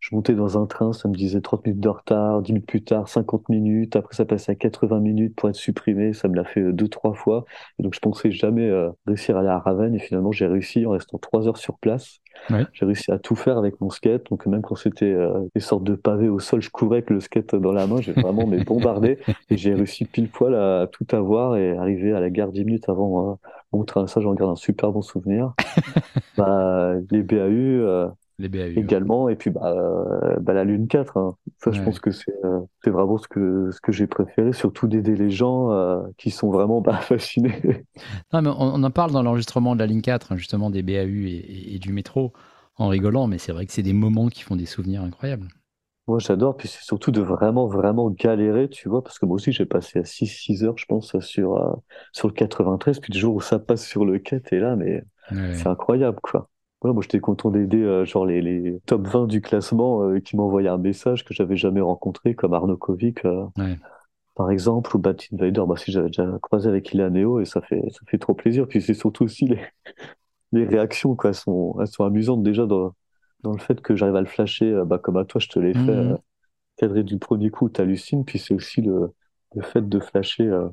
Je 0.00 0.14
montais 0.14 0.34
dans 0.34 0.60
un 0.60 0.66
train, 0.66 0.92
ça 0.92 1.08
me 1.08 1.14
disait 1.14 1.40
30 1.40 1.66
minutes 1.66 1.80
de 1.80 1.88
retard, 1.88 2.42
10 2.42 2.52
minutes 2.52 2.66
plus 2.66 2.82
tard, 2.82 3.08
50 3.08 3.48
minutes. 3.48 3.96
Après, 3.96 4.14
ça 4.14 4.24
passait 4.24 4.52
à 4.52 4.54
80 4.54 5.00
minutes 5.00 5.34
pour 5.36 5.48
être 5.48 5.56
supprimé. 5.56 6.12
Ça 6.12 6.28
me 6.28 6.36
l'a 6.36 6.44
fait 6.44 6.60
euh, 6.60 6.72
deux, 6.72 6.88
trois 6.88 7.14
fois. 7.14 7.44
Et 7.78 7.82
donc, 7.82 7.94
je 7.94 8.00
pensais 8.00 8.30
jamais 8.30 8.68
euh, 8.68 8.90
réussir 9.06 9.36
à 9.36 9.40
aller 9.40 9.48
à 9.48 9.58
Ravenne. 9.58 9.94
Et 9.94 9.98
finalement, 9.98 10.32
j'ai 10.32 10.46
réussi 10.46 10.86
en 10.86 10.90
restant 10.90 11.18
trois 11.18 11.48
heures 11.48 11.58
sur 11.58 11.78
place. 11.78 12.20
Ouais. 12.50 12.64
J'ai 12.72 12.86
réussi 12.86 13.10
à 13.12 13.18
tout 13.18 13.34
faire 13.34 13.58
avec 13.58 13.80
mon 13.80 13.90
skate. 13.90 14.30
Donc, 14.30 14.46
même 14.46 14.62
quand 14.62 14.74
c'était 14.74 15.12
euh, 15.12 15.46
des 15.54 15.60
sortes 15.60 15.84
de 15.84 15.94
pavés 15.94 16.28
au 16.28 16.38
sol, 16.38 16.62
je 16.62 16.70
courais 16.70 16.98
avec 16.98 17.10
le 17.10 17.20
skate 17.20 17.54
dans 17.54 17.72
la 17.72 17.86
main. 17.86 18.00
J'ai 18.00 18.12
vraiment 18.12 18.46
mais 18.46 18.64
bombardé. 18.64 19.18
Et 19.50 19.56
j'ai 19.56 19.74
réussi 19.74 20.04
pile 20.04 20.28
poil 20.28 20.54
à, 20.54 20.86
tout 20.90 21.06
avoir 21.14 21.56
et 21.56 21.76
arriver 21.76 22.12
à 22.12 22.20
la 22.20 22.30
gare 22.30 22.52
10 22.52 22.64
minutes 22.64 22.88
avant 22.88 23.32
euh, 23.32 23.34
mon 23.72 23.84
train. 23.84 24.06
Ça, 24.06 24.20
j'en 24.20 24.34
garde 24.34 24.52
un 24.52 24.56
super 24.56 24.92
bon 24.92 25.02
souvenir. 25.02 25.52
bah, 26.36 26.94
les 27.10 27.22
BAU, 27.22 27.36
euh, 27.36 28.08
les 28.38 28.48
BAU. 28.48 28.82
également. 28.82 29.28
Et 29.28 29.36
puis, 29.36 29.50
bah, 29.50 29.72
euh, 29.76 30.36
bah, 30.40 30.52
la 30.54 30.64
Lune 30.64 30.88
4. 30.88 31.16
Hein. 31.16 31.36
Ça, 31.58 31.72
je 31.72 31.80
pense 31.82 32.00
que 32.00 32.10
c'est 32.10 32.32
euh, 32.44 32.60
vraiment 32.86 33.18
ce 33.18 33.28
que, 33.28 33.70
ce 33.72 33.80
que 33.80 33.92
j'ai 33.92 34.06
préféré. 34.06 34.52
Surtout 34.52 34.86
d'aider 34.88 35.16
les 35.16 35.30
gens 35.30 35.72
euh, 35.72 36.02
qui 36.16 36.30
sont 36.30 36.50
vraiment 36.50 36.80
bah, 36.80 36.96
fascinés. 37.02 37.84
Non, 38.32 38.42
mais 38.42 38.48
on, 38.50 38.74
on 38.74 38.82
en 38.82 38.90
parle 38.90 39.12
dans 39.12 39.22
l'enregistrement 39.22 39.74
de 39.74 39.80
la 39.80 39.86
ligne 39.86 40.00
4, 40.02 40.32
hein, 40.32 40.36
justement 40.36 40.70
des 40.70 40.82
BAU 40.82 41.26
et, 41.26 41.30
et- 41.30 41.74
et 41.74 41.78
du 41.78 41.92
métro, 41.92 42.32
en 42.76 42.88
rigolant, 42.88 43.26
mais 43.26 43.38
c'est 43.38 43.52
vrai 43.52 43.66
que 43.66 43.72
c'est 43.72 43.82
des 43.82 43.92
moments 43.92 44.28
qui 44.28 44.42
font 44.42 44.56
des 44.56 44.66
souvenirs 44.66 45.02
incroyables. 45.02 45.48
Moi, 46.06 46.18
j'adore. 46.20 46.56
Puis 46.56 46.68
c'est 46.68 46.82
surtout 46.84 47.10
de 47.10 47.20
vraiment, 47.20 47.66
vraiment 47.66 48.10
galérer, 48.10 48.68
tu 48.70 48.88
vois, 48.88 49.02
parce 49.02 49.18
que 49.18 49.26
moi 49.26 49.34
aussi, 49.36 49.52
j'ai 49.52 49.66
passé 49.66 49.98
à 50.00 50.04
6-6 50.04 50.64
heures, 50.64 50.78
je 50.78 50.86
pense, 50.86 51.18
sur, 51.20 51.56
euh, 51.56 51.72
sur 52.12 52.28
le 52.28 52.34
93. 52.34 52.98
Puis 53.00 53.12
le 53.12 53.18
jour 53.18 53.34
où 53.34 53.40
ça 53.40 53.58
passe 53.58 53.84
sur 53.86 54.04
le 54.06 54.18
quai, 54.18 54.40
t'es 54.40 54.58
là, 54.58 54.74
mais 54.76 55.02
Ouais. 55.30 55.52
c'est 55.52 55.68
incroyable, 55.68 56.18
quoi. 56.22 56.48
Voilà, 56.80 56.94
moi, 56.94 57.02
j'étais 57.02 57.18
content 57.20 57.50
d'aider 57.50 57.82
euh, 57.82 58.04
genre 58.04 58.24
les, 58.24 58.40
les 58.40 58.80
top 58.86 59.06
20 59.08 59.26
du 59.26 59.40
classement 59.40 60.02
euh, 60.04 60.20
qui 60.20 60.36
m'envoyaient 60.36 60.68
un 60.68 60.78
message 60.78 61.24
que 61.24 61.34
j'avais 61.34 61.56
jamais 61.56 61.80
rencontré, 61.80 62.34
comme 62.36 62.54
Arnaud 62.54 62.76
Kovic, 62.76 63.24
euh, 63.24 63.44
Ouais. 63.56 63.78
par 64.36 64.50
exemple, 64.50 64.96
ou 64.96 65.00
Bat 65.00 65.16
Invader. 65.32 65.62
Bah, 65.68 65.76
si 65.76 65.92
j'avais 65.92 66.08
déjà 66.08 66.26
croisé 66.42 66.68
avec 66.68 66.92
Ilaneo, 66.92 67.40
et 67.40 67.46
ça 67.46 67.60
fait, 67.62 67.82
ça 67.90 68.00
fait 68.08 68.18
trop 68.18 68.34
plaisir. 68.34 68.68
Puis 68.68 68.82
c'est 68.82 68.94
surtout 68.94 69.24
aussi 69.24 69.46
les, 69.46 69.60
les 70.52 70.66
réactions, 70.66 71.16
quoi, 71.16 71.30
elles 71.30 71.36
sont, 71.36 71.76
elles 71.80 71.88
sont 71.88 72.04
amusantes 72.04 72.42
déjà 72.44 72.66
dans, 72.66 72.94
dans 73.42 73.52
le 73.52 73.58
fait 73.58 73.80
que 73.82 73.96
j'arrive 73.96 74.16
à 74.16 74.20
le 74.20 74.26
flasher, 74.26 74.66
euh, 74.72 74.84
bah, 74.84 74.98
comme 74.98 75.16
à 75.18 75.24
toi, 75.24 75.40
je 75.40 75.48
te 75.48 75.58
l'ai 75.60 75.74
fait, 75.74 75.92
Mhm. 75.92 75.92
euh, 75.92 76.16
cadré 76.76 77.04
du 77.04 77.18
premier 77.18 77.50
coup, 77.50 77.68
t'hallucines. 77.68 78.24
Puis 78.24 78.38
c'est 78.38 78.54
aussi 78.54 78.82
le, 78.82 79.12
le 79.54 79.62
fait 79.62 79.88
de 79.88 80.00
flasher 80.00 80.44
euh, 80.46 80.68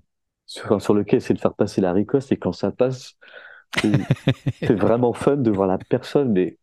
sur, 0.48 0.82
sur 0.82 0.94
le 0.94 1.04
quai, 1.04 1.20
c'est 1.22 1.34
de 1.36 1.40
faire 1.40 1.54
passer 1.56 1.82
la 1.82 1.94
ricoste, 1.94 2.32
et 2.32 2.38
quand 2.38 2.54
ça 2.54 2.72
passe, 2.72 3.16
c'est 4.62 4.74
vraiment 4.76 5.14
fun 5.14 5.38
de 5.38 5.52
voir 5.52 5.68
la 5.68 5.78
personne, 5.78 6.32
mais 6.32 6.58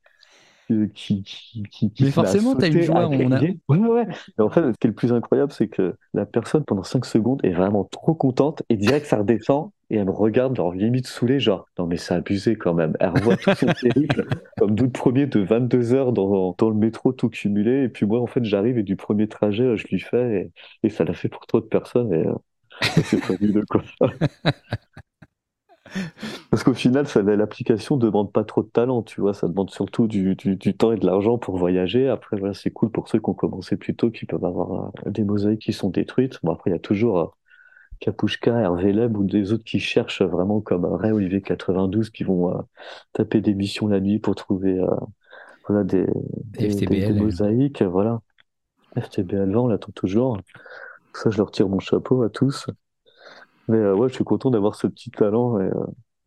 euh, 0.71 0.89
qui, 0.95 1.23
qui, 1.23 1.63
qui, 1.71 1.93
Mais 2.01 2.11
forcément, 2.11 2.55
t'as 2.55 2.69
une 2.69 2.75
sauter, 2.75 2.83
joie, 2.83 3.09
on 3.09 3.33
a-. 3.33 3.41
Ouais, 3.69 3.79
ouais, 3.79 4.07
en 4.39 4.51
fait, 4.51 4.61
ce 4.73 4.79
qui 4.79 4.87
est 4.87 4.91
le 4.91 4.95
plus 4.95 5.13
incroyable, 5.13 5.53
c'est 5.53 5.69
que 5.69 5.97
la 6.15 6.27
personne, 6.27 6.65
pendant 6.65 6.83
5 6.83 7.05
secondes, 7.05 7.41
est 7.45 7.53
vraiment 7.53 7.85
trop 7.85 8.15
contente 8.15 8.63
et 8.69 8.77
direct, 8.77 9.07
ça 9.07 9.19
redescend 9.19 9.71
et 9.91 9.97
elle 9.97 10.07
me 10.07 10.11
regarde, 10.11 10.57
genre 10.57 10.73
limite 10.73 11.07
saoulée, 11.07 11.39
genre, 11.39 11.69
non 11.79 11.87
mais 11.87 11.99
c'est 11.99 12.15
abusé 12.15 12.57
quand 12.57 12.73
même. 12.73 12.97
Elle 12.99 13.11
revoit 13.11 13.37
tout 13.37 13.55
son 13.55 13.67
périple, 13.67 14.27
comme 14.59 14.75
doute 14.75 14.93
premier 14.93 15.27
de 15.27 15.41
22 15.41 15.93
heures 15.93 16.13
dans, 16.13 16.55
dans 16.57 16.71
le 16.71 16.77
métro, 16.77 17.13
tout 17.13 17.29
cumulé. 17.29 17.85
Et 17.85 17.89
puis 17.91 18.07
moi, 18.07 18.21
en 18.21 18.27
fait, 18.27 18.43
j'arrive 18.45 18.79
et 18.79 18.83
du 18.83 18.97
premier 18.97 19.29
trajet, 19.29 19.77
je 19.77 19.87
lui 19.89 20.01
fais 20.01 20.51
et, 20.83 20.87
et 20.87 20.91
ça 20.91 21.05
l'a 21.05 21.13
fait 21.13 21.29
pour 21.29 21.47
trop 21.47 21.61
de 21.61 21.67
personnes 21.67 22.13
et 22.15 22.27
euh, 22.27 22.33
c'est 23.05 23.21
pas 23.21 23.35
de 23.37 23.63
quoi. 23.69 23.83
Parce 26.51 26.63
qu'au 26.65 26.75
final, 26.75 27.07
l'application 27.37 27.97
demande 27.97 28.33
pas 28.33 28.45
trop 28.45 28.63
de 28.63 28.69
talent, 28.69 29.03
tu 29.03 29.21
vois, 29.21 29.35
ça 29.35 29.49
demande 29.49 29.71
surtout 29.71 30.07
du, 30.07 30.35
du, 30.37 30.57
du 30.57 30.77
temps 30.77 30.93
et 30.93 30.97
de 30.97 31.07
l'argent 31.07 31.39
pour 31.39 31.57
voyager. 31.57 32.09
Après, 32.09 32.37
voilà, 32.37 32.55
c'est 32.55 32.71
cool 32.71 32.91
pour 32.91 33.09
ceux 33.09 33.19
qui 33.19 33.29
ont 33.31 33.35
commencé 33.35 33.77
plus 33.77 33.95
tôt, 33.97 34.11
qui 34.11 34.27
peuvent 34.27 34.45
avoir 34.45 34.93
euh, 35.07 35.11
des 35.11 35.25
mosaïques 35.25 35.63
qui 35.63 35.73
sont 35.73 35.91
détruites. 35.91 36.39
Bon, 36.43 36.53
après, 36.53 36.71
il 36.71 36.75
y 36.75 36.77
a 36.77 36.81
toujours 36.81 37.19
euh, 37.21 37.27
Kapushka, 38.01 38.59
Hervé 38.61 38.93
Leb 38.93 39.17
ou 39.17 39.25
des 39.25 39.53
autres 39.53 39.65
qui 39.65 39.81
cherchent 39.81 40.23
vraiment 40.23 40.61
comme 40.61 40.85
euh, 40.85 40.97
Ray 40.97 41.13
Olivier 41.13 41.43
92 41.43 42.11
qui 42.11 42.25
vont 42.25 42.57
euh, 42.57 42.61
taper 43.13 43.41
des 43.41 43.55
missions 43.55 43.89
la 43.89 44.01
nuit 44.01 44.19
pour 44.19 44.35
trouver 44.35 44.79
euh, 44.81 44.89
voilà, 45.69 45.85
des, 45.85 46.07
des, 46.59 46.83
des- 46.83 46.87
FTBL. 46.87 47.13
des 47.15 47.15
mosaïques. 47.15 47.83
Voilà. 47.83 48.21
FTBL 48.97 49.53
20, 49.53 49.61
on 49.61 49.69
l'attend 49.69 49.93
toujours. 49.93 50.39
Ça, 51.15 51.31
je 51.31 51.39
leur 51.39 51.51
tire 51.51 51.69
mon 51.69 51.81
chapeau 51.81 52.23
à 52.23 52.31
tous. 52.31 52.67
Mais 53.73 53.79
euh, 53.79 53.95
ouais, 53.95 54.09
je 54.09 54.15
suis 54.15 54.25
content 54.25 54.51
d'avoir 54.51 54.75
ce 54.77 54.87
petit 54.87 55.11
talent 55.11 55.61
et 55.61 55.65
euh, 55.65 55.73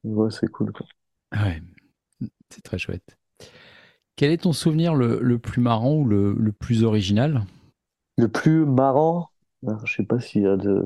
ouais, 0.03 0.31
c'est 0.31 0.47
cool. 0.49 0.71
quoi. 0.71 0.85
Ouais, 1.33 1.61
c'est 2.49 2.63
très 2.63 2.77
chouette. 2.79 3.17
Quel 4.17 4.31
est 4.31 4.39
ton 4.43 4.51
souvenir 4.51 4.93
le, 4.93 5.19
le 5.21 5.39
plus 5.39 5.61
marrant 5.61 5.93
ou 5.95 6.05
le, 6.05 6.33
le 6.33 6.51
plus 6.51 6.83
original? 6.83 7.45
Le 8.17 8.27
plus 8.27 8.65
marrant, 8.65 9.29
alors, 9.65 9.85
je 9.87 9.95
sais 9.95 10.03
pas 10.03 10.19
s'il 10.19 10.41
y 10.43 10.47
a 10.47 10.57
de 10.57 10.85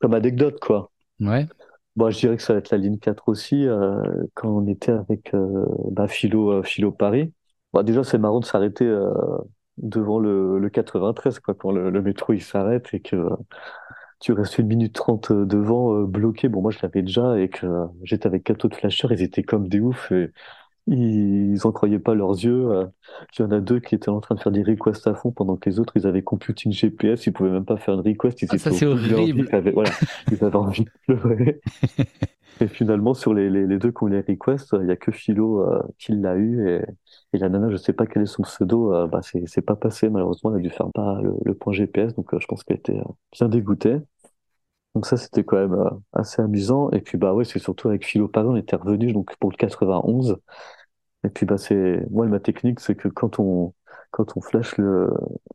comme 0.00 0.14
anecdote 0.14 0.58
quoi. 0.60 0.90
Ouais, 1.20 1.48
Bon, 1.96 2.10
je 2.10 2.18
dirais 2.18 2.36
que 2.36 2.42
ça 2.42 2.52
va 2.52 2.60
être 2.60 2.70
la 2.70 2.78
ligne 2.78 2.98
4 2.98 3.28
aussi 3.28 3.66
euh, 3.66 4.00
quand 4.34 4.48
on 4.50 4.66
était 4.68 4.92
avec 4.92 5.34
euh, 5.34 5.64
bah, 5.90 6.06
Philo 6.08 6.52
euh, 6.52 6.62
Philo 6.62 6.92
Paris. 6.92 7.32
Bon, 7.72 7.82
déjà 7.82 8.04
c'est 8.04 8.18
marrant 8.18 8.40
de 8.40 8.44
s'arrêter 8.44 8.86
devant 9.78 10.18
le, 10.18 10.58
le 10.58 10.70
93 10.70 11.38
quoi 11.40 11.54
quand 11.54 11.70
le, 11.72 11.90
le 11.90 12.02
métro 12.02 12.32
il 12.32 12.42
s'arrête 12.42 12.88
et 12.94 13.00
que 13.00 13.16
tu 14.20 14.32
restes 14.32 14.58
une 14.58 14.66
minute 14.66 14.94
trente 14.94 15.30
euh, 15.30 15.44
devant 15.46 15.94
euh, 15.94 16.06
bloqué. 16.06 16.48
Bon 16.48 16.62
moi 16.62 16.70
je 16.70 16.78
l'avais 16.82 17.02
déjà 17.02 17.38
et 17.38 17.48
que 17.48 17.66
euh, 17.66 17.86
j'étais 18.02 18.26
avec 18.26 18.44
quatre 18.44 18.64
autres 18.64 18.76
flasheurs, 18.76 19.12
ils 19.12 19.22
étaient 19.22 19.42
comme 19.42 19.68
des 19.68 19.80
oufs 19.80 20.12
ils, 20.88 21.52
ils 21.54 21.66
en 21.66 21.72
croyaient 21.72 21.98
pas 21.98 22.14
leurs 22.14 22.32
yeux. 22.32 22.70
euh. 22.72 22.86
Il 23.38 23.42
y 23.42 23.44
en 23.44 23.50
a 23.50 23.60
deux 23.60 23.80
qui 23.80 23.94
étaient 23.94 24.08
en 24.10 24.20
train 24.20 24.34
de 24.34 24.40
faire 24.40 24.52
des 24.52 24.62
requests 24.62 25.06
à 25.06 25.14
fond 25.14 25.32
pendant 25.32 25.56
que 25.56 25.68
les 25.70 25.80
autres, 25.80 25.94
ils 25.96 26.06
avaient 26.06 26.22
computing 26.22 26.72
GPS, 26.72 27.26
ils 27.26 27.32
pouvaient 27.32 27.50
même 27.50 27.64
pas 27.64 27.76
faire 27.76 27.94
une 27.94 28.00
request. 28.00 28.42
Ils 28.42 28.48
Ah, 28.48 28.56
ça, 28.58 28.70
c'est 28.70 28.86
horrible. 28.86 29.50
Ils 29.50 29.54
avaient, 29.54 29.72
voilà, 29.72 29.92
ils 30.30 30.42
avaient 30.44 30.56
envie 30.56 30.84
de 30.84 30.90
pleurer. 31.06 31.60
Et 32.60 32.66
finalement, 32.68 33.14
sur 33.14 33.34
les, 33.34 33.50
les, 33.50 33.66
les 33.66 33.78
deux 33.78 33.92
qui 33.92 34.02
ont 34.02 34.06
les 34.06 34.20
requests, 34.20 34.76
il 34.80 34.88
y 34.88 34.90
a 34.90 34.96
que 34.96 35.12
Philo 35.12 35.60
euh, 35.62 35.80
qui 35.98 36.12
l'a 36.12 36.36
eu 36.36 36.68
et, 36.68 36.82
et 37.32 37.38
la 37.38 37.48
nana, 37.48 37.70
je 37.70 37.76
sais 37.76 37.92
pas 37.92 38.06
quel 38.06 38.22
est 38.22 38.26
son 38.26 38.42
pseudo, 38.42 38.92
euh, 38.94 39.06
bah 39.06 39.20
c'est 39.22 39.62
pas 39.62 39.76
passé 39.76 40.08
malheureusement. 40.08 40.50
Elle 40.52 40.58
a 40.60 40.62
dû 40.62 40.70
faire 40.70 40.90
pas 40.92 41.20
le, 41.22 41.34
le 41.44 41.54
point 41.54 41.72
GPS, 41.72 42.14
donc 42.16 42.34
euh, 42.34 42.40
je 42.40 42.46
pense 42.48 42.64
qu'elle 42.64 42.78
était 42.78 42.98
euh, 42.98 43.04
bien 43.32 43.48
dégoûtée. 43.48 43.98
Donc 44.94 45.06
ça, 45.06 45.16
c'était 45.16 45.44
quand 45.44 45.56
même 45.56 45.74
euh, 45.74 45.90
assez 46.12 46.42
amusant. 46.42 46.90
Et 46.90 47.00
puis 47.00 47.18
bah 47.18 47.34
ouais, 47.34 47.44
c'est 47.44 47.58
surtout 47.58 47.88
avec 47.88 48.04
Philo 48.06 48.28
Paris, 48.28 48.48
on 48.50 48.56
était 48.56 48.76
revenu 48.76 49.12
donc 49.12 49.36
pour 49.38 49.50
le 49.50 49.56
91. 49.56 50.38
Et 51.24 51.28
puis 51.30 51.46
bah 51.46 51.58
c'est 51.58 52.00
moi 52.10 52.26
ma 52.26 52.40
technique, 52.40 52.80
c'est 52.80 52.94
que 52.94 53.08
quand 53.08 53.38
on 53.40 53.74
quand 54.10 54.36
on 54.36 54.40
flash 54.40 54.76
le 54.78 55.10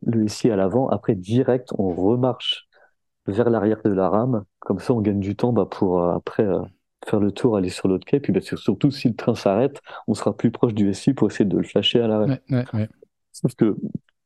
le 0.06 0.28
SI 0.28 0.50
à 0.50 0.56
l'avant, 0.56 0.88
après 0.88 1.14
direct 1.14 1.70
on 1.78 1.88
remarche 1.94 2.68
vers 3.26 3.50
l'arrière 3.50 3.80
de 3.84 3.90
la 3.90 4.08
rame. 4.08 4.44
Comme 4.60 4.78
ça, 4.80 4.92
on 4.94 5.00
gagne 5.00 5.20
du 5.20 5.36
temps 5.36 5.52
bah, 5.52 5.66
pour 5.70 6.02
euh, 6.02 6.14
après 6.16 6.44
euh, 6.44 6.62
faire 7.06 7.20
le 7.20 7.32
tour, 7.32 7.56
aller 7.56 7.70
sur 7.70 7.88
l'autre 7.88 8.04
quai. 8.06 8.20
Puis 8.20 8.32
bah, 8.32 8.40
surtout, 8.40 8.90
si 8.90 9.08
le 9.08 9.14
train 9.16 9.34
s'arrête, 9.34 9.80
on 10.06 10.14
sera 10.14 10.36
plus 10.36 10.50
proche 10.50 10.74
du 10.74 10.88
SI 10.90 11.14
pour 11.14 11.30
essayer 11.30 11.44
de 11.44 11.56
le 11.58 11.64
flasher 11.64 12.00
à 12.00 12.08
l'arrêt. 12.08 12.42
Sauf 13.32 13.54
que 13.56 13.76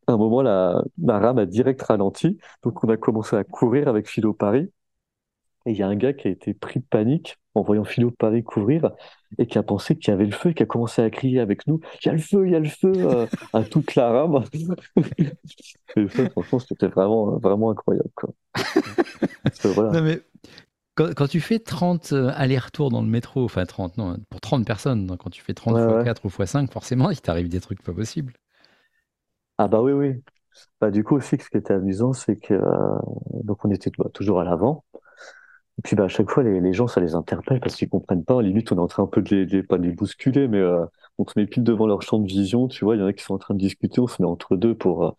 à 0.07 0.12
un 0.12 0.16
moment, 0.16 0.42
la, 0.42 0.83
la 1.03 1.18
rame 1.18 1.38
a 1.38 1.46
direct 1.46 1.83
ralenti. 1.83 2.38
Donc, 2.62 2.83
on 2.85 2.88
a 2.88 2.96
commencé 2.96 3.37
à 3.37 3.44
courir 3.44 3.88
avec 3.88 4.09
Philo 4.09 4.33
Paris. 4.35 4.70
Et 5.68 5.72
il 5.72 5.76
y 5.76 5.83
a 5.83 5.87
un 5.87 5.96
gars 5.96 6.14
qui 6.14 6.26
a 6.28 6.31
été 6.31 6.54
pris 6.54 6.81
de 6.81 6.87
panique 6.87 7.37
en 7.54 7.61
voyant 7.61 7.85
Philo 7.85 8.11
Paris 8.11 8.42
courir 8.42 8.90
et 9.37 9.46
qui 9.46 9.59
a 9.59 9.62
pensé 9.62 9.98
qu'il 9.98 10.11
y 10.11 10.14
avait 10.14 10.24
le 10.24 10.33
feu 10.33 10.48
et 10.48 10.54
qui 10.54 10.62
a 10.62 10.66
commencé 10.66 11.02
à 11.02 11.11
crier 11.11 11.40
avec 11.40 11.66
nous 11.66 11.81
Il 12.02 12.07
y 12.07 12.09
a 12.09 12.14
le 12.14 12.18
feu, 12.18 12.46
il 12.46 12.52
y 12.52 12.57
a 12.57 12.59
le 12.59 12.70
feu 12.70 12.90
euh, 12.96 13.26
à 13.52 13.62
toute 13.64 13.94
la 13.94 14.11
rame. 14.11 14.42
et 15.96 16.09
ça, 16.09 16.31
franchement, 16.31 16.59
c'était 16.59 16.87
vraiment, 16.87 17.37
vraiment 17.37 17.70
incroyable. 17.70 18.09
Quoi. 18.14 18.31
non, 19.92 20.02
mais 20.02 20.22
quand, 20.94 21.28
tu 21.28 21.42
fais 21.42 21.59
30 21.59 22.12
euh, 22.14 22.33
allers-retours 22.35 22.90
dans 22.90 23.02
le 23.02 23.09
métro, 23.09 23.44
enfin 23.44 23.66
30, 23.66 23.98
non, 23.98 24.16
pour 24.31 24.40
30 24.40 24.66
personnes, 24.66 25.18
quand 25.18 25.28
tu 25.28 25.42
fais 25.42 25.52
30 25.52 25.98
x 25.98 26.04
4 26.04 26.24
ou 26.24 26.28
x 26.28 26.50
5, 26.50 26.72
forcément, 26.72 27.11
il 27.11 27.20
t'arrive 27.20 27.50
des 27.50 27.61
trucs 27.61 27.83
pas 27.83 27.92
possibles. 27.92 28.33
Ah 29.59 29.68
bah 29.68 29.83
oui, 29.83 29.92
oui. 29.92 30.14
Bah, 30.81 30.90
du 30.90 31.04
coup 31.04 31.16
aussi, 31.16 31.37
ce 31.38 31.50
qui 31.50 31.57
était 31.57 31.74
amusant, 31.74 32.12
c'est 32.12 32.37
que 32.37 32.54
euh, 32.54 32.98
donc 33.44 33.64
on 33.64 33.70
était 33.70 33.90
bah, 33.98 34.09
toujours 34.12 34.40
à 34.40 34.44
l'avant. 34.44 34.85
Et 35.79 35.83
puis 35.83 35.97
bah, 35.97 36.05
à 36.05 36.09
chaque 36.09 36.31
fois, 36.31 36.43
les, 36.43 36.61
les, 36.61 36.73
gens, 36.73 36.88
ça 36.88 37.01
les 37.01 37.14
interpelle 37.14 37.61
parce 37.61 37.77
qu'ils 37.77 37.88
comprennent 37.88 38.25
pas. 38.25 38.43
Limite, 38.43 38.73
on 38.73 38.77
est 38.77 38.81
en 38.81 38.88
train 38.88 39.05
un 39.05 39.07
peu 39.07 39.23
de 39.23 39.35
les, 39.35 39.62
pas 39.62 39.79
de 39.79 39.85
les 39.85 39.93
bousculer, 39.93 40.49
mais 40.49 40.59
euh, 40.59 40.85
on 41.19 41.27
se 41.27 41.38
met 41.38 41.47
pile 41.47 41.62
devant 41.62 41.87
leur 41.87 42.03
champ 42.03 42.19
de 42.19 42.27
vision. 42.27 42.69
Tu 42.69 42.85
vois, 42.85 42.97
il 42.97 43.01
y 43.01 43.03
en 43.03 43.07
a 43.07 43.12
qui 43.12 43.23
sont 43.25 43.35
en 43.35 43.38
train 43.38 43.55
de 43.55 43.61
discuter, 43.61 44.01
on 44.01 44.09
se 44.09 44.21
met 44.21 44.29
entre 44.29 44.57
deux 44.57 44.75
pour, 44.75 45.07
euh, 45.07 45.11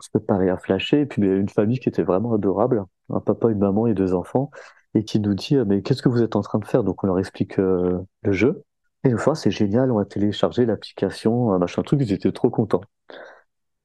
se 0.00 0.10
préparer 0.10 0.50
à 0.50 0.58
flasher. 0.58 1.02
Et 1.02 1.06
puis 1.06 1.22
il 1.22 1.28
y 1.28 1.30
a 1.30 1.36
une 1.36 1.48
famille 1.48 1.78
qui 1.78 1.88
était 1.88 2.02
vraiment 2.02 2.34
adorable, 2.34 2.84
un 3.10 3.20
papa, 3.20 3.50
une 3.50 3.58
maman 3.58 3.86
et 3.86 3.94
deux 3.94 4.14
enfants, 4.14 4.50
et 4.94 5.04
qui 5.04 5.20
nous 5.20 5.34
dit 5.34 5.56
mais 5.66 5.82
qu'est-ce 5.82 6.02
que 6.02 6.08
vous 6.08 6.22
êtes 6.22 6.36
en 6.36 6.42
train 6.42 6.58
de 6.58 6.66
faire? 6.66 6.84
Donc 6.84 7.04
on 7.04 7.06
leur 7.06 7.18
explique 7.18 7.56
le 7.58 8.06
jeu. 8.26 8.64
Et 9.04 9.08
une 9.10 9.18
fois, 9.18 9.34
c'est 9.34 9.50
génial, 9.50 9.90
on 9.92 9.98
a 9.98 10.04
téléchargé 10.04 10.66
l'application, 10.66 11.58
machin 11.58 11.82
truc, 11.82 12.00
ils 12.02 12.12
étaient 12.12 12.32
trop 12.32 12.50
contents. 12.50 12.82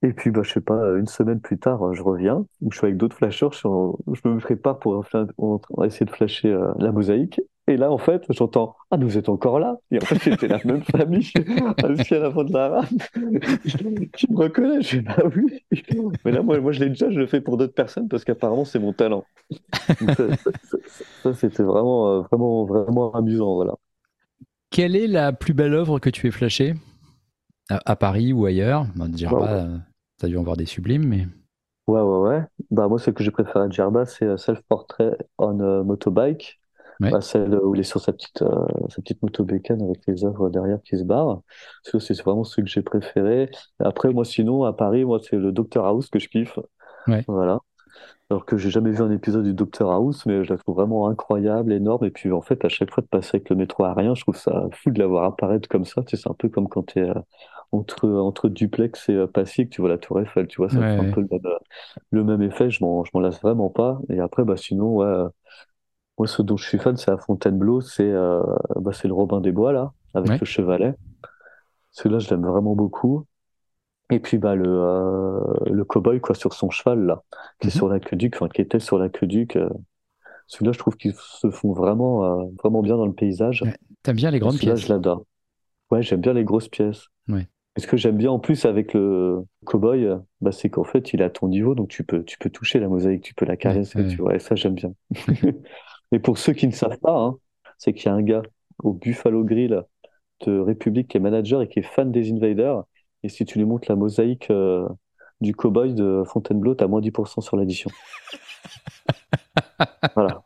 Et 0.02 0.14
puis, 0.14 0.32
bah, 0.32 0.42
je 0.44 0.54
sais 0.54 0.62
pas, 0.62 0.98
une 0.98 1.08
semaine 1.08 1.42
plus 1.42 1.60
tard, 1.60 1.94
je 1.94 2.02
reviens, 2.02 2.46
je 2.70 2.78
suis 2.78 2.86
avec 2.86 2.98
d'autres 2.98 3.18
flashers, 3.18 3.50
je, 3.52 3.68
me 4.30 4.38
prépare 4.40 4.80
pour 4.80 5.06
essayer 5.84 6.06
de 6.06 6.12
flasher 6.12 6.50
euh, 6.54 6.72
la 6.78 6.92
mosaïque. 6.92 7.42
Et 7.70 7.78
là, 7.78 7.92
en 7.92 8.00
fait, 8.00 8.24
j'entends 8.30 8.76
Ah, 8.90 8.98
vous 8.98 9.18
êtes 9.20 9.30
encore 9.30 9.60
là 9.60 9.78
Et 9.92 9.98
en 9.98 10.06
fait, 10.06 10.18
c'était 10.18 10.48
la 10.48 10.60
même 10.66 10.82
famille, 10.82 11.32
assis 11.84 12.14
à 12.16 12.20
l'avant 12.20 12.44
de 12.44 12.52
la 12.52 12.70
rame, 12.70 12.88
qui 14.14 14.26
me 14.32 14.38
reconnaît. 14.38 14.82
Je 14.82 14.98
dis 14.98 15.06
Bah 15.06 15.18
oui. 15.36 15.62
Mais 16.26 16.32
là, 16.32 16.42
moi, 16.42 16.60
moi 16.60 16.72
je 16.72 16.80
l'ai 16.80 16.90
déjà, 16.90 17.12
je 17.12 17.20
le 17.20 17.28
fais 17.28 17.42
pour 17.42 17.58
d'autres 17.58 17.76
personnes 17.76 18.08
parce 18.08 18.24
qu'apparemment, 18.24 18.66
c'est 18.66 18.80
mon 18.80 18.92
talent. 18.92 19.24
ça, 21.22 21.34
c'était 21.36 21.62
vraiment, 21.62 22.10
euh, 22.10 22.22
vraiment, 22.22 22.66
vraiment 22.66 23.14
amusant. 23.14 23.54
Voilà. 23.54 23.76
Quelle 24.72 24.96
est 24.96 25.08
la 25.08 25.32
plus 25.32 25.54
belle 25.54 25.76
œuvre 25.76 26.00
que 26.00 26.10
tu 26.10 26.26
aies 26.26 26.32
flashée? 26.32 26.74
À, 27.70 27.96
Paris 27.96 28.34
ou 28.34 28.48
ailleurs? 28.48 28.88
Bah, 28.96 29.68
T'as 30.20 30.28
dû 30.28 30.38
en 30.38 30.44
voir 30.44 30.58
des 30.58 30.66
sublimes, 30.66 31.08
mais. 31.08 31.28
Ouais, 31.88 32.02
ouais, 32.02 32.30
ouais. 32.30 32.44
Bah, 32.72 32.88
moi, 32.88 33.00
ce 33.00 33.10
que 33.10 33.24
j'ai 33.24 33.32
préféré 33.32 33.62
à 33.66 33.70
Djerba, 33.70 34.06
c'est 34.06 34.26
euh, 34.26 34.38
Self-Portrait 34.38 35.18
on 35.38 35.60
euh, 35.60 35.84
Motobike. 35.84 36.60
Bah, 37.00 37.22
celle 37.22 37.56
où 37.56 37.76
il 37.76 37.80
est 37.80 37.84
sur 37.86 38.02
sa 38.02 38.12
petite, 38.12 38.42
euh, 38.42 38.66
sa 38.90 39.02
petite 39.02 39.24
moto 39.24 39.46
bécane 39.46 39.82
avec 39.82 40.02
les 40.06 40.26
œuvres 40.26 40.50
derrière 40.50 40.82
qui 40.84 40.98
se 40.98 41.04
barrent. 41.04 41.42
C'est 41.84 42.22
vraiment 42.22 42.44
ce 42.44 42.60
que 42.60 42.68
j'ai 42.68 42.82
préféré. 42.82 43.50
Après, 43.80 44.12
moi, 44.12 44.26
sinon, 44.26 44.66
à 44.66 44.74
Paris, 44.74 45.06
moi, 45.06 45.20
c'est 45.24 45.38
le 45.38 45.54
Dr 45.54 45.86
House 45.86 46.10
que 46.10 46.20
je 46.20 46.28
kiffe. 46.28 46.60
Ouais. 47.08 47.24
Voilà. 47.30 47.60
Alors 48.30 48.46
que 48.46 48.58
j'ai 48.58 48.70
jamais 48.70 48.92
vu 48.92 49.02
un 49.02 49.12
épisode 49.12 49.46
du 49.46 49.54
Dr 49.54 49.90
House, 49.90 50.26
mais 50.26 50.44
je 50.44 50.52
la 50.52 50.58
trouve 50.58 50.76
vraiment 50.76 51.08
incroyable, 51.08 51.72
énorme. 51.72 52.04
Et 52.04 52.12
puis, 52.12 52.34
en 52.34 52.42
fait, 52.42 52.66
à 52.66 52.70
chaque 52.70 52.92
fois 52.92 53.02
de 53.02 53.08
passer 53.08 53.38
avec 53.38 53.50
le 53.50 53.56
métro 53.56 53.86
à 53.86 53.94
rien, 53.94 54.14
je 54.14 54.24
trouve 54.24 54.36
ça 54.36 54.68
fou 54.74 54.92
de 54.92 55.00
l'avoir 55.00 55.24
apparaître 55.24 55.70
comme 55.70 55.86
ça. 55.86 56.04
Tu 56.04 56.18
sais, 56.18 56.24
c'est 56.24 56.30
un 56.30 56.36
peu 56.38 56.50
comme 56.50 56.68
quand 56.68 56.84
tu 56.84 57.00
es 57.00 57.10
entre, 57.72 58.10
entre 58.10 58.50
duplex 58.50 59.10
et 59.10 59.14
euh, 59.14 59.28
Passy, 59.28 59.68
tu 59.70 59.82
vois 59.82 59.90
la 59.90 59.98
Tour 59.98 60.20
Eiffel, 60.22 60.48
tu 60.48 60.58
vois, 60.58 60.70
ça 60.70 60.80
fait 60.80 60.98
un 60.98 61.12
peu 61.12 61.26
le 62.12 62.24
même, 62.24 62.42
effet, 62.42 62.70
je 62.70 62.84
m'en, 62.84 63.04
je 63.04 63.12
m'en 63.14 63.20
lasse 63.20 63.42
vraiment 63.42 63.70
pas. 63.70 64.00
Et 64.10 64.20
après, 64.20 64.44
bah, 64.44 64.58
sinon, 64.58 64.98
ouais, 64.98 65.06
euh, 65.06 65.30
moi, 66.18 66.28
ce 66.28 66.42
dont 66.42 66.58
je 66.58 66.68
suis 66.68 66.80
fan, 66.80 66.98
c'est 66.98 67.12
à 67.12 67.18
Fontainebleau, 67.18 67.82
c'est 67.82 68.10
euh, 68.10 68.42
bah, 68.78 68.92
c'est 68.94 69.08
le 69.08 69.14
Robin 69.14 69.40
des 69.40 69.52
Bois, 69.52 69.72
là, 69.72 69.94
avec 70.14 70.40
le 70.40 70.46
chevalet. 70.46 70.96
Celui-là, 71.92 72.20
je 72.20 72.30
l'aime 72.30 72.46
vraiment 72.46 72.76
beaucoup. 72.76 73.26
Et 74.10 74.20
puis, 74.20 74.40
bah, 74.40 74.56
le, 74.56 74.68
euh, 74.68 75.40
le 75.72 75.84
cow-boy, 75.84 76.20
quoi, 76.20 76.34
sur 76.34 76.54
son 76.54 76.72
cheval, 76.72 77.06
là, 77.06 77.24
qui 77.60 77.68
est 77.68 77.76
mhm. 77.76 77.78
sur 77.78 77.90
l'aqueduc, 77.90 78.36
enfin, 78.36 78.50
qui 78.50 78.62
était 78.62 78.80
sur 78.80 78.98
l'aqueduc. 78.98 79.56
Euh, 79.56 79.70
celui-là, 80.48 80.72
je 80.72 80.80
trouve 80.80 80.98
qu'ils 80.98 81.14
se 81.14 81.52
font 81.52 81.74
vraiment, 81.74 82.48
vraiment 82.64 82.82
bien 82.82 82.98
dans 82.98 83.06
le 83.06 83.14
paysage. 83.14 83.64
T'aimes 84.02 84.16
bien 84.16 84.32
les 84.32 84.40
grandes 84.40 84.58
pièces? 84.58 84.80
je 84.80 84.90
l'adore. 84.90 85.26
Ouais, 85.92 86.02
j'aime 86.02 86.22
bien 86.22 86.34
les 86.34 86.44
grosses 86.44 86.70
pièces. 86.70 87.06
Ouais. 87.28 87.48
Ce 87.80 87.88
que 87.88 87.98
j'aime 87.98 88.18
bien 88.18 88.32
en 88.32 88.40
plus 88.40 88.66
avec 88.66 88.94
le 88.94 89.46
cowboy, 89.66 90.08
bah, 90.42 90.52
c'est 90.52 90.70
qu'en 90.70 90.84
fait, 90.84 91.14
il 91.14 91.22
est 91.22 91.26
à 91.26 91.30
ton 91.30 91.48
niveau, 91.48 91.76
donc 91.76 91.90
tu 91.90 92.04
peux, 92.04 92.24
tu 92.24 92.38
peux 92.38 92.50
toucher 92.50 92.80
la 92.80 92.88
mosaïque, 92.88 93.24
tu 93.24 93.34
peux 93.34 93.46
la 93.46 93.58
caresser, 93.58 94.08
tu 94.08 94.18
vois, 94.18 94.36
et 94.36 94.40
ça, 94.40 94.56
j'aime 94.56 94.76
bien. 94.76 94.94
et 96.12 96.20
pour 96.20 96.38
ceux 96.38 96.54
qui 96.54 96.68
ne 96.68 96.72
savent 96.72 97.00
pas, 97.00 97.18
hein, 97.18 97.38
c'est 97.78 97.94
qu'il 97.94 98.06
y 98.06 98.10
a 98.10 98.14
un 98.14 98.22
gars 98.22 98.44
au 98.84 98.94
Buffalo 98.94 99.44
Grill 99.44 99.84
de 100.46 100.60
République 100.60 101.10
qui 101.10 101.18
est 101.18 101.20
manager 101.20 101.62
et 101.62 101.68
qui 101.68 101.80
est 101.80 101.84
fan 101.84 102.12
des 102.12 102.32
Invaders. 102.32 102.84
Et 103.24 103.30
si 103.30 103.46
tu 103.46 103.58
lui 103.58 103.66
montres 103.66 103.90
la 103.90 103.96
mosaïque 103.96 104.50
euh, 104.52 104.88
du 105.42 105.54
cowboy 105.54 105.94
de 105.94 106.24
Fontainebleau, 106.26 106.76
t'as 106.76 106.88
moins 106.88 107.02
10% 107.02 107.42
sur 107.42 107.58
l'addition. 107.58 107.90
voilà. 110.16 110.44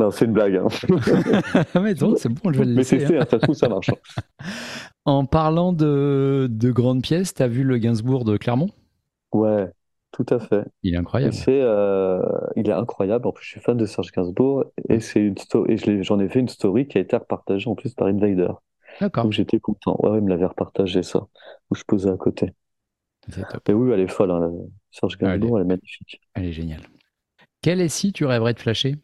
Non, 0.00 0.10
c'est 0.10 0.24
une 0.24 0.32
blague. 0.32 0.56
Hein. 0.56 0.68
mais 1.82 1.94
c'est 1.94 2.30
bon, 2.30 2.50
je 2.50 2.58
vais 2.58 2.64
le 2.64 2.72
laisser. 2.72 2.96
Mais 2.96 3.06
c'est 3.06 3.18
hein. 3.18 3.26
ça 3.30 3.54
ça 3.54 3.68
marche. 3.68 3.90
Hein. 3.90 4.44
En 5.06 5.24
parlant 5.24 5.72
de, 5.72 6.46
de 6.50 6.70
grandes 6.70 7.02
pièces, 7.02 7.34
tu 7.34 7.42
as 7.42 7.48
vu 7.48 7.64
le 7.64 7.78
Gainsbourg 7.78 8.24
de 8.24 8.36
Clermont? 8.36 8.68
Ouais, 9.32 9.70
tout 10.12 10.26
à 10.28 10.38
fait. 10.38 10.64
Il 10.82 10.94
est 10.94 10.98
incroyable. 10.98 11.32
C'est, 11.32 11.60
euh, 11.60 12.20
il 12.54 12.68
est 12.68 12.72
incroyable. 12.72 13.26
En 13.26 13.32
plus, 13.32 13.44
je 13.44 13.50
suis 13.50 13.60
fan 13.60 13.76
de 13.76 13.86
Serge 13.86 14.10
Gainsbourg 14.12 14.64
et 14.88 15.00
c'est 15.00 15.20
une 15.20 15.36
story, 15.36 15.72
et 15.72 16.02
j'en 16.02 16.20
ai 16.20 16.28
fait 16.28 16.40
une 16.40 16.48
story 16.48 16.86
qui 16.86 16.98
a 16.98 17.00
été 17.00 17.16
repartagée 17.16 17.68
en 17.68 17.74
plus 17.74 17.94
par 17.94 18.08
Invader. 18.08 18.52
D'accord. 19.00 19.24
Donc 19.24 19.32
j'étais 19.32 19.58
content. 19.58 19.96
Ouais, 20.02 20.18
il 20.18 20.24
me 20.24 20.28
l'avait 20.28 20.46
repartagé 20.46 21.02
ça, 21.02 21.26
où 21.70 21.74
je 21.74 21.84
posais 21.84 22.10
à 22.10 22.16
côté. 22.16 22.52
Mais 23.68 23.74
oui, 23.74 23.92
elle 23.92 24.00
est 24.00 24.08
folle. 24.08 24.30
Hein, 24.30 24.50
Serge 24.90 25.16
Gainsbourg, 25.18 25.58
elle 25.58 25.64
est... 25.64 25.68
magnifique. 25.68 26.20
Elle 26.34 26.46
est 26.46 26.52
géniale. 26.52 26.82
Quel 27.62 27.88
SI 27.90 28.12
tu 28.12 28.24
rêverais 28.26 28.54
de 28.54 28.60
flasher? 28.60 28.96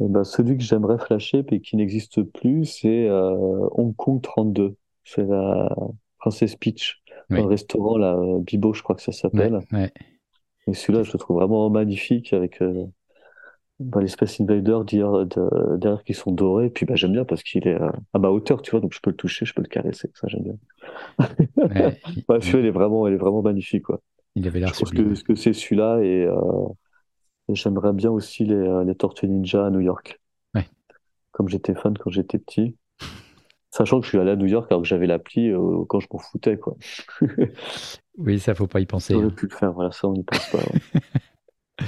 Eh 0.00 0.08
ben, 0.08 0.24
celui 0.24 0.56
que 0.56 0.62
j'aimerais 0.62 0.98
flasher 0.98 1.44
et 1.50 1.60
qui 1.60 1.76
n'existe 1.76 2.22
plus, 2.22 2.64
c'est 2.64 3.08
euh, 3.08 3.68
Hong 3.72 3.94
Kong 3.94 4.20
32. 4.20 4.76
C'est 5.04 5.24
la 5.24 5.74
Princesse 6.18 6.56
Peach, 6.56 7.02
un 7.30 7.46
restaurant, 7.46 7.96
là, 7.96 8.18
Bibo, 8.40 8.72
je 8.72 8.82
crois 8.82 8.96
que 8.96 9.02
ça 9.02 9.12
s'appelle. 9.12 9.60
Et 10.66 10.72
celui-là, 10.72 11.02
je 11.02 11.12
le 11.12 11.18
trouve 11.18 11.36
vraiment 11.36 11.68
magnifique 11.68 12.32
avec 12.32 12.62
euh, 12.62 12.86
bah, 13.78 14.00
les 14.00 14.08
Space 14.08 14.40
Invaders 14.40 14.84
derrière, 14.84 16.02
qui 16.04 16.14
sont 16.14 16.32
dorés. 16.32 16.66
Et 16.66 16.70
puis 16.70 16.86
bah, 16.86 16.94
j'aime 16.96 17.12
bien 17.12 17.26
parce 17.26 17.42
qu'il 17.42 17.68
est 17.68 17.80
euh, 17.80 17.90
à 18.14 18.18
ma 18.18 18.30
hauteur, 18.30 18.62
tu 18.62 18.70
vois, 18.70 18.80
donc 18.80 18.94
je 18.94 19.00
peux 19.00 19.10
le 19.10 19.16
toucher, 19.16 19.44
je 19.44 19.52
peux 19.52 19.62
le 19.62 19.68
caresser. 19.68 20.10
Ça, 20.14 20.26
j'aime 20.26 20.42
bien. 20.42 20.56
Ouais, 21.58 22.40
celui-là, 22.40 22.68
est 22.68 22.70
vraiment, 22.70 23.06
il 23.06 23.14
est 23.14 23.18
vraiment 23.18 23.42
magnifique. 23.42 23.82
Quoi. 23.82 24.00
Il 24.34 24.48
avait 24.48 24.60
l'air 24.60 24.72
Je 24.72 24.80
pense 24.80 24.90
que, 24.90 25.22
que 25.22 25.34
c'est 25.34 25.52
celui-là 25.52 26.00
et 26.02 26.26
et 27.48 27.54
j'aimerais 27.54 27.92
bien 27.92 28.10
aussi 28.10 28.44
les, 28.44 28.54
euh, 28.54 28.84
les 28.84 28.94
Tortues 28.94 29.28
Ninja 29.28 29.66
à 29.66 29.70
New 29.70 29.80
York. 29.80 30.20
Ouais. 30.54 30.66
Comme 31.32 31.48
j'étais 31.48 31.74
fan 31.74 31.96
quand 31.96 32.10
j'étais 32.10 32.38
petit. 32.38 32.76
Sachant 33.70 33.98
que 33.98 34.04
je 34.04 34.10
suis 34.10 34.18
allé 34.18 34.30
à 34.30 34.36
New 34.36 34.46
York 34.46 34.70
alors 34.70 34.82
que 34.82 34.88
j'avais 34.88 35.06
l'appli 35.06 35.50
euh, 35.50 35.84
quand 35.88 35.98
je 35.98 36.06
m'en 36.12 36.18
foutais, 36.18 36.56
quoi. 36.56 36.76
oui, 38.18 38.38
ça, 38.38 38.54
faut 38.54 38.68
pas 38.68 38.80
y 38.80 38.86
penser. 38.86 39.14
Hein. 39.14 39.30
pu 39.30 39.48
le 39.48 39.54
faire, 39.54 39.72
voilà, 39.72 39.90
ça, 39.90 40.06
on 40.06 40.12
n'y 40.12 40.22
pense 40.22 40.48
pas. 40.50 40.58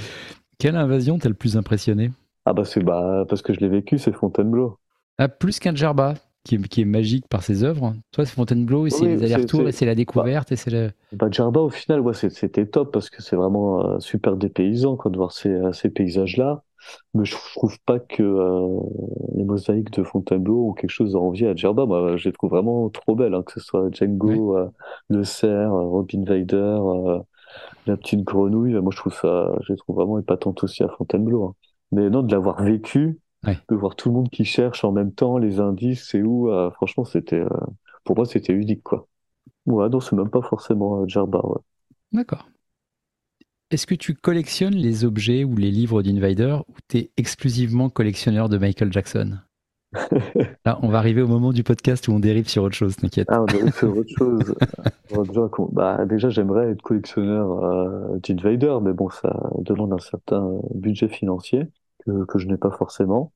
Quelle 0.59 0.75
invasion 0.75 1.17
t'as 1.17 1.29
le 1.29 1.35
plus 1.35 1.55
impressionné? 1.55 2.11
Ah, 2.45 2.53
bah, 2.53 2.65
c'est 2.65 2.83
bah, 2.83 3.25
parce 3.29 3.41
que 3.41 3.53
je 3.53 3.59
l'ai 3.59 3.69
vécu, 3.69 3.99
c'est 3.99 4.11
Fontainebleau. 4.11 4.79
Ah, 5.17 5.29
plus 5.29 5.59
qu'un 5.59 5.73
Djerba 5.73 6.15
qui 6.47 6.81
est, 6.81 6.85
magique 6.85 7.27
par 7.27 7.43
ses 7.43 7.63
œuvres. 7.63 7.93
Toi, 8.11 8.25
c'est 8.25 8.35
Fontainebleau, 8.35 8.87
et 8.87 8.89
c'est 8.89 9.05
les 9.05 9.23
allers-retours, 9.23 9.67
et 9.67 9.71
c'est 9.71 9.85
la 9.85 9.95
découverte, 9.95 10.51
et 10.51 10.55
c'est 10.55 10.71
le... 10.71 10.91
Bah, 11.13 11.27
Djerba, 11.29 11.61
au 11.61 11.69
final, 11.69 11.99
ouais, 12.01 12.13
c'était 12.13 12.65
top, 12.65 12.91
parce 12.91 13.09
que 13.09 13.21
c'est 13.21 13.35
vraiment 13.35 13.85
euh, 13.85 13.99
super 13.99 14.35
dépaysant 14.35 14.95
quoi, 14.95 15.11
de 15.11 15.17
voir 15.17 15.31
ces, 15.31 15.49
euh, 15.49 15.73
ces 15.73 15.89
paysages-là. 15.89 16.63
Mais 17.13 17.25
je, 17.25 17.35
trouve 17.55 17.77
pas 17.85 17.99
que 17.99 18.23
euh, 18.23 18.79
les 19.35 19.43
mosaïques 19.43 19.91
de 19.91 20.03
Fontainebleau 20.03 20.69
ont 20.69 20.73
quelque 20.73 20.91
chose 20.91 21.15
à 21.15 21.19
envier 21.19 21.47
à 21.47 21.55
Djerba. 21.55 21.85
Moi, 21.85 22.15
je 22.17 22.29
les 22.29 22.33
trouve 22.33 22.51
vraiment 22.51 22.89
trop 22.89 23.15
belles, 23.15 23.33
hein, 23.33 23.43
que 23.43 23.53
ce 23.53 23.59
soit 23.59 23.89
Django, 23.91 24.57
le 25.09 25.23
cerf, 25.23 25.71
Robin 25.71 26.23
Vader, 26.23 26.79
la 27.87 27.97
petite 27.97 28.23
grenouille. 28.23 28.73
Moi, 28.75 28.91
je 28.91 28.97
trouve 28.97 29.13
ça, 29.13 29.51
je 29.61 29.73
les 29.73 29.77
trouve 29.77 29.97
vraiment 29.97 30.19
épatantes 30.19 30.63
aussi 30.63 30.83
à 30.83 30.87
Fontainebleau. 30.87 31.45
Hein. 31.45 31.55
Mais 31.91 32.09
non, 32.09 32.21
de 32.21 32.31
l'avoir 32.31 32.61
vécu, 32.61 33.19
de 33.43 33.75
voir 33.75 33.95
tout 33.95 34.09
le 34.09 34.15
monde 34.15 34.29
qui 34.29 34.45
cherche 34.45 34.83
en 34.83 34.91
même 34.91 35.13
temps 35.13 35.37
les 35.37 35.59
indices, 35.59 36.07
c'est 36.09 36.21
où. 36.21 36.49
Euh, 36.51 36.71
franchement, 36.71 37.05
c'était, 37.05 37.39
euh, 37.39 37.49
pour 38.03 38.15
moi, 38.15 38.25
c'était 38.25 38.53
unique, 38.53 38.83
quoi. 38.83 39.07
Ouais, 39.65 39.89
non, 39.89 39.99
c'est 39.99 40.15
même 40.15 40.29
pas 40.29 40.41
forcément 40.41 41.01
euh, 41.01 41.07
Jarba, 41.07 41.41
ouais. 41.43 41.59
D'accord. 42.11 42.49
Est-ce 43.69 43.85
que 43.85 43.95
tu 43.95 44.15
collectionnes 44.15 44.75
les 44.75 45.03
objets 45.03 45.43
ou 45.43 45.55
les 45.57 45.71
livres 45.71 46.01
d'Invader 46.01 46.57
ou 46.69 46.73
tu 46.87 46.97
es 46.97 47.11
exclusivement 47.17 47.89
collectionneur 47.89 48.47
de 48.47 48.57
Michael 48.57 48.93
Jackson? 48.93 49.39
Là, 50.65 50.79
on 50.81 50.89
va 50.89 50.99
arriver 50.99 51.21
au 51.21 51.27
moment 51.27 51.51
du 51.51 51.63
podcast 51.63 52.07
où 52.07 52.13
on 52.13 52.19
dérive 52.19 52.47
sur 52.47 52.63
autre 52.63 52.75
chose, 52.75 52.95
t'inquiète. 52.95 53.27
Ah, 53.29 53.41
on 53.41 53.45
dérive 53.45 53.73
sur 53.73 53.97
autre 53.97 54.09
chose. 54.17 54.55
déjà, 55.09 55.49
bah, 55.71 56.05
déjà 56.05 56.29
j'aimerais 56.29 56.71
être 56.71 56.81
collectionneur 56.81 57.63
euh, 57.63 58.19
d'Invader, 58.19 58.77
mais 58.81 58.93
bon, 58.93 59.09
ça 59.09 59.37
demande 59.59 59.93
un 59.93 59.99
certain 59.99 60.59
budget 60.73 61.09
financier 61.09 61.67
que, 62.07 62.25
que 62.25 62.39
je 62.39 62.47
n'ai 62.47 62.57
pas 62.57 62.71
forcément. 62.71 63.33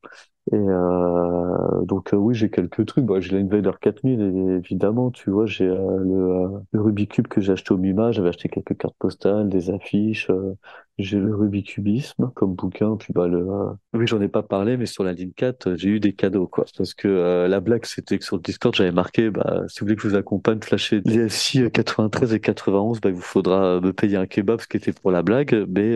Et 0.52 0.56
euh, 0.56 1.86
donc 1.86 2.14
euh, 2.14 2.18
oui, 2.18 2.34
j'ai 2.34 2.50
quelques 2.50 2.86
trucs. 2.88 3.06
Bah, 3.06 3.20
j'ai 3.20 3.38
l'Invader 3.38 3.72
4000 3.80 4.22
évidemment, 4.58 5.12
tu 5.12 5.30
vois, 5.30 5.46
j'ai 5.46 5.68
euh, 5.68 5.98
le, 6.00 6.56
euh, 6.56 6.60
le 6.72 6.82
Rubik's 6.82 7.16
Cube 7.16 7.28
que 7.28 7.42
j'ai 7.42 7.54
acheté 7.54 7.74
au 7.74 7.78
Mima, 7.78 8.12
j'avais 8.12 8.30
acheté 8.30 8.50
quelques 8.50 8.76
cartes 8.76 8.96
postales, 8.98 9.50
des 9.50 9.70
affiches, 9.70 10.32
j'ai 10.98 11.20
le 11.20 11.36
Rubik's 11.36 11.74
Cubisme 11.76 12.32
comme 12.36 12.56
bouquin, 12.56 12.96
puis 12.98 13.14
bah 13.14 13.28
le 13.28 13.46
oui, 13.94 14.08
j'en 14.08 14.20
ai 14.20 14.28
pas 14.28 14.42
parlé 14.42 14.78
mais 14.78 14.88
sur 14.88 15.04
la 15.04 15.14
ligne 15.14 15.32
4, 15.32 15.76
j'ai 15.76 15.90
eu 15.90 16.00
des 16.00 16.14
cadeaux 16.14 16.48
quoi 16.48 16.66
parce 16.76 16.94
que 16.96 17.48
la 17.48 17.60
blague 17.60 17.86
c'était 17.86 18.18
que 18.18 18.26
sur 18.26 18.38
le 18.38 18.42
Discord, 18.42 18.74
j'avais 18.76 18.92
marqué 18.92 19.30
bah 19.30 19.64
si 19.68 19.80
vous 19.80 19.86
voulez 19.86 19.96
que 19.96 20.02
je 20.02 20.10
vous 20.10 20.16
accompagne 20.16 20.60
flasher 20.62 21.02
les 21.06 21.30
SI 21.30 21.70
93 21.72 22.34
et 22.34 22.40
91, 22.40 23.00
bah 23.00 23.10
il 23.10 23.16
vous 23.16 23.22
faudra 23.22 23.80
me 23.80 23.94
payer 23.94 24.18
un 24.18 24.26
kebab 24.26 24.60
ce 24.60 24.68
qui 24.68 24.78
était 24.78 24.94
pour 24.94 25.12
la 25.12 25.22
blague, 25.22 25.66
mais 25.70 25.96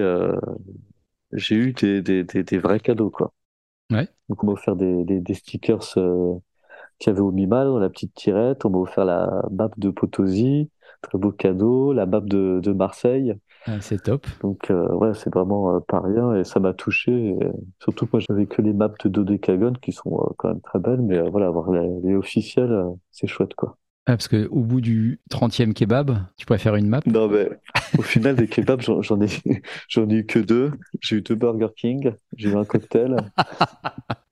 j'ai 1.36 1.56
eu 1.56 1.74
des, 1.74 2.02
des, 2.02 2.24
des, 2.24 2.44
des 2.44 2.58
vrais 2.58 2.80
cadeaux 2.80 3.10
quoi. 3.10 3.34
Ouais. 3.92 4.08
Donc 4.30 4.44
on 4.44 4.48
m'a 4.48 4.54
offert 4.54 4.76
des, 4.76 5.04
des, 5.04 5.20
des 5.20 5.34
stickers 5.34 5.98
euh, 5.98 6.34
qu'il 7.00 7.12
y 7.12 7.14
avait 7.14 7.22
au 7.22 7.32
Mimal, 7.32 7.80
la 7.80 7.90
petite 7.90 8.14
tirette. 8.14 8.66
On 8.66 8.70
m'a 8.70 8.80
offert 8.80 9.06
la 9.06 9.44
map 9.52 9.70
de 9.78 9.90
Potosi, 9.90 10.70
très 11.02 11.18
beau 11.18 11.32
cadeau, 11.32 11.94
la 11.94 12.06
map 12.06 12.22
de, 12.22 12.60
de 12.64 12.72
Marseille. 12.72 13.36
Ah, 13.68 13.82
c'est 13.82 14.04
top. 14.04 14.28
Donc 14.42 14.70
euh, 14.72 14.88
ouais, 14.94 15.14
c'est 15.14 15.34
vraiment 15.34 15.76
euh, 15.76 15.80
pas 15.80 16.00
rien 16.00 16.36
et 16.36 16.44
ça 16.44 16.60
m'a 16.60 16.74
touché. 16.74 17.12
Et, 17.12 17.40
surtout 17.80 18.06
que 18.06 18.12
moi 18.14 18.24
j'avais 18.28 18.46
que 18.46 18.62
les 18.62 18.74
maps 18.74 18.94
de 19.04 19.10
Dodecagon 19.10 19.74
qui 19.74 19.92
sont 19.92 20.20
euh, 20.20 20.34
quand 20.38 20.50
même 20.50 20.62
très 20.62 20.80
belles, 20.80 21.02
mais 21.02 21.18
euh, 21.18 21.30
voilà, 21.30 21.48
avoir 21.48 21.72
les, 21.72 21.90
les 22.04 22.16
officiels, 22.16 22.86
c'est 23.12 23.28
chouette 23.28 23.56
quoi. 23.56 23.78
Ah, 24.08 24.18
parce 24.18 24.28
qu'au 24.28 24.62
bout 24.62 24.82
du 24.82 25.20
30e 25.30 25.74
kebab, 25.74 26.26
tu 26.38 26.46
pourrais 26.46 26.60
faire 26.60 26.76
une 26.76 26.88
map? 26.88 27.02
Non 27.06 27.28
mais 27.28 27.50
au 27.98 28.02
final 28.02 28.36
des 28.36 28.48
kebabs, 28.48 28.82
j'en 28.82 29.22
ai 29.22 29.28
j'en 29.90 30.10
ai 30.10 30.16
eu 30.16 30.26
que 30.26 30.40
deux. 30.40 30.72
J'ai 31.02 31.18
eu 31.18 31.22
deux 31.22 31.36
Burger 31.36 31.68
King, 31.76 32.14
j'ai 32.36 32.50
eu 32.50 32.56
un 32.56 32.66
cocktail 32.66 33.16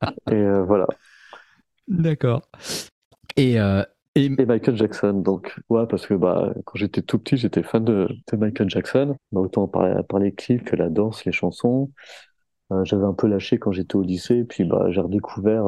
et 0.30 0.34
euh, 0.36 0.64
voilà. 0.64 0.88
D'accord. 1.88 2.44
Et, 3.38 3.60
euh, 3.60 3.84
et 4.16 4.30
Et 4.38 4.46
Michael 4.46 4.76
Jackson, 4.78 5.14
donc, 5.14 5.60
ouais, 5.70 5.86
parce 5.88 6.08
que 6.08 6.16
bah, 6.16 6.54
quand 6.66 6.78
j'étais 6.78 7.04
tout 7.04 7.20
petit, 7.20 7.38
j'étais 7.38 7.62
fan 7.62 7.84
de, 7.86 8.08
de 8.32 8.38
Michael 8.38 8.70
Jackson, 8.70 9.16
bah, 9.32 9.42
autant 9.42 9.68
par, 9.68 10.04
par 10.08 10.20
les 10.20 10.34
clips 10.34 10.64
que 10.64 10.76
la 10.76 10.90
danse, 10.90 11.24
les 11.26 11.32
chansons. 11.32 11.92
Euh, 12.72 12.86
j'avais 12.86 13.06
un 13.06 13.14
peu 13.14 13.28
lâché 13.28 13.60
quand 13.60 13.72
j'étais 13.74 13.96
au 13.98 14.04
lycée, 14.04 14.46
puis 14.46 14.66
bah, 14.66 14.88
j'ai 14.92 15.02
redécouvert 15.02 15.66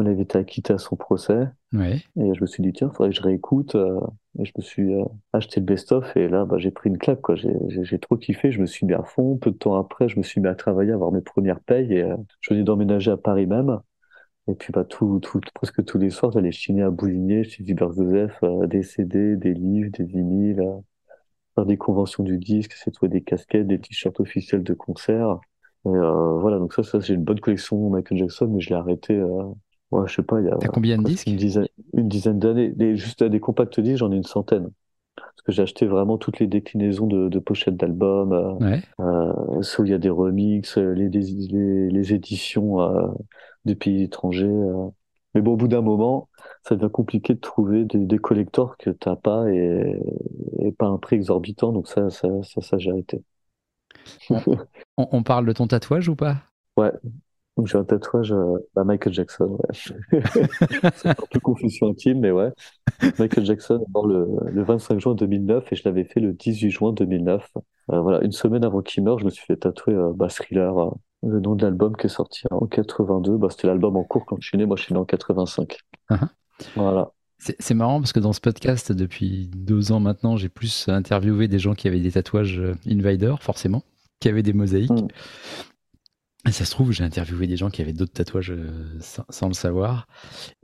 il 0.00 0.08
avait 0.08 0.22
été 0.22 0.38
acquitté 0.38 0.72
à 0.72 0.78
son 0.78 0.96
procès, 0.96 1.48
ouais. 1.72 1.96
et 2.16 2.34
je 2.34 2.40
me 2.40 2.46
suis 2.46 2.62
dit, 2.62 2.72
tiens, 2.72 2.90
faudrait 2.90 3.10
que 3.10 3.16
je 3.16 3.22
réécoute, 3.22 3.74
euh, 3.74 4.00
et 4.38 4.44
je 4.44 4.52
me 4.56 4.62
suis 4.62 4.94
euh, 4.94 5.04
acheté 5.32 5.60
le 5.60 5.66
best-of, 5.66 6.16
et 6.16 6.28
là, 6.28 6.44
bah, 6.46 6.56
j'ai 6.58 6.70
pris 6.70 6.88
une 6.88 6.98
claque, 6.98 7.20
quoi. 7.20 7.34
J'ai, 7.34 7.54
j'ai, 7.68 7.84
j'ai 7.84 7.98
trop 7.98 8.16
kiffé, 8.16 8.50
je 8.50 8.60
me 8.60 8.66
suis 8.66 8.86
mis 8.86 8.94
à 8.94 9.02
fond. 9.02 9.36
Peu 9.36 9.50
de 9.50 9.56
temps 9.56 9.74
après, 9.74 10.08
je 10.08 10.16
me 10.18 10.22
suis 10.22 10.40
mis 10.40 10.48
à 10.48 10.54
travailler, 10.54 10.92
à 10.92 10.94
avoir 10.94 11.12
mes 11.12 11.20
premières 11.20 11.60
payes, 11.60 11.92
et 11.92 12.02
euh, 12.02 12.16
je 12.40 12.54
venais 12.54 12.64
d'emménager 12.64 13.10
à 13.10 13.16
Paris 13.16 13.46
même. 13.46 13.80
Et 14.48 14.54
puis 14.54 14.72
bah 14.72 14.84
tout, 14.84 15.20
tout, 15.20 15.40
presque 15.54 15.84
tous 15.84 15.98
les 15.98 16.10
soirs, 16.10 16.32
j'allais 16.32 16.52
chiner 16.52 16.82
à 16.82 16.90
Bouligné, 16.90 17.44
chez 17.44 17.62
Hubert 17.64 17.92
Joseph, 17.92 18.38
euh, 18.42 18.66
des 18.66 18.82
CD, 18.82 19.36
des 19.36 19.54
livres, 19.54 19.90
des 19.92 20.04
vinyles, 20.04 20.62
faire 21.54 21.66
des 21.66 21.76
conventions 21.76 22.24
du 22.24 22.38
disque, 22.38 22.72
c'est 22.72 22.90
trouver 22.90 23.10
des 23.10 23.22
casquettes, 23.22 23.66
des 23.66 23.78
t-shirts 23.80 24.18
officiels 24.20 24.62
de 24.62 24.74
concert. 24.74 25.38
Et 25.84 25.90
voilà, 25.90 26.58
donc 26.58 26.74
ça, 26.74 26.82
ça 26.84 27.00
j'ai 27.00 27.14
une 27.14 27.24
bonne 27.24 27.40
collection 27.40 27.90
Michael 27.90 28.18
Jackson, 28.18 28.48
mais 28.48 28.60
je 28.60 28.70
l'ai 28.70 28.76
arrêté, 28.76 29.14
euh, 29.14 29.44
ouais, 29.92 30.08
je 30.08 30.14
sais 30.16 30.22
pas, 30.22 30.40
il 30.40 30.46
y 30.46 30.50
a 30.50 30.58
T'as 30.58 30.68
combien 30.68 30.96
de 30.98 31.04
disques 31.04 31.28
une 31.28 31.36
dizaine, 31.36 31.68
une 31.94 32.08
dizaine 32.08 32.38
d'années. 32.38 32.74
Juste 32.96 33.22
à 33.22 33.28
des 33.28 33.40
compacts 33.40 33.80
disques, 33.80 33.98
j'en 33.98 34.12
ai 34.12 34.16
une 34.16 34.24
centaine. 34.24 34.70
Parce 35.16 35.42
que 35.42 35.52
j'ai 35.52 35.62
acheté 35.62 35.86
vraiment 35.86 36.18
toutes 36.18 36.40
les 36.40 36.46
déclinaisons 36.46 37.06
de, 37.06 37.28
de 37.28 37.38
pochettes 37.38 37.76
d'albums, 37.76 38.32
euh, 38.32 38.54
Ouais. 38.60 38.82
euh, 39.00 39.62
il 39.84 39.88
y 39.88 39.94
a 39.94 39.98
des 39.98 40.10
remixes, 40.10 40.78
les, 40.78 41.08
les, 41.08 41.20
les, 41.20 41.90
les 41.90 42.14
éditions 42.14 42.80
euh, 42.82 43.08
des 43.64 43.74
pays 43.76 44.02
étrangers. 44.04 44.46
euh. 44.46 44.88
Mais 45.34 45.42
bon, 45.42 45.52
au 45.54 45.56
bout 45.56 45.68
d'un 45.68 45.82
moment, 45.82 46.28
ça 46.64 46.76
devient 46.76 46.90
compliqué 46.92 47.34
de 47.34 47.40
trouver 47.40 47.84
des, 47.86 47.98
des 48.00 48.18
collectors 48.18 48.76
que 48.78 48.90
t'as 48.90 49.16
pas 49.16 49.50
et, 49.52 50.00
et 50.60 50.72
pas 50.72 50.86
un 50.86 50.98
prix 50.98 51.16
exorbitant. 51.16 51.72
Donc 51.72 51.88
ça, 51.88 52.10
ça, 52.10 52.28
ça, 52.44 52.60
ça 52.62 52.78
j'ai 52.78 52.90
arrêté. 52.90 53.22
On, 54.96 55.08
on 55.12 55.22
parle 55.22 55.46
de 55.46 55.52
ton 55.52 55.66
tatouage 55.66 56.08
ou 56.08 56.16
pas? 56.16 56.42
Ouais. 56.76 56.92
Donc 57.56 57.66
j'ai 57.66 57.76
un 57.76 57.84
tatouage 57.84 58.32
euh, 58.32 58.56
à 58.76 58.84
Michael 58.84 59.12
Jackson. 59.12 59.58
Ouais. 59.58 60.20
C'est 60.96 61.08
un 61.08 61.14
peu 61.30 61.40
confession 61.40 61.90
intime, 61.90 62.20
mais 62.20 62.30
ouais. 62.30 62.50
Michael 63.18 63.44
Jackson 63.44 63.80
est 63.86 63.92
mort 63.92 64.06
le, 64.06 64.26
le 64.50 64.62
25 64.62 64.98
juin 64.98 65.14
2009 65.14 65.70
et 65.70 65.76
je 65.76 65.82
l'avais 65.84 66.04
fait 66.04 66.20
le 66.20 66.32
18 66.32 66.70
juin 66.70 66.92
2009. 66.92 67.46
Euh, 67.90 68.00
voilà, 68.00 68.22
une 68.24 68.32
semaine 68.32 68.64
avant 68.64 68.80
qu'il 68.80 69.02
meure, 69.02 69.18
je 69.18 69.24
me 69.24 69.30
suis 69.30 69.44
fait 69.44 69.56
tatouer 69.56 69.94
euh, 69.94 70.12
bah, 70.14 70.28
Thriller, 70.28 70.78
euh, 70.78 70.90
le 71.22 71.40
nom 71.40 71.54
de 71.54 71.62
l'album 71.62 71.96
qui 71.96 72.06
est 72.06 72.10
sorti 72.10 72.42
en 72.50 72.66
82. 72.66 73.36
Bah, 73.36 73.48
c'était 73.50 73.66
l'album 73.66 73.96
en 73.96 74.04
cours 74.04 74.24
quand 74.24 74.36
je 74.40 74.48
suis 74.48 74.58
né. 74.58 74.66
Moi, 74.66 74.76
je 74.76 74.84
suis 74.84 74.94
né 74.94 75.00
en 75.00 75.04
85. 75.04 75.78
Uh-huh. 76.10 76.28
Voilà. 76.76 77.10
C'est 77.38 77.74
marrant 77.74 77.98
parce 77.98 78.12
que 78.12 78.20
dans 78.20 78.32
ce 78.32 78.40
podcast, 78.40 78.92
depuis 78.92 79.50
deux 79.52 79.90
ans 79.90 79.98
maintenant, 79.98 80.36
j'ai 80.36 80.48
plus 80.48 80.88
interviewé 80.88 81.48
des 81.48 81.58
gens 81.58 81.74
qui 81.74 81.88
avaient 81.88 81.98
des 81.98 82.12
tatouages 82.12 82.62
Invader, 82.86 83.34
forcément, 83.40 83.82
qui 84.20 84.28
avaient 84.28 84.44
des 84.44 84.52
mosaïques. 84.52 84.90
Mm. 84.90 85.08
Ça 86.50 86.64
se 86.64 86.70
trouve, 86.72 86.90
j'ai 86.92 87.04
interviewé 87.04 87.46
des 87.46 87.56
gens 87.56 87.70
qui 87.70 87.82
avaient 87.82 87.92
d'autres 87.92 88.12
tatouages 88.12 88.50
euh, 88.52 88.98
sans, 89.00 89.24
sans 89.28 89.48
le 89.48 89.54
savoir. 89.54 90.06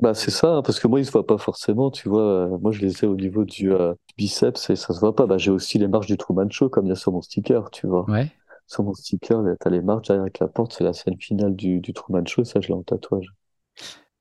Bah, 0.01 0.15
c'est 0.15 0.31
ça, 0.31 0.57
hein, 0.57 0.63
parce 0.63 0.81
que 0.81 0.87
moi, 0.89 1.01
ils 1.01 1.07
se 1.07 1.11
voient 1.13 1.27
pas 1.27 1.39
forcément, 1.39 1.91
tu 1.91 2.09
vois. 2.09 2.23
euh, 2.55 2.59
moi, 2.59 2.73
je 2.73 2.81
les 2.81 3.05
ai 3.05 3.07
au 3.07 3.17
niveau 3.17 3.45
du 3.45 3.73
euh, 3.73 3.95
biceps 4.17 4.71
et 4.71 4.77
ça 4.77 4.93
se 4.95 5.01
voit 5.01 5.15
pas. 5.15 5.27
Bah, 5.27 5.39
j'ai 5.39 5.51
aussi 5.51 5.79
les 5.79 5.89
marches 5.89 6.07
du 6.07 6.17
Truman 6.17 6.49
Show, 6.51 6.69
comme 6.69 6.87
il 6.87 6.89
y 6.91 6.93
a 6.93 6.97
sur 6.97 7.13
mon 7.13 7.23
sticker, 7.23 7.71
tu 7.71 7.87
vois. 7.87 8.09
Ouais. 8.09 8.33
Sur 8.67 8.85
mon 8.85 8.95
sticker, 8.95 9.43
t'as 9.61 9.71
les 9.71 9.83
marches 9.83 10.09
derrière 10.09 10.23
avec 10.23 10.39
la 10.41 10.49
porte, 10.49 10.75
c'est 10.75 10.85
la 10.85 10.93
scène 10.93 11.19
finale 11.21 11.57
du, 11.57 11.81
du 11.81 11.93
Truman 11.93 12.27
Show, 12.27 12.45
ça, 12.45 12.61
je 12.61 12.69
l'ai 12.69 12.75
en 12.75 12.83
tatouage. 12.83 13.27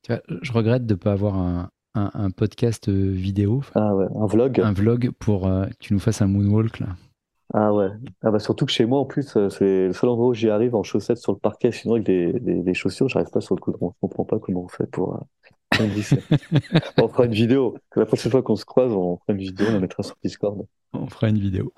Tu 0.03 0.11
vois, 0.13 0.21
je 0.41 0.51
regrette 0.51 0.85
de 0.85 0.93
ne 0.93 0.99
pas 0.99 1.11
avoir 1.13 1.35
un, 1.35 1.69
un- 1.95 2.11
un 2.13 2.31
podcast 2.31 2.89
vidéo, 2.89 3.61
Ah 3.75 3.95
ouais, 3.95 4.07
un 4.15 4.25
vlog. 4.25 4.59
un 4.61 4.73
vlog 4.73 5.11
pour 5.19 5.47
euh, 5.47 5.67
que 5.67 5.75
tu 5.79 5.93
nous 5.93 5.99
fasses 5.99 6.21
un 6.21 6.27
moonwalk 6.27 6.79
là. 6.79 6.95
Ah 7.53 7.73
ouais. 7.73 7.89
Ah 8.23 8.31
bah 8.31 8.39
surtout 8.39 8.65
que 8.65 8.71
chez 8.71 8.85
moi, 8.85 8.99
en 8.99 9.05
plus, 9.05 9.35
euh, 9.37 9.49
c'est 9.49 9.87
le 9.87 9.93
seul 9.93 10.09
endroit 10.09 10.27
où 10.27 10.33
j'y 10.33 10.49
arrive 10.49 10.75
en 10.75 10.83
chaussettes 10.83 11.17
sur 11.17 11.31
le 11.31 11.37
parquet. 11.37 11.71
Sinon, 11.71 11.95
avec 11.95 12.05
des, 12.05 12.33
des, 12.33 12.61
des 12.61 12.73
chaussures, 12.73 13.07
j'arrive 13.07 13.29
pas 13.29 13.41
sur 13.41 13.55
le 13.55 13.61
goudron. 13.61 13.93
Je 13.95 13.99
comprends 14.01 14.25
pas 14.25 14.39
comment 14.39 14.63
on 14.63 14.67
fait 14.67 14.89
pour 14.91 15.15
euh, 15.15 15.19
on 16.97 17.07
fera 17.07 17.25
une 17.25 17.33
vidéo. 17.33 17.77
La 17.95 18.05
prochaine 18.05 18.31
fois 18.31 18.41
qu'on 18.41 18.55
se 18.55 18.65
croise, 18.65 18.91
on 18.91 19.17
fera 19.17 19.33
une 19.33 19.37
vidéo, 19.37 19.67
on 19.69 19.73
la 19.73 19.79
mettra 19.79 20.03
sur 20.03 20.15
Discord. 20.23 20.65
On 20.93 21.07
fera 21.07 21.29
une 21.29 21.39
vidéo. 21.39 21.73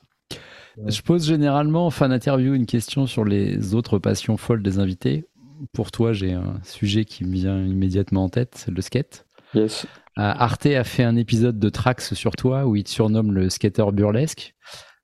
Ouais. 0.78 0.92
Je 0.92 1.02
pose 1.02 1.28
généralement 1.28 1.86
en 1.86 1.90
fin 1.90 2.10
d'interview 2.10 2.54
une 2.54 2.66
question 2.66 3.08
sur 3.08 3.26
les 3.26 3.74
autres 3.76 4.00
passions 4.00 4.38
folles 4.38 4.64
des 4.64 4.80
invités. 4.80 5.26
Pour 5.74 5.92
toi, 5.92 6.14
j'ai 6.14 6.34
un 6.34 6.60
sujet 6.64 7.04
qui 7.04 7.26
me 7.26 7.34
vient 7.34 7.62
immédiatement 7.62 8.24
en 8.24 8.30
tête, 8.30 8.54
c'est 8.56 8.72
le 8.72 8.82
skate. 8.82 9.26
Yes. 9.54 9.86
Euh, 9.86 10.22
Arte 10.24 10.68
a 10.68 10.84
fait 10.84 11.04
un 11.04 11.16
épisode 11.16 11.60
de 11.60 11.70
Trax 11.70 12.14
sur 12.14 12.36
toi 12.36 12.66
où 12.66 12.76
il 12.76 12.84
te 12.84 12.90
surnomme 12.90 13.34
le 13.34 13.50
skater 13.50 13.92
burlesque. 13.92 14.56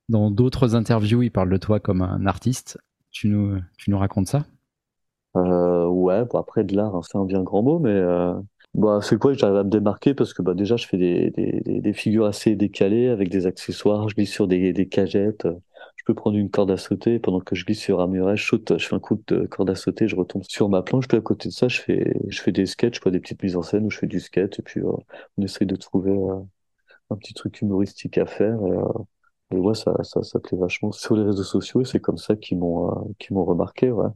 Dans 0.08 0.30
d'autres 0.30 0.74
interviews, 0.74 1.22
il 1.22 1.30
parle 1.30 1.50
de 1.50 1.56
toi 1.56 1.80
comme 1.80 2.02
un 2.02 2.26
artiste. 2.26 2.78
Tu 3.10 3.28
nous, 3.28 3.58
tu 3.76 3.90
nous 3.90 3.98
racontes 3.98 4.28
ça? 4.28 4.46
Euh, 5.36 5.86
ouais, 5.86 6.24
bon, 6.24 6.38
après, 6.38 6.64
de 6.64 6.76
l'art, 6.76 6.94
hein, 6.94 7.00
c'est 7.02 7.18
un 7.18 7.24
bien 7.24 7.42
grand 7.42 7.62
mot, 7.62 7.78
mais 7.78 7.90
euh, 7.90 8.34
bah, 8.76 9.00
c'est 9.02 9.18
quoi, 9.18 9.32
j'arrive 9.32 9.56
à 9.56 9.64
me 9.64 9.70
démarquer 9.70 10.12
parce 10.14 10.34
que 10.34 10.42
bah, 10.42 10.52
déjà, 10.54 10.76
je 10.76 10.86
fais 10.86 10.98
des, 10.98 11.92
figures 11.94 12.26
assez 12.26 12.56
décalées 12.56 13.08
avec 13.08 13.30
des 13.30 13.46
accessoires. 13.46 14.08
Je 14.08 14.14
glisse 14.14 14.32
sur 14.32 14.46
des, 14.46 14.88
cagettes. 14.88 15.48
Je 15.96 16.04
peux 16.04 16.14
prendre 16.14 16.36
une 16.36 16.50
corde 16.50 16.70
à 16.70 16.76
sauter 16.76 17.18
pendant 17.18 17.40
que 17.40 17.54
je 17.56 17.64
glisse 17.64 17.80
sur 17.80 18.00
un 18.00 18.06
muret. 18.06 18.36
Je 18.36 18.44
saute, 18.46 18.78
je 18.78 18.86
fais 18.86 18.94
un 18.94 19.00
coup 19.00 19.18
de 19.28 19.46
corde 19.46 19.70
à 19.70 19.74
sauter, 19.74 20.08
je 20.08 20.16
retombe 20.16 20.42
sur 20.44 20.68
ma 20.68 20.82
planche. 20.82 21.08
Puis 21.08 21.16
à 21.16 21.20
côté 21.22 21.48
de 21.48 21.54
ça, 21.54 21.68
je 21.68 21.80
fais, 21.80 22.14
je 22.28 22.40
fais 22.40 22.52
des 22.52 22.66
sketchs, 22.66 23.00
des 23.02 23.20
petites 23.20 23.42
mises 23.42 23.56
en 23.56 23.62
scène 23.62 23.86
où 23.86 23.90
je 23.90 23.98
fais 23.98 24.06
du 24.06 24.20
skate. 24.20 24.58
Et 24.58 24.62
puis, 24.62 24.80
euh, 24.80 24.92
on 25.38 25.42
essaye 25.42 25.66
de 25.66 25.76
trouver 25.76 26.12
euh, 26.12 26.38
un 27.10 27.16
petit 27.16 27.34
truc 27.34 27.60
humoristique 27.62 28.18
à 28.18 28.26
faire. 28.26 28.62
Euh, 28.62 28.84
et 29.50 29.56
ouais, 29.56 29.74
ça, 29.74 29.94
ça, 30.04 30.22
ça 30.22 30.40
plaît 30.40 30.58
vachement 30.58 30.92
sur 30.92 31.16
les 31.16 31.24
réseaux 31.24 31.42
sociaux 31.44 31.80
et 31.82 31.84
c'est 31.84 32.00
comme 32.00 32.18
ça 32.18 32.36
qu'ils 32.36 32.58
m'ont, 32.58 32.90
euh, 32.90 33.12
qu'ils 33.18 33.34
m'ont 33.34 33.44
remarqué, 33.44 33.90
ouais. 33.90 34.08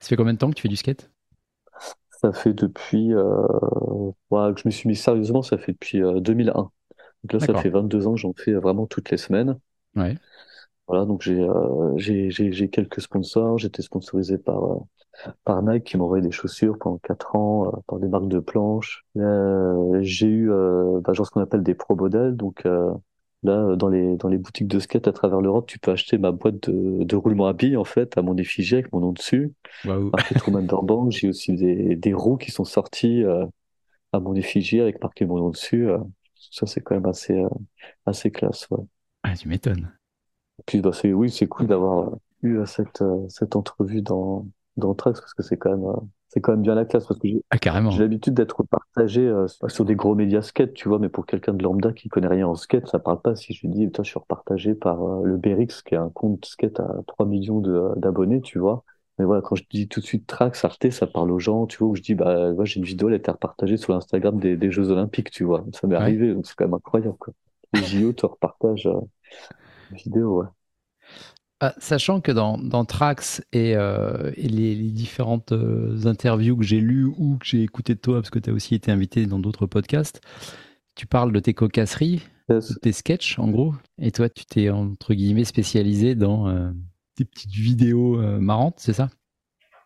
Ça 0.00 0.08
fait 0.08 0.16
combien 0.16 0.32
de 0.34 0.38
temps 0.38 0.50
que 0.50 0.54
tu 0.56 0.62
fais 0.62 0.68
du 0.68 0.76
skate? 0.76 1.10
Ça 2.10 2.32
fait 2.32 2.52
depuis, 2.52 3.14
euh, 3.14 3.46
ouais, 4.30 4.52
que 4.54 4.60
je 4.60 4.68
me 4.68 4.70
suis 4.70 4.88
mis 4.88 4.96
sérieusement, 4.96 5.42
ça 5.42 5.58
fait 5.58 5.72
depuis 5.72 6.02
euh, 6.02 6.20
2001. 6.20 6.70
Donc 7.24 7.32
là, 7.32 7.40
ça 7.40 7.54
D'accord. 7.54 7.62
fait 7.62 7.70
22 7.70 8.06
ans 8.06 8.14
que 8.14 8.20
j'en 8.20 8.34
fais 8.34 8.52
vraiment 8.54 8.86
toutes 8.86 9.10
les 9.10 9.16
semaines. 9.16 9.58
Ouais. 9.96 10.20
Voilà, 10.86 11.04
donc 11.04 11.22
j'ai 11.22 11.38
euh, 11.40 11.96
j'ai 11.96 12.30
j'ai 12.30 12.52
j'ai 12.52 12.68
quelques 12.68 13.00
sponsors. 13.00 13.58
J'étais 13.58 13.82
sponsorisé 13.82 14.38
par 14.38 14.64
euh, 14.64 14.78
par 15.44 15.62
Nike 15.62 15.84
qui 15.84 15.96
m'envoyait 15.98 16.22
des 16.24 16.32
chaussures 16.32 16.78
pendant 16.78 16.98
quatre 16.98 17.36
ans, 17.36 17.68
euh, 17.68 17.80
par 17.88 18.00
des 18.00 18.08
marques 18.08 18.28
de 18.28 18.40
planches. 18.40 19.04
Euh, 19.18 19.98
j'ai 20.02 20.28
eu 20.28 20.50
euh, 20.52 21.00
bah, 21.04 21.12
genre 21.14 21.26
ce 21.26 21.30
qu'on 21.32 21.42
appelle 21.42 21.62
des 21.62 21.74
pro 21.74 21.96
modèles, 21.96 22.36
donc 22.36 22.66
euh, 22.66 22.92
Là, 23.42 23.74
dans 23.74 23.88
les, 23.88 24.16
dans 24.16 24.28
les 24.28 24.36
boutiques 24.36 24.68
de 24.68 24.78
skate 24.78 25.08
à 25.08 25.12
travers 25.12 25.40
l'Europe, 25.40 25.66
tu 25.66 25.78
peux 25.78 25.90
acheter 25.92 26.18
ma 26.18 26.30
boîte 26.30 26.68
de, 26.68 27.04
de 27.04 27.16
roulement 27.16 27.46
à 27.46 27.54
billes, 27.54 27.78
en 27.78 27.84
fait, 27.84 28.18
à 28.18 28.22
mon 28.22 28.36
effigie 28.36 28.74
avec 28.74 28.92
mon 28.92 29.00
nom 29.00 29.12
dessus. 29.12 29.54
Waouh. 29.86 30.10
Marqué 30.10 30.34
Truman 30.34 30.62
Burbank. 30.62 31.10
J'ai 31.12 31.28
aussi 31.28 31.54
des, 31.54 31.96
des 31.96 32.12
roues 32.12 32.36
qui 32.36 32.50
sont 32.50 32.64
sorties 32.66 33.24
euh, 33.24 33.46
à 34.12 34.20
mon 34.20 34.34
effigie 34.34 34.80
avec 34.80 35.00
marqué 35.02 35.24
mon 35.24 35.38
nom 35.38 35.50
dessus. 35.50 35.88
euh. 35.88 35.98
ça, 36.34 36.66
c'est 36.66 36.82
quand 36.82 36.94
même 36.94 37.06
assez, 37.06 37.32
euh, 37.32 37.48
assez 38.04 38.30
classe. 38.30 38.68
Ouais. 38.70 38.84
Ah, 39.22 39.34
tu 39.34 39.48
m'étonnes. 39.48 39.90
Puis, 40.66 40.82
bah, 40.82 40.90
c'est, 40.92 41.14
oui, 41.14 41.30
c'est 41.30 41.46
cool 41.46 41.66
d'avoir 41.66 42.10
euh, 42.10 42.16
eu 42.42 42.58
euh, 42.58 42.66
cette, 42.66 43.00
euh, 43.00 43.26
cette 43.28 43.56
entrevue 43.56 44.02
dans, 44.02 44.46
dans 44.76 44.94
Trax 44.94 45.20
parce 45.20 45.34
que 45.34 45.42
c'est 45.42 45.56
quand 45.56 45.70
même, 45.70 45.84
euh, 45.84 45.94
c'est 46.28 46.40
quand 46.40 46.52
même 46.52 46.62
bien 46.62 46.74
la 46.74 46.84
classe 46.84 47.06
parce 47.06 47.20
que 47.20 47.28
j'ai 47.28 47.42
Ah, 47.50 47.58
l'habitude 48.02 48.34
d'être 48.34 48.62
partagé 48.62 49.22
euh, 49.26 49.46
sur 49.68 49.84
des 49.84 49.96
gros 49.96 50.14
médias 50.14 50.42
skate, 50.42 50.74
tu 50.74 50.88
vois, 50.88 50.98
mais 50.98 51.08
pour 51.08 51.26
quelqu'un 51.26 51.54
de 51.54 51.62
lambda 51.62 51.92
qui 51.92 52.08
connaît 52.08 52.28
rien 52.28 52.46
en 52.46 52.54
skate, 52.54 52.86
ça 52.88 52.98
parle 53.00 53.20
pas. 53.20 53.34
Si 53.36 53.52
je 53.52 53.62
lui 53.62 53.68
dis, 53.68 53.86
putain, 53.86 54.02
je 54.04 54.10
suis 54.10 54.18
repartagé 54.18 54.74
par 54.74 55.02
euh, 55.02 55.24
le 55.24 55.36
Berix, 55.36 55.68
qui 55.84 55.94
est 55.94 55.98
un 55.98 56.10
compte 56.10 56.44
skate 56.44 56.78
à 56.80 57.02
3 57.08 57.26
millions 57.26 57.62
euh, 57.66 57.94
d'abonnés, 57.96 58.40
tu 58.42 58.58
vois. 58.58 58.84
Mais 59.18 59.24
voilà, 59.24 59.42
quand 59.42 59.56
je 59.56 59.64
dis 59.70 59.88
tout 59.88 60.00
de 60.00 60.04
suite 60.06 60.26
Trax, 60.26 60.64
Arte, 60.64 60.90
ça 60.90 61.06
parle 61.06 61.30
aux 61.32 61.38
gens, 61.40 61.66
tu 61.66 61.78
vois, 61.78 61.88
où 61.88 61.96
je 61.96 62.02
dis, 62.02 62.14
bah, 62.14 62.52
ouais, 62.52 62.66
j'ai 62.66 62.78
une 62.78 62.86
vidéo, 62.86 63.08
elle 63.08 63.14
a 63.14 63.16
été 63.18 63.30
repartagée 63.30 63.76
sur 63.76 63.92
l'Instagram 63.92 64.38
des, 64.38 64.56
des 64.56 64.70
Jeux 64.70 64.90
Olympiques, 64.90 65.30
tu 65.30 65.44
vois. 65.44 65.64
Ça 65.74 65.86
m'est 65.88 65.96
Ouais. 65.98 66.14
arrivé, 66.14 66.32
donc 66.32 66.46
c'est 66.46 66.54
quand 66.54 66.64
même 66.64 66.74
incroyable, 66.74 67.16
quoi. 67.18 67.34
Les 67.72 67.82
JO 67.82 68.12
te 68.12 68.26
repartagent 68.26 68.86
euh, 68.86 69.00
vidéo, 69.90 70.40
ouais. 70.42 70.48
Ah, 71.62 71.74
sachant 71.78 72.22
que 72.22 72.32
dans, 72.32 72.56
dans 72.56 72.86
Trax 72.86 73.42
et, 73.52 73.76
euh, 73.76 74.32
et 74.36 74.48
les, 74.48 74.74
les 74.74 74.90
différentes 74.90 75.52
euh, 75.52 76.06
interviews 76.06 76.56
que 76.56 76.62
j'ai 76.64 76.80
lues 76.80 77.04
ou 77.18 77.36
que 77.38 77.44
j'ai 77.44 77.62
écoutées 77.62 77.94
de 77.94 78.00
toi, 78.00 78.14
parce 78.16 78.30
que 78.30 78.38
tu 78.38 78.48
as 78.48 78.54
aussi 78.54 78.74
été 78.74 78.90
invité 78.90 79.26
dans 79.26 79.38
d'autres 79.38 79.66
podcasts, 79.66 80.22
tu 80.94 81.06
parles 81.06 81.32
de 81.32 81.40
tes 81.40 81.54
cocasseries, 81.54 82.22
Yes. 82.48 82.70
de 82.70 82.76
tes 82.76 82.92
sketchs 82.92 83.38
en 83.38 83.48
gros, 83.50 83.74
et 83.98 84.12
toi 84.12 84.28
tu 84.30 84.46
t'es 84.46 84.70
entre 84.70 85.14
guillemets 85.14 85.44
spécialisé 85.44 86.14
dans 86.14 86.48
euh, 86.48 86.70
des 87.18 87.24
petites 87.26 87.52
vidéos 87.52 88.18
marrantes, 88.40 88.76
c'est 88.78 88.94
ça? 88.94 89.10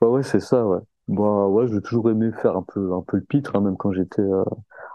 Bah 0.01 0.09
ouais, 0.09 0.22
c'est 0.22 0.41
ça, 0.41 0.66
ouais. 0.66 0.79
Moi, 1.09 1.49
ouais, 1.49 1.66
j'ai 1.68 1.81
toujours 1.83 2.11
aimé 2.11 2.31
faire 2.33 2.57
un 2.57 2.62
peu, 2.62 2.93
un 2.95 3.03
peu 3.03 3.16
le 3.18 3.22
pitre, 3.25 3.57
hein, 3.57 3.61
même 3.61 3.77
quand 3.77 3.93
j'étais 3.93 4.22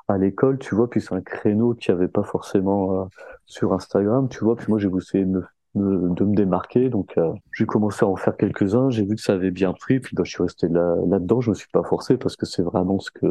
à 0.08 0.18
l'école, 0.18 0.60
tu 0.60 0.76
vois. 0.76 0.90
Puis 0.90 1.02
c'est 1.02 1.14
un 1.16 1.22
créneau 1.22 1.76
qu'il 1.76 1.94
n'y 1.94 2.00
avait 2.02 2.08
pas 2.10 2.24
forcément 2.24 3.04
euh, 3.04 3.06
sur 3.46 3.74
Instagram, 3.74 4.30
tu 4.30 4.44
vois. 4.44 4.56
Puis 4.56 4.68
moi, 4.70 4.80
j'ai 4.80 4.88
voulu 4.88 5.04
essayer 5.04 5.26
de 5.26 5.32
me, 5.32 5.46
de 5.80 6.24
me 6.26 6.36
démarquer. 6.36 6.90
Donc, 6.90 7.18
euh, 7.18 7.34
j'ai 7.54 7.66
commencé 7.66 8.06
à 8.06 8.08
en 8.10 8.16
faire 8.16 8.36
quelques-uns. 8.38 8.90
J'ai 8.90 9.04
vu 9.06 9.16
que 9.16 9.22
ça 9.22 9.34
avait 9.34 9.52
bien 9.52 9.74
pris. 9.74 10.00
Puis 10.00 10.16
bah, 10.16 10.24
je 10.26 10.32
suis 10.32 10.44
resté 10.44 10.68
là, 10.68 10.96
là-dedans. 11.08 11.42
Je 11.42 11.50
me 11.52 11.56
suis 11.56 11.70
pas 11.72 11.84
forcé 11.84 12.18
parce 12.18 12.36
que 12.36 12.46
c'est 12.46 12.64
vraiment 12.64 13.00
ce 13.00 13.12
que, 13.12 13.28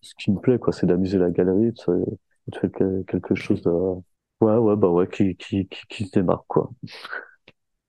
ce 0.00 0.14
qui 0.18 0.30
me 0.32 0.38
plaît, 0.40 0.58
quoi. 0.58 0.72
C'est 0.72 0.86
d'amuser 0.86 1.18
la 1.18 1.30
galerie, 1.30 1.72
de, 1.72 2.04
de 2.48 2.56
faire 2.58 2.70
que- 2.72 3.02
quelque 3.02 3.34
chose 3.34 3.62
de, 3.62 3.70
ouais, 3.70 4.56
ouais, 4.56 4.76
bah 4.76 4.88
ouais, 4.90 5.08
qui, 5.08 5.36
qui, 5.36 5.66
qui, 5.68 5.86
qui 5.88 6.04
se 6.06 6.12
démarque, 6.12 6.44
quoi. 6.48 6.70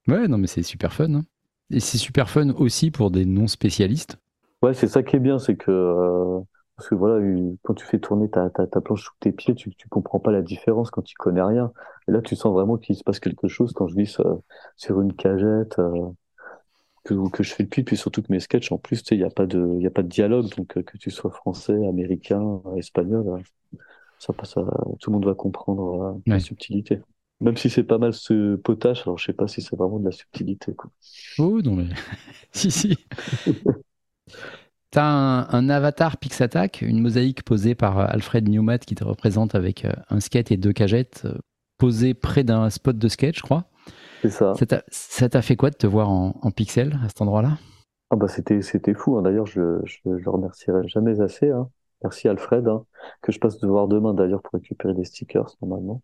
Ouais, 0.08 0.28
non 0.28 0.40
mais 0.40 0.48
c'est 0.48 0.64
super 0.64 0.92
fun. 0.92 1.14
hein. 1.14 1.26
Et 1.70 1.80
c'est 1.80 1.98
super 2.00 2.30
fun 2.32 2.50
aussi 2.56 2.90
pour 2.90 3.12
des 3.12 3.26
non 3.26 3.46
spécialistes. 3.48 4.18
Ouais, 4.64 4.74
c'est 4.74 4.88
ça 4.88 5.04
qui 5.04 5.16
est 5.16 5.20
bien, 5.20 5.38
c'est 5.40 5.56
que 5.56 5.70
euh, 5.72 6.40
parce 6.78 6.90
que 6.90 6.96
voilà, 6.96 7.20
une- 7.26 7.58
quand 7.64 7.74
tu 7.76 7.86
fais 7.86 8.00
tourner 8.00 8.30
ta, 8.30 8.50
ta, 8.52 8.68
ta 8.68 8.82
planche 8.82 9.04
sous 9.06 9.14
tes 9.20 9.32
pieds, 9.34 9.56
tu 9.56 9.72
tu 9.76 9.90
comprends 9.90 10.20
pas 10.20 10.32
la 10.32 10.42
différence 10.44 10.92
quand 10.92 11.02
tu 11.04 11.16
connais 11.18 11.42
rien. 11.44 11.72
Et 12.08 12.12
là, 12.12 12.22
tu 12.22 12.36
sens 12.36 12.54
vraiment 12.54 12.78
qu'il 12.78 12.96
se 12.96 13.04
passe 13.04 13.20
quelque 13.20 13.48
chose 13.48 13.74
quand 13.74 13.88
je 13.88 13.96
glisse 13.96 14.20
euh, 14.22 14.36
sur 14.78 15.02
une 15.02 15.14
cagette, 15.16 15.80
euh, 15.80 16.10
que 17.04 17.30
que 17.32 17.44
je 17.44 17.54
fais 17.54 17.64
le 17.64 17.70
puis 17.70 17.98
surtout 17.98 18.22
que 18.22 18.32
mes 18.32 18.40
sketchs, 18.40 18.72
en 18.72 18.78
plus, 18.78 19.04
il 19.12 19.20
y 19.20 19.24
a 19.24 19.30
pas 19.30 19.46
de 19.46 19.76
il 19.78 19.84
y 19.84 19.88
a 19.88 19.92
pas 19.92 20.04
de 20.04 20.08
dialogue, 20.10 20.50
donc 20.58 20.78
euh, 20.78 20.84
que 20.84 20.98
tu 20.98 21.12
sois 21.12 21.32
français, 21.32 21.74
américain, 21.88 22.62
euh, 22.66 22.76
espagnol, 22.78 23.28
euh, 23.30 23.40
ça 24.20 24.34
passe, 24.34 24.58
à- 24.58 24.64
tout 25.02 25.12
le 25.12 25.16
monde 25.16 25.26
va 25.28 25.36
comprendre 25.36 26.04
euh, 26.18 26.22
la 26.32 26.40
Ouais. 26.40 26.40
subtilité. 26.40 27.02
Même 27.42 27.58
si 27.58 27.70
c'est 27.70 27.84
pas 27.86 27.98
mal 28.00 28.14
ce 28.14 28.56
potage, 28.58 29.02
alors 29.04 29.18
je 29.20 29.26
sais 29.28 29.34
pas 29.34 29.48
si 29.48 29.62
c'est 29.62 29.76
vraiment 29.78 30.00
de 30.00 30.06
la 30.06 30.12
subtilité, 30.12 30.76
quoi. 30.76 30.92
Oh 31.40 31.62
non 31.62 31.76
mais 31.78 31.90
si 32.54 32.72
si. 32.72 32.98
T'as 34.92 35.06
un, 35.06 35.50
un 35.50 35.70
avatar 35.70 36.18
Pixattack, 36.18 36.82
une 36.82 37.02
mosaïque 37.02 37.44
posée 37.44 37.76
par 37.76 38.00
euh, 38.00 38.06
Alfred 38.08 38.48
Newmat 38.48 38.80
qui 38.80 38.96
te 38.96 39.04
représente 39.04 39.54
avec 39.54 39.86
euh, 39.86 39.92
un 40.10 40.20
skate 40.20 40.52
et 40.52 40.58
deux 40.58 40.74
cagettes 40.74 41.24
euh, 41.26 41.38
posées 41.78 42.14
près 42.14 42.44
d'un 42.44 42.70
spot 42.70 42.98
de 42.98 43.08
skate, 43.08 43.36
je 43.36 43.42
crois. 43.42 43.66
C'est 44.24 44.30
ça. 44.30 44.64
Ça 44.90 45.30
t'a- 45.30 45.42
fait 45.42 45.56
quoi 45.56 45.70
de 45.70 45.76
te 45.76 45.88
voir 45.88 46.10
en, 46.10 46.40
en 46.42 46.52
pixel 46.52 47.00
à 47.04 47.08
cet 47.10 47.22
endroit-là? 47.22 47.58
Ah 48.10 48.16
bah 48.16 48.28
c'était 48.28 48.62
c'était 48.62 48.94
fou 48.94 49.18
hein. 49.18 49.22
D'ailleurs 49.22 49.46
je 49.46 49.80
je 49.86 49.98
je 50.06 50.10
le 50.24 50.30
remercierai 50.32 50.88
jamais 50.88 51.20
assez 51.22 51.50
hein. 51.50 51.70
Merci 52.04 52.28
Alfred 52.28 52.68
hein, 52.68 52.86
que 53.22 53.32
je 53.32 53.40
passe 53.40 53.60
devoir 53.60 53.88
demain 53.88 54.14
d'ailleurs 54.14 54.42
pour 54.42 54.54
récupérer 54.54 54.94
des 54.94 55.04
stickers 55.06 55.56
normalement. 55.62 56.02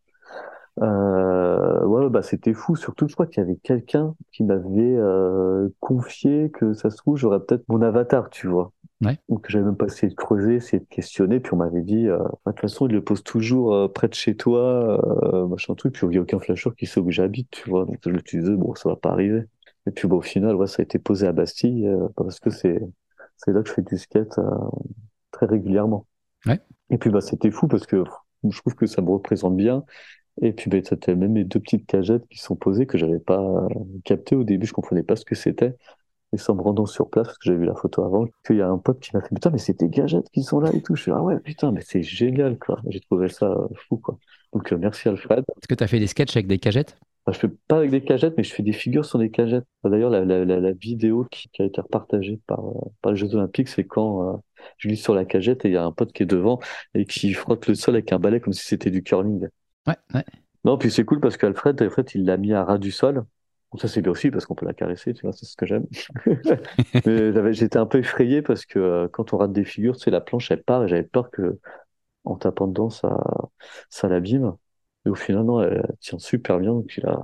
Euh, 0.81 1.85
ouais 1.85 2.09
bah 2.09 2.23
c'était 2.23 2.55
fou 2.55 2.75
surtout 2.75 3.07
je 3.07 3.13
crois 3.13 3.27
qu'il 3.27 3.43
y 3.43 3.45
avait 3.45 3.57
quelqu'un 3.57 4.15
qui 4.31 4.43
m'avait 4.43 4.95
euh, 4.95 5.69
confié 5.79 6.49
que 6.49 6.73
ça 6.73 6.89
se 6.89 6.97
trouve 6.97 7.15
j'aurais 7.15 7.39
peut-être 7.41 7.63
mon 7.69 7.81
avatar 7.83 8.31
tu 8.31 8.47
vois. 8.47 8.71
Ouais. 9.05 9.19
Donc 9.29 9.45
j'avais 9.49 9.65
même 9.65 9.75
pas 9.77 9.85
essayé 9.85 10.09
de 10.09 10.15
creuser, 10.15 10.55
essayé 10.55 10.79
de 10.79 10.87
questionner 10.89 11.39
puis 11.39 11.53
on 11.53 11.57
m'avait 11.57 11.83
dit 11.83 12.07
euh, 12.07 12.17
de 12.17 12.51
toute 12.51 12.59
façon 12.59 12.87
il 12.87 12.93
le 12.93 13.03
pose 13.03 13.23
toujours 13.23 13.75
euh, 13.75 13.87
près 13.87 14.07
de 14.07 14.15
chez 14.15 14.35
toi 14.35 14.99
euh, 15.33 15.45
machin 15.45 15.75
truc 15.75 15.93
puis 15.93 16.07
il 16.07 16.15
y 16.15 16.17
a 16.17 16.21
aucun 16.21 16.39
flasheur 16.39 16.73
qui 16.75 16.87
sait 16.87 16.99
où 16.99 17.11
j'habite 17.11 17.51
tu 17.51 17.69
vois 17.69 17.85
donc 17.85 17.99
je 18.03 18.09
me 18.09 18.19
disais 18.21 18.55
bon 18.55 18.73
ça 18.73 18.89
va 18.89 18.95
pas 18.95 19.11
arriver. 19.11 19.45
Et 19.87 19.91
puis 19.91 20.07
bon, 20.07 20.17
au 20.17 20.21
final, 20.21 20.55
ouais, 20.55 20.67
ça 20.67 20.77
a 20.79 20.83
été 20.83 20.99
posé 20.99 21.27
à 21.27 21.31
Bastille 21.31 21.87
euh, 21.87 22.07
parce 22.15 22.39
que 22.39 22.49
c'est 22.49 22.79
c'est 23.37 23.51
là 23.51 23.61
que 23.61 23.69
je 23.69 23.73
fais 23.73 23.81
du 23.81 23.97
skate 23.97 24.37
euh, 24.37 24.49
très 25.31 25.45
régulièrement. 25.45 26.05
Ouais. 26.45 26.61
Et 26.89 26.97
puis 26.97 27.09
bah 27.09 27.21
c'était 27.21 27.51
fou 27.51 27.67
parce 27.67 27.85
que 27.85 28.03
je 28.49 28.59
trouve 28.59 28.75
que 28.75 28.85
ça 28.85 29.01
me 29.01 29.09
représente 29.09 29.57
bien. 29.57 29.83
Et 30.41 30.51
puis 30.53 30.69
bah, 30.69 30.77
c'était 30.83 31.15
même 31.15 31.33
mes 31.33 31.43
deux 31.43 31.59
petites 31.59 31.85
cagettes 31.85 32.27
qui 32.29 32.39
sont 32.39 32.55
posées 32.55 32.85
que 32.87 32.97
j'avais 32.97 33.19
pas 33.19 33.39
euh, 33.39 33.67
capté 34.03 34.35
au 34.35 34.43
début, 34.43 34.65
je 34.65 34.73
comprenais 34.73 35.03
pas 35.03 35.15
ce 35.15 35.25
que 35.25 35.35
c'était. 35.35 35.75
Et 36.33 36.37
en 36.49 36.55
me 36.55 36.61
rendant 36.61 36.87
sur 36.87 37.09
place, 37.09 37.27
parce 37.27 37.37
que 37.37 37.45
j'avais 37.45 37.59
vu 37.59 37.65
la 37.65 37.75
photo 37.75 38.03
avant, 38.03 38.25
qu'il 38.45 38.57
y 38.57 38.61
a 38.61 38.67
un 38.67 38.79
pote 38.79 38.99
qui 38.99 39.11
m'a 39.15 39.21
fait 39.21 39.29
putain 39.35 39.51
mais 39.51 39.59
c'est 39.59 39.75
tes 39.75 39.87
gadgets 39.89 40.27
qui 40.31 40.43
sont 40.43 40.59
là 40.59 40.71
et 40.73 40.81
tout. 40.81 40.95
Je 40.95 41.03
suis 41.03 41.11
ah 41.11 41.21
ouais 41.21 41.39
putain 41.39 41.71
mais 41.71 41.81
c'est 41.81 42.01
génial 42.03 42.57
quoi. 42.57 42.81
J'ai 42.89 42.99
trouvé 43.01 43.29
ça 43.29 43.51
euh, 43.51 43.67
fou 43.87 43.97
quoi. 43.97 44.17
Donc 44.51 44.73
euh, 44.73 44.77
merci 44.77 45.09
Alfred. 45.09 45.43
Est-ce 45.57 45.67
que 45.67 45.75
t'as 45.75 45.87
fait 45.87 45.99
des 45.99 46.07
sketchs 46.07 46.35
avec 46.35 46.47
des 46.47 46.57
cagettes? 46.57 46.97
Enfin, 47.25 47.33
je 47.35 47.47
fais 47.47 47.53
pas 47.67 47.77
avec 47.77 47.91
des 47.91 48.03
cagettes, 48.03 48.33
mais 48.35 48.43
je 48.43 48.53
fais 48.53 48.63
des 48.63 48.73
figures 48.73 49.05
sur 49.05 49.17
des 49.17 49.29
cagettes. 49.31 49.63
D'ailleurs, 49.85 50.09
la, 50.09 50.25
la, 50.25 50.43
la, 50.43 50.59
la 50.59 50.71
vidéo 50.73 51.25
qui, 51.31 51.47
qui 51.49 51.61
a 51.61 51.65
été 51.65 51.79
repartagée 51.79 52.39
par, 52.47 52.61
par 53.01 53.13
les 53.13 53.17
Jeux 53.17 53.33
Olympiques, 53.35 53.69
c'est 53.69 53.85
quand 53.85 54.33
euh, 54.33 54.37
je 54.77 54.89
glisse 54.89 55.01
sur 55.03 55.13
la 55.15 55.23
cagette 55.23 55.63
et 55.65 55.69
il 55.69 55.73
y 55.73 55.77
a 55.77 55.85
un 55.85 55.91
pote 55.93 56.11
qui 56.11 56.23
est 56.23 56.25
devant 56.25 56.59
et 56.95 57.05
qui 57.05 57.31
frotte 57.33 57.67
le 57.67 57.75
sol 57.75 57.95
avec 57.95 58.11
un 58.11 58.19
balai 58.19 58.41
comme 58.41 58.53
si 58.53 58.65
c'était 58.65 58.91
du 58.91 59.03
curling. 59.03 59.47
Ouais, 59.87 59.97
ouais. 60.13 60.25
Non, 60.65 60.77
puis 60.77 60.91
c'est 60.91 61.03
cool 61.03 61.19
parce 61.19 61.37
qu'Alfred, 61.37 61.81
Alfred, 61.81 62.09
il 62.15 62.25
l'a 62.25 62.37
mis 62.37 62.53
à 62.53 62.63
ras 62.63 62.77
du 62.77 62.91
sol. 62.91 63.25
Ça, 63.79 63.87
c'est 63.87 64.01
bien 64.01 64.11
aussi 64.11 64.29
parce 64.29 64.45
qu'on 64.45 64.53
peut 64.53 64.67
la 64.67 64.73
caresser, 64.73 65.13
tu 65.13 65.23
vois, 65.23 65.33
c'est 65.33 65.45
ce 65.45 65.57
que 65.57 65.65
j'aime. 65.65 65.87
mais 67.05 67.53
j'étais 67.53 67.79
un 67.79 67.87
peu 67.87 67.97
effrayé 67.97 68.43
parce 68.43 68.65
que 68.65 68.77
euh, 68.77 69.07
quand 69.11 69.33
on 69.33 69.37
rate 69.37 69.51
des 69.51 69.65
figures, 69.65 69.97
tu 69.97 70.03
sais, 70.03 70.11
la 70.11 70.21
planche, 70.21 70.51
elle 70.51 70.61
part 70.61 70.83
et 70.83 70.87
j'avais 70.87 71.03
peur 71.03 71.31
que 71.31 71.59
en 72.23 72.35
tapant 72.35 72.67
dedans, 72.67 72.91
ça, 72.91 73.17
ça 73.89 74.07
l'abîme. 74.07 74.53
Et 75.05 75.09
au 75.09 75.15
final, 75.15 75.43
non, 75.43 75.61
elle 75.61 75.83
tient 75.99 76.19
super 76.19 76.59
bien. 76.59 76.71
Donc 76.71 76.93
il 76.97 77.05
a, 77.07 77.19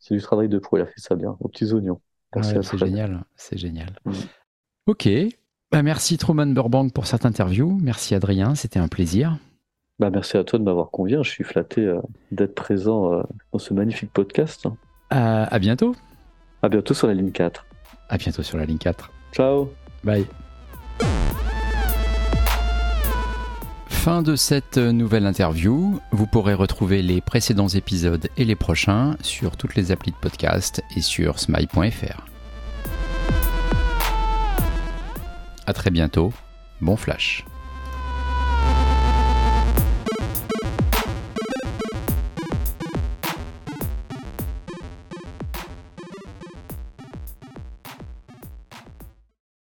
c'est 0.00 0.14
du 0.14 0.20
travail 0.20 0.48
de 0.48 0.58
pro, 0.58 0.78
il 0.78 0.82
a 0.82 0.86
fait 0.86 1.00
ça 1.00 1.14
bien, 1.14 1.36
aux 1.38 1.48
petits 1.48 1.72
oignons. 1.72 2.00
Ouais, 2.34 2.42
C'est 2.42 2.78
génial, 2.78 3.24
c'est 3.36 3.58
génial. 3.58 3.90
Mm. 4.04 4.12
Ok, 4.86 5.08
bah, 5.70 5.82
merci 5.82 6.18
Truman 6.18 6.46
Burbank 6.46 6.92
pour 6.92 7.06
cette 7.06 7.24
interview. 7.24 7.78
Merci 7.80 8.14
Adrien, 8.14 8.54
c'était 8.56 8.80
un 8.80 8.88
plaisir. 8.88 9.38
Bah, 9.98 10.10
merci 10.10 10.36
à 10.36 10.44
toi 10.44 10.58
de 10.58 10.64
m'avoir 10.64 10.90
convié. 10.90 11.16
Je 11.22 11.30
suis 11.30 11.44
flatté 11.44 11.82
euh, 11.82 12.00
d'être 12.30 12.54
présent 12.54 13.12
euh, 13.12 13.22
dans 13.52 13.58
ce 13.58 13.72
magnifique 13.74 14.12
podcast. 14.12 14.66
À, 15.10 15.44
à 15.44 15.58
bientôt. 15.58 15.94
À 16.62 16.68
bientôt 16.68 16.94
sur 16.94 17.06
la 17.06 17.14
ligne 17.14 17.30
4. 17.30 17.66
À 18.08 18.16
bientôt 18.18 18.42
sur 18.42 18.58
la 18.58 18.64
ligne 18.64 18.78
4. 18.78 19.10
Ciao. 19.32 19.70
Bye. 20.04 20.26
Fin 23.86 24.22
de 24.22 24.34
cette 24.34 24.78
nouvelle 24.78 25.26
interview. 25.26 26.00
Vous 26.10 26.26
pourrez 26.26 26.54
retrouver 26.54 27.02
les 27.02 27.20
précédents 27.20 27.68
épisodes 27.68 28.28
et 28.36 28.44
les 28.44 28.56
prochains 28.56 29.16
sur 29.22 29.56
toutes 29.56 29.76
les 29.76 29.92
applis 29.92 30.10
de 30.10 30.16
podcast 30.16 30.82
et 30.96 31.00
sur 31.00 31.38
smile.fr. 31.38 32.26
À 35.66 35.72
très 35.72 35.90
bientôt. 35.90 36.32
Bon 36.80 36.96
flash. 36.96 37.44